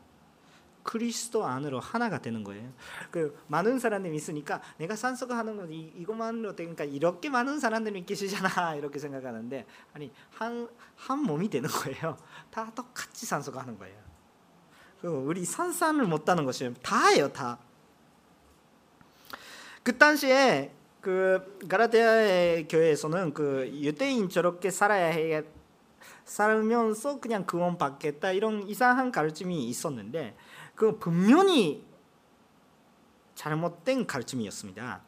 그리스도 0.83 1.45
안으로 1.45 1.79
하나가 1.79 2.19
되는 2.19 2.43
거예요. 2.43 2.71
그 3.09 3.37
많은 3.47 3.79
사람들이 3.79 4.15
있으니까 4.15 4.61
내가 4.77 4.95
산소가 4.95 5.37
하는 5.37 5.57
건 5.57 5.71
이, 5.71 5.91
이것만으로 5.97 6.55
되니까 6.55 6.83
이렇게 6.83 7.29
많은 7.29 7.59
사람들이 7.59 8.05
계시잖아 8.05 8.75
이렇게 8.75 8.99
생각하는데 8.99 9.65
아니 9.93 10.11
한 10.31 10.67
한 10.95 11.19
몸이 11.19 11.49
되는 11.49 11.69
거예요. 11.69 12.17
다 12.49 12.71
똑같이 12.73 13.25
산소가 13.25 13.61
하는 13.61 13.77
거예요. 13.77 13.95
그 15.01 15.07
우리 15.07 15.43
산산을 15.43 16.05
못하는 16.05 16.45
것이 16.45 16.73
다예요 16.81 17.27
다. 17.29 17.57
그 19.83 19.97
당시에 19.97 20.71
그 21.01 21.59
가라데아의 21.67 22.67
교회에서는 22.69 23.33
그 23.33 23.69
유대인 23.73 24.29
저렇게 24.29 24.71
살아야 24.71 25.07
해 25.07 25.43
살면서 26.23 27.19
그냥 27.19 27.45
구원 27.45 27.77
받겠다 27.77 28.31
이런 28.31 28.65
이상한 28.65 29.11
가르침이 29.11 29.67
있었는데 29.67 30.37
그 30.75 30.97
분명히 30.97 31.85
잘못된 33.35 34.07
가르침이었습니다. 34.07 35.01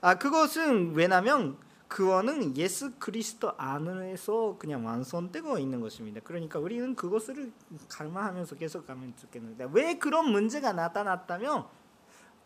아 0.00 0.14
그것은 0.14 0.94
왜냐하면 0.94 1.58
그거는 1.88 2.56
예수 2.56 2.92
그리스도 2.98 3.52
안에서 3.56 4.56
그냥 4.58 4.86
완성되고 4.86 5.58
있는 5.58 5.80
것입니다. 5.80 6.20
그러니까 6.22 6.60
우리는 6.60 6.94
그것을 6.94 7.52
갈망하면서 7.88 8.54
계속 8.56 8.86
가면 8.86 9.14
좋겠는데 9.16 9.68
왜 9.72 9.98
그런 9.98 10.30
문제가 10.30 10.72
나타났다면 10.72 11.66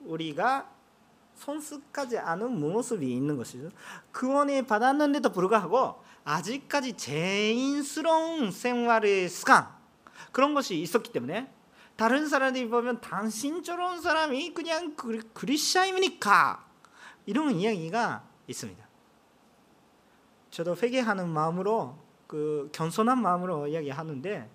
우리가 0.00 0.70
손수까지 1.34 2.18
않은 2.18 2.58
모습이 2.58 3.14
있는 3.14 3.36
것이죠. 3.36 3.68
구원을 4.12 4.66
받았는데도 4.66 5.30
불구하고 5.30 6.02
아직까지 6.24 6.96
죄인스러운 6.96 8.50
생활의 8.50 9.28
습관 9.28 9.68
그런 10.32 10.54
것이 10.54 10.80
있었기 10.80 11.12
때문에 11.12 11.52
다른 11.96 12.26
사람들이 12.28 12.68
보면 12.68 13.00
당신처럼 13.00 14.00
사람이 14.00 14.52
그냥 14.52 14.96
그리스도입니까? 15.32 16.64
이런 17.26 17.52
이야기가 17.52 18.24
있습니다. 18.48 18.84
저도 20.50 20.76
회개하는 20.76 21.28
마음으로 21.28 21.96
그 22.26 22.68
겸손한 22.72 23.20
마음으로 23.20 23.66
이야기하는데 23.68 24.50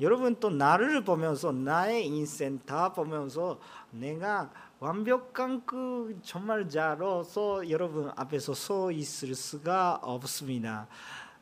여러분 0.00 0.36
또 0.36 0.50
나를 0.50 1.04
보면서 1.04 1.52
나의 1.52 2.06
인생 2.06 2.58
다 2.66 2.92
보면서 2.92 3.58
내가 3.90 4.50
완벽한 4.78 5.64
그 5.64 6.18
정말 6.22 6.68
자로서 6.68 7.68
여러분 7.70 8.10
앞에서 8.14 8.52
서 8.52 8.90
있을 8.90 9.34
수가 9.34 10.00
없습니다. 10.02 10.86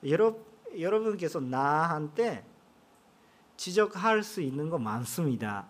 여러, 0.07 0.37
여러분께서 0.78 1.41
나한테 1.41 2.45
지적할 3.57 4.22
수 4.22 4.40
있는 4.40 4.70
거 4.70 4.78
많습니다. 4.78 5.66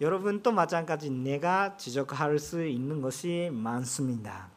여러분도 0.00 0.52
마찬가지 0.52 1.10
내가 1.10 1.76
지적할 1.76 2.38
수 2.38 2.64
있는 2.64 3.02
것이 3.02 3.50
많습니다. 3.52 4.48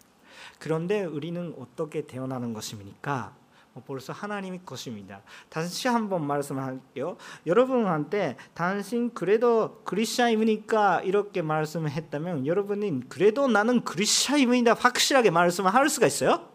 그런데 0.59 1.03
우리는 1.03 1.53
어떻게 1.59 2.07
태어나는 2.07 2.53
것입니까? 2.53 3.33
뭐 3.73 3.83
벌써 3.85 4.13
하나님의 4.13 4.61
것입니다. 4.65 5.21
다시 5.49 5.87
한번 5.87 6.25
말씀할게요. 6.25 7.17
여러분한테 7.45 8.37
당신 8.53 9.13
그래도 9.13 9.81
그리스도입니까? 9.83 11.01
이렇게 11.01 11.41
말씀했다면 11.41 12.45
여러분은 12.45 13.09
그래도 13.09 13.47
나는 13.47 13.83
그리스도입니다. 13.83 14.75
확실하게 14.75 15.31
말씀할 15.31 15.89
수가 15.89 16.07
있어요? 16.07 16.47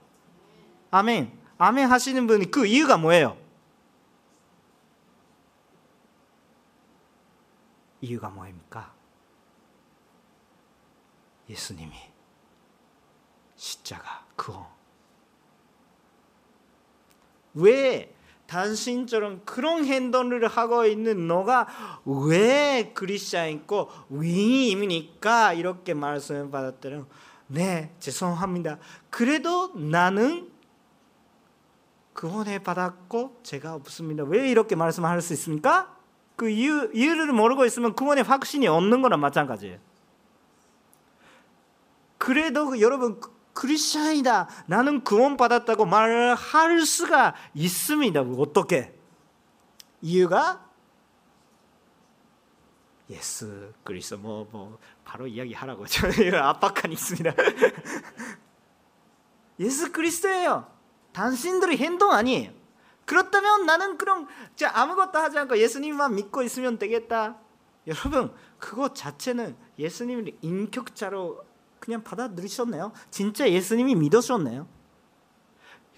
아멘. 0.91 1.33
아멘 1.59 1.91
하시는 1.91 2.27
분이 2.27 2.51
그 2.51 2.67
이유가 2.67 2.97
뭐예요? 2.97 3.37
이유가 8.01 8.29
뭐입니까? 8.29 8.95
예수님이 11.49 11.93
십자가 13.57 14.25
그거 14.37 14.69
왜 17.55 18.15
당신처럼 18.47 19.43
그런 19.45 19.85
행동을 19.85 20.47
하고 20.49 20.87
있는 20.87 21.27
너가 21.27 21.67
왜 22.05 22.93
그리스도인고 22.95 23.91
위임이니까 24.09 25.53
이렇게 25.53 25.93
말씀을 25.93 26.51
받았더니 26.51 27.05
네 27.49 27.95
죄송합니다. 27.99 28.79
그래도 29.11 29.75
나는 29.75 30.51
구원을 32.15 32.61
받았고 32.61 33.41
제가 33.43 33.75
없습니다. 33.75 34.25
왜 34.25 34.51
이렇게 34.51 34.75
말씀할 34.77 35.21
수 35.21 35.35
있습니까? 35.35 35.98
그 36.39 36.49
이유, 36.49 36.89
이유를 36.95 37.33
모르고 37.33 37.67
있으면 37.67 37.95
구원의 37.95 38.23
확신이 38.23 38.69
없는 38.69 39.03
거랑 39.03 39.19
마찬가지예요. 39.19 39.77
그래도 42.17 42.81
여러분 42.81 43.21
크리스천이다. 43.55 44.49
나는 44.67 45.03
구원 45.03 45.37
받았다고 45.37 45.85
말할 45.85 46.87
수가 46.87 47.35
있습니다. 47.55 48.21
어떻게? 48.21 48.97
이유가 50.01 50.65
예수 53.11 53.73
그리스도 53.83 54.19
뭐, 54.19 54.47
뭐 54.53 54.79
바로 55.05 55.27
이야기하라고 55.27 55.87
저는 55.91 56.35
압박感 56.37 56.93
있습니다. 56.93 57.33
예수 59.59 59.91
그리스도예요. 59.91 60.71
당신들의 61.11 61.79
행동 61.79 62.13
아니에요. 62.13 62.58
그렇다면 63.09 63.65
나는 63.65 63.97
그럼 63.97 64.29
아무것도 64.63 65.19
하지 65.19 65.39
않고 65.39 65.57
예수님만 65.57 66.15
믿고 66.15 66.43
있으면 66.43 66.79
되겠다. 66.79 67.39
여러분 67.87 68.31
그것 68.59 68.95
자체는 68.95 69.57
예수님을 69.79 70.37
인격자로 70.43 71.43
그냥 71.81 72.05
받아들이셨네요. 72.05 72.93
진짜 73.11 73.49
예수님이 73.49 73.95
믿으셨네요. 73.95 74.69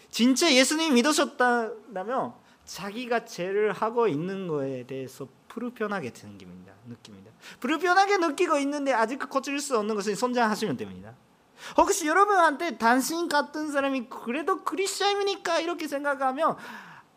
진짜 0.08 0.52
예수님이 0.52 0.94
믿으셨다면 0.94 2.32
자기가 2.64 3.24
죄를 3.24 3.72
하고 3.72 4.06
있는 4.06 4.46
거에 4.46 4.86
대해서 4.86 5.26
불편하게 5.48 6.12
느낍니다. 6.12 6.72
느낍니다. 6.86 7.32
불편하게 7.58 8.18
느끼고 8.18 8.56
있는데 8.58 8.92
아직 8.92 9.18
고칠 9.28 9.58
수 9.58 9.76
없는 9.76 9.96
것은 9.96 10.14
선장하시면 10.14 10.76
됩니다. 10.76 11.16
혹시 11.76 12.06
여러분한테 12.06 12.78
당신 12.78 13.28
같은 13.28 13.72
사람이 13.72 14.08
그래도 14.08 14.62
그리스도입니까 14.62 15.58
이렇게 15.58 15.88
생각하면 15.88 16.56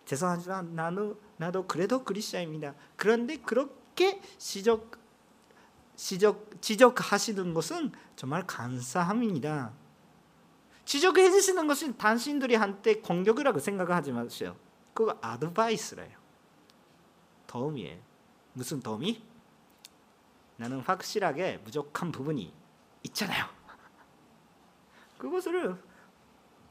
죄송하지만 0.06 0.76
나는 0.76 1.16
나도 1.38 1.68
그래도 1.68 2.04
그리스도입니다. 2.04 2.76
그런데 2.96 3.38
그렇게 3.38 4.22
지적 4.38 4.98
지적 5.96 6.62
지적하시는 6.62 7.54
것은 7.54 7.92
정말 8.16 8.46
감사합니다. 8.46 9.72
지적해 10.86 11.32
주시는 11.32 11.68
것은 11.68 11.98
당신들이 11.98 12.56
한테 12.56 12.96
공격이라고 12.96 13.60
생각하지 13.60 14.12
마세요. 14.12 14.56
그거 14.94 15.18
아드바이스래요. 15.22 16.18
도움이에요. 17.48 18.00
무슨 18.54 18.80
도움이? 18.80 19.24
나는 20.58 20.80
확실하게 20.82 21.62
부족한 21.62 22.12
부분이 22.12 22.54
있잖아요. 23.04 23.46
그것을 25.18 25.78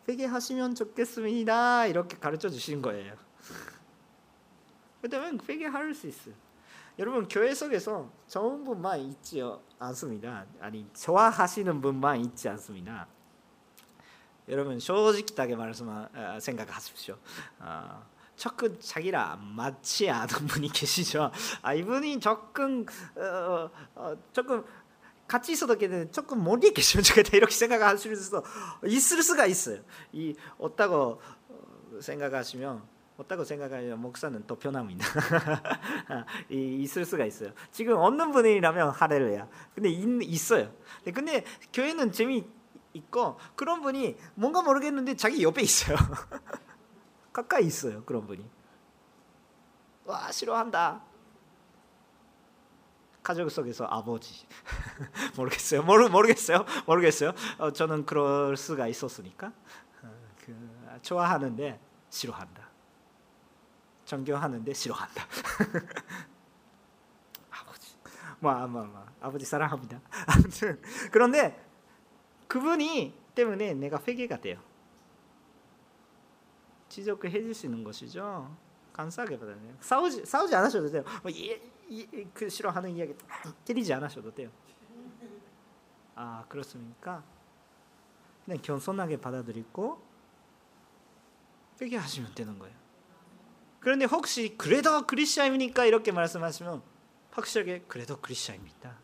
회개하시면 0.08 0.74
좋겠습니다. 0.74 1.86
이렇게 1.86 2.16
가르쳐 2.18 2.48
주신 2.48 2.82
거예요. 2.82 3.14
그다음에 5.02 5.38
회개 5.48 5.66
할 5.66 5.94
수 5.94 6.06
있어요. 6.08 6.34
여러분 6.98 7.26
교회 7.26 7.54
속에서 7.54 8.10
좋은 8.28 8.64
분만 8.64 9.00
있지 9.00 9.42
않습니다. 9.78 10.44
아니 10.60 10.86
좋아하시는 10.92 11.80
분만 11.80 12.20
있지 12.20 12.48
않습니다. 12.50 13.06
여러분 14.48 14.78
솔직하게 14.78 15.56
말씀 15.56 15.88
아, 15.88 16.38
생각하십시오. 16.38 17.16
어, 17.60 18.04
조금 18.36 18.78
자기랑 18.78 19.54
맞지 19.54 20.10
않은 20.10 20.46
분이 20.48 20.68
계시죠. 20.74 21.30
아 21.62 21.72
이분이 21.72 22.20
조금 22.20 22.84
어, 23.16 23.70
어, 23.94 24.16
조금 24.32 24.64
같이 25.32 25.52
있어도 25.52 25.78
조금 26.10 26.44
멀리 26.44 26.74
계시면 26.74 27.04
좋겠다 27.04 27.38
이렇게 27.38 27.54
생각하실 27.54 28.16
수 28.16 28.42
있을 28.84 29.22
수가 29.22 29.46
있어요. 29.46 29.80
이 30.12 30.36
어다고 30.58 31.22
생각하시면 32.02 32.82
어다고 33.16 33.42
생각하면 33.42 33.98
목사는 33.98 34.46
더 34.46 34.58
편합니다. 34.58 35.06
있을 36.50 37.06
수가 37.06 37.24
있어요. 37.24 37.52
지금 37.70 37.94
없는 37.96 38.32
분이라면 38.32 38.90
하렐루야. 38.90 39.48
근데 39.74 39.88
있, 39.88 40.52
어요 40.52 40.70
근데 41.14 41.44
교회는 41.72 42.12
재미 42.12 42.46
있고 42.92 43.38
그런 43.56 43.80
분이 43.80 44.18
뭔가 44.34 44.60
모르겠는데 44.60 45.16
자기 45.16 45.42
옆에 45.42 45.62
있어요. 45.62 45.96
가까이 47.32 47.64
있어요. 47.64 48.04
그런 48.04 48.26
분이. 48.26 48.44
와 50.04 50.30
싫어한다. 50.30 51.02
가족 53.22 53.50
속에서 53.50 53.86
아버지 53.86 54.46
모르겠어요. 55.36 55.82
모르 55.82 56.08
모르겠어요. 56.08 56.64
모르겠어요. 56.86 57.32
어, 57.58 57.72
저는 57.72 58.04
그럴 58.04 58.56
수가 58.56 58.88
있었으니까 58.88 59.52
어, 60.02 60.10
그, 60.44 60.98
좋아하는데 61.02 61.80
싫어한다. 62.10 62.68
존경하는데 64.04 64.74
싫어한다. 64.74 65.22
아버지, 67.50 67.96
뭐, 68.40 68.54
뭐, 68.66 68.84
뭐, 68.84 69.06
아버지 69.20 69.44
사랑합니다. 69.44 70.00
아무튼 70.26 70.82
그런데 71.10 71.64
그분이 72.48 73.16
때문에 73.34 73.74
내가 73.74 74.00
회개가 74.06 74.40
돼요. 74.40 74.60
지적해 76.88 77.30
주시는 77.30 77.84
것이죠. 77.84 78.54
감사하게 78.92 79.38
받아요. 79.38 79.56
싸우지 79.80 80.26
싸우지 80.26 80.54
않으셔도 80.54 80.90
돼요. 80.90 81.04
뭐 81.22 81.30
이, 81.30 81.58
이, 81.88 82.28
그 82.34 82.48
싫어하는 82.48 82.90
이야기 82.96 83.14
때리지 83.64 83.92
않으셔도 83.92 84.34
돼요. 84.34 84.50
아 86.14 86.44
그렇습니까? 86.48 87.24
그냥 88.44 88.60
겸손하게 88.60 89.20
받아들이고 89.20 90.02
회개하시면 91.80 92.34
되는 92.34 92.58
거예요. 92.58 92.74
그런데 93.80 94.04
혹시 94.04 94.56
그래도 94.56 95.06
그리스도입니까 95.06 95.86
이렇게 95.86 96.12
말씀하시면 96.12 96.82
확실하게 97.32 97.84
그래도 97.88 98.20
그리스도입니다. 98.20 98.98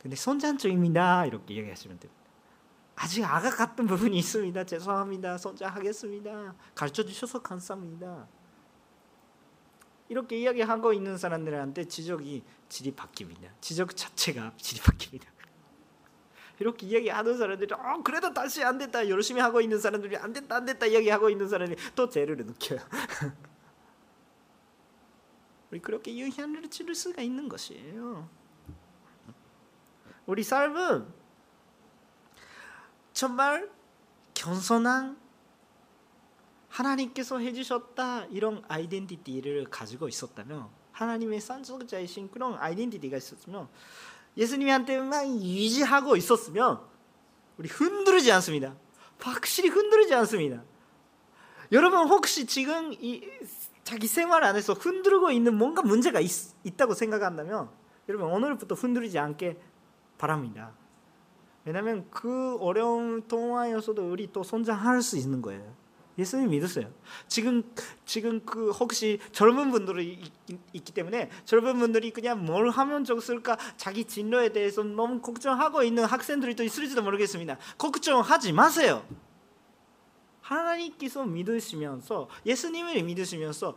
근데 0.00 0.16
손잔증입니다 0.16 1.26
이렇게 1.26 1.56
얘기하시면 1.56 1.98
됩니다. 1.98 2.19
아직 3.02 3.24
아가 3.24 3.48
같은 3.48 3.86
부분이 3.86 4.18
있습니다. 4.18 4.64
죄송합니다. 4.64 5.38
손자하겠습니다. 5.38 6.54
가르쳐 6.74 7.02
주셔서 7.02 7.40
감사합니다. 7.40 8.28
이렇게 10.10 10.38
이야기하고 10.38 10.92
있는 10.92 11.16
사람들한테 11.16 11.86
지적이 11.86 12.44
질이 12.68 12.94
바뀝니다. 12.94 13.52
지적 13.62 13.96
자체가 13.96 14.52
질이 14.58 14.82
바뀝니다. 14.82 15.24
이렇게 16.58 16.88
이야기하는 16.88 17.38
사람들이 17.38 17.72
어, 17.72 18.02
그래도 18.04 18.34
다시 18.34 18.62
안 18.62 18.76
됐다 18.76 19.08
열심히 19.08 19.40
하고 19.40 19.62
있는 19.62 19.78
사람들이 19.78 20.18
안 20.18 20.34
됐다 20.34 20.56
안 20.56 20.66
됐다 20.66 20.84
이야기하고 20.84 21.30
있는 21.30 21.48
사람이 21.48 21.76
또 21.94 22.10
죄를 22.10 22.36
느껴요. 22.36 22.80
우리 25.70 25.80
그렇게 25.80 26.14
유희를 26.14 26.68
치를 26.68 26.94
수가 26.94 27.22
있는 27.22 27.48
것이에요. 27.48 28.28
우리 30.26 30.42
삶은 30.42 31.19
정말 33.20 33.70
겸손한 34.32 35.18
하나님께서 36.70 37.38
해주셨다 37.38 38.24
이런 38.30 38.64
아이덴티티를 38.66 39.66
가지고 39.66 40.08
있었다면 40.08 40.70
하나님의 40.92 41.42
산속자이신 41.42 42.30
그런 42.30 42.54
아이덴티티가 42.54 43.18
있었으면 43.18 43.68
예수님한테만 44.38 45.42
유지하고 45.42 46.16
있었으면 46.16 46.80
우리 47.58 47.68
흔들리지 47.68 48.32
않습니다. 48.32 48.74
확실히 49.18 49.68
흔들리지 49.68 50.14
않습니다. 50.14 50.64
여러분 51.72 52.08
혹시 52.08 52.46
지금 52.46 52.94
이 52.94 53.28
자기 53.84 54.06
생활 54.06 54.44
안에서 54.44 54.72
흔들고 54.72 55.30
있는 55.30 55.58
뭔가 55.58 55.82
문제가 55.82 56.20
있, 56.20 56.30
있다고 56.64 56.94
생각한다면 56.94 57.68
여러분 58.08 58.32
오늘부터 58.32 58.76
흔들리지 58.76 59.18
않게 59.18 59.60
바랍니다. 60.16 60.79
왜냐하면 61.64 62.06
그 62.10 62.56
어려운 62.60 63.26
동화에서도 63.28 64.10
우리 64.10 64.32
또 64.32 64.42
성장할 64.42 65.02
수 65.02 65.16
있는 65.16 65.42
거예요. 65.42 65.80
예수님 66.18 66.50
믿으세요. 66.50 66.90
지금 67.28 67.62
지금 68.04 68.44
그 68.44 68.70
혹시 68.70 69.18
젊은 69.32 69.70
분들이 69.70 70.22
있, 70.72 70.84
기 70.84 70.92
때문에 70.92 71.30
젊은 71.44 71.78
분들이 71.78 72.10
그냥 72.10 72.44
뭘 72.44 72.68
하면 72.68 73.04
좋을까 73.04 73.56
자기 73.76 74.04
진로에 74.04 74.50
대해서 74.50 74.82
너무 74.82 75.20
걱정하고 75.20 75.82
있는 75.82 76.04
학생들이 76.04 76.56
또 76.56 76.62
있을지도 76.62 77.02
모르겠습니다. 77.02 77.56
걱정하지 77.78 78.52
마세요. 78.52 79.06
하나님께서 80.42 81.24
믿으시면서 81.24 82.28
예수님을 82.44 83.02
믿으시면서 83.02 83.76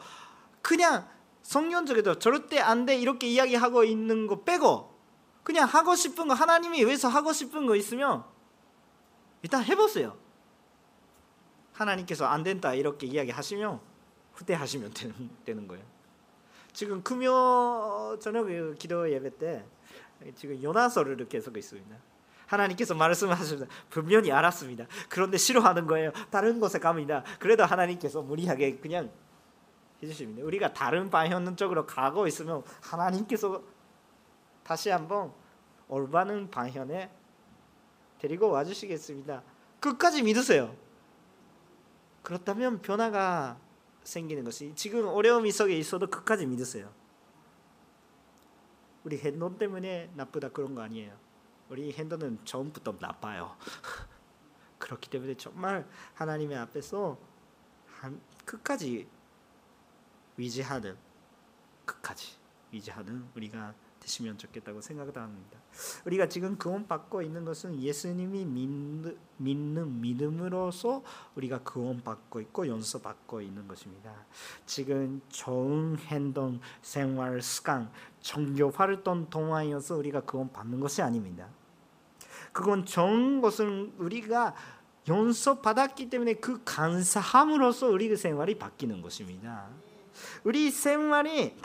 그냥 0.61 1.07
성경적에도 1.43 2.19
절대 2.19 2.59
안 2.59 2.85
돼 2.85 2.97
이렇게 2.97 3.27
이야기하고 3.27 3.83
있는 3.83 4.27
거 4.27 4.43
빼고 4.43 4.92
그냥 5.43 5.67
하고 5.67 5.95
싶은 5.95 6.27
거 6.27 6.33
하나님이 6.33 6.85
위해서 6.85 7.07
하고 7.07 7.33
싶은 7.33 7.65
거 7.65 7.75
있으면 7.75 8.23
일단 9.41 9.63
해보세요. 9.63 10.17
하나님께서 11.73 12.25
안 12.25 12.43
된다 12.43 12.73
이렇게 12.73 13.07
이야기하시면 13.07 13.79
후퇴하시면 14.33 14.93
되는, 14.95 15.29
되는 15.45 15.67
거예요. 15.67 15.83
지금 16.71 17.03
금요 17.03 18.17
저녁 18.19 18.47
기도 18.77 19.11
예배 19.11 19.37
때 19.37 19.65
지금 20.35 20.61
요나서를 20.61 21.27
계속 21.27 21.57
있습니다. 21.57 21.95
하나님께서 22.47 22.93
말씀하셨습니다. 22.95 23.67
분명히 23.89 24.31
알았습니다. 24.31 24.85
그런데 25.09 25.37
싫어하는 25.37 25.87
거예요. 25.87 26.11
다른 26.29 26.59
곳에 26.59 26.79
갑니다. 26.79 27.23
그래도 27.39 27.65
하나님께서 27.65 28.21
무리하게 28.21 28.77
그냥 28.77 29.11
해주십니다. 30.01 30.45
우리가 30.45 30.73
다른 30.73 31.09
방향 31.09 31.55
쪽으로 31.55 31.85
가고 31.85 32.27
있으면 32.27 32.63
하나님께서 32.81 33.61
다시 34.63 34.89
한번 34.89 35.33
올바른 35.87 36.49
방향에 36.49 37.09
데리고 38.19 38.49
와주시겠습니다. 38.49 39.43
끝까지 39.79 40.23
믿으세요. 40.23 40.75
그렇다면 42.21 42.81
변화가 42.81 43.59
생기는 44.03 44.43
것이 44.43 44.73
지금 44.75 45.07
어려움이 45.07 45.51
속에 45.51 45.77
있어도 45.77 46.07
끝까지 46.07 46.45
믿으세요. 46.45 46.91
우리 49.03 49.19
행동 49.19 49.57
때문에 49.57 50.11
나쁘다 50.15 50.49
그런 50.49 50.73
거 50.75 50.81
아니에요. 50.81 51.17
우리 51.69 51.91
행동은 51.91 52.39
처음부터 52.45 52.95
나빠요. 52.99 53.57
그렇기 54.79 55.09
때문에 55.09 55.35
정말 55.35 55.87
하나님의 56.13 56.57
앞에서 56.57 57.17
한, 57.87 58.21
끝까지 58.45 59.07
위지하는 60.37 60.97
끝까지 61.85 62.37
위지하는 62.71 63.27
우리가 63.35 63.73
되시면 64.03 64.37
좋겠다고 64.37 64.81
생각을 64.81 65.15
합니다. 65.15 65.59
우리가 66.05 66.27
지금 66.27 66.57
구원 66.57 66.87
받고 66.87 67.21
있는 67.21 67.45
것은 67.45 67.81
예수님이 67.81 68.45
믿는, 68.45 69.17
믿는 69.37 70.01
믿음으로서 70.01 71.03
우리가 71.35 71.59
구원 71.59 72.03
받고 72.03 72.41
있고 72.41 72.67
용서 72.67 72.99
받고 72.99 73.41
있는 73.41 73.67
것입니다. 73.67 74.13
지금 74.65 75.21
좋은 75.29 75.97
행동, 75.97 76.59
생활 76.81 77.41
습관, 77.41 77.89
종교 78.21 78.69
활동 78.69 79.29
동안이어서 79.29 79.95
우리가 79.95 80.21
구원 80.21 80.51
받는 80.51 80.79
것이 80.79 81.01
아닙니다. 81.01 81.47
그건 82.51 82.85
좋은 82.85 83.41
것은 83.41 83.93
우리가 83.97 84.53
용서 85.07 85.59
받았기 85.59 86.09
때문에 86.09 86.35
그 86.35 86.61
감사함으로써 86.63 87.87
우리 87.87 88.15
생활이 88.15 88.57
바뀌는 88.57 89.01
것입니다. 89.01 89.67
우리 90.43 90.71
생활이 90.71 91.57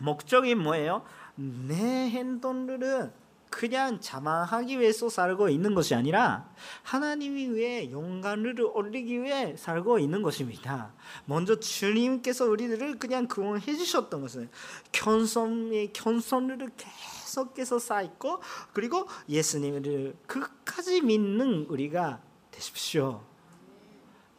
목적이 0.00 0.54
뭐예요? 0.54 1.04
내 1.36 2.10
행동들은 2.10 3.12
그냥 3.54 4.00
자만하기 4.00 4.80
위해서 4.80 5.08
살고 5.08 5.48
있는 5.48 5.76
것이 5.76 5.94
아니라 5.94 6.48
하나님이 6.82 7.50
위해 7.50 7.88
영광을 7.92 8.60
올리기 8.60 9.22
위해 9.22 9.56
살고 9.56 10.00
있는 10.00 10.22
것입니다. 10.22 10.92
먼저 11.24 11.60
주님께서 11.60 12.46
우리들을 12.46 12.98
그냥 12.98 13.28
구원해 13.28 13.76
주셨던 13.76 14.22
것은 14.22 14.50
겸손의 14.90 15.92
겸손을 15.92 16.72
계속해서 16.76 17.78
쌓고 17.78 18.40
그리고 18.72 19.06
예수님을 19.28 20.16
끝까지 20.26 21.02
믿는 21.02 21.66
우리가 21.68 22.20
되십시오. 22.50 23.22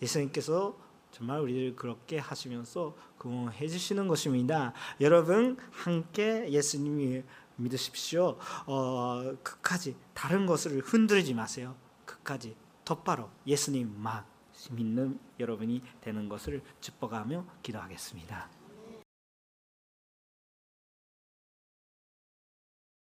예수님께서 0.02 0.78
정말 1.12 1.40
우리를 1.40 1.78
그렇게 1.78 2.20
하시면서 2.20 2.98
구원해 3.26 3.68
주시는 3.68 4.08
것입니다. 4.08 4.72
여러분 5.02 5.58
함께 5.72 6.48
예수님이 6.52 7.24
믿으십시오. 7.56 8.38
어, 8.68 9.36
끝까지 9.42 9.96
다른 10.14 10.46
것을 10.46 10.80
흔들지 10.82 11.34
마세요. 11.34 11.76
끝까지 12.06 12.56
똑바로 12.84 13.32
예수님만 13.48 14.24
믿는 14.70 15.20
여러분이 15.40 15.82
되는 16.02 16.30
것을 16.30 16.62
축복하며 16.82 17.46
기도하겠습니다. 17.64 18.55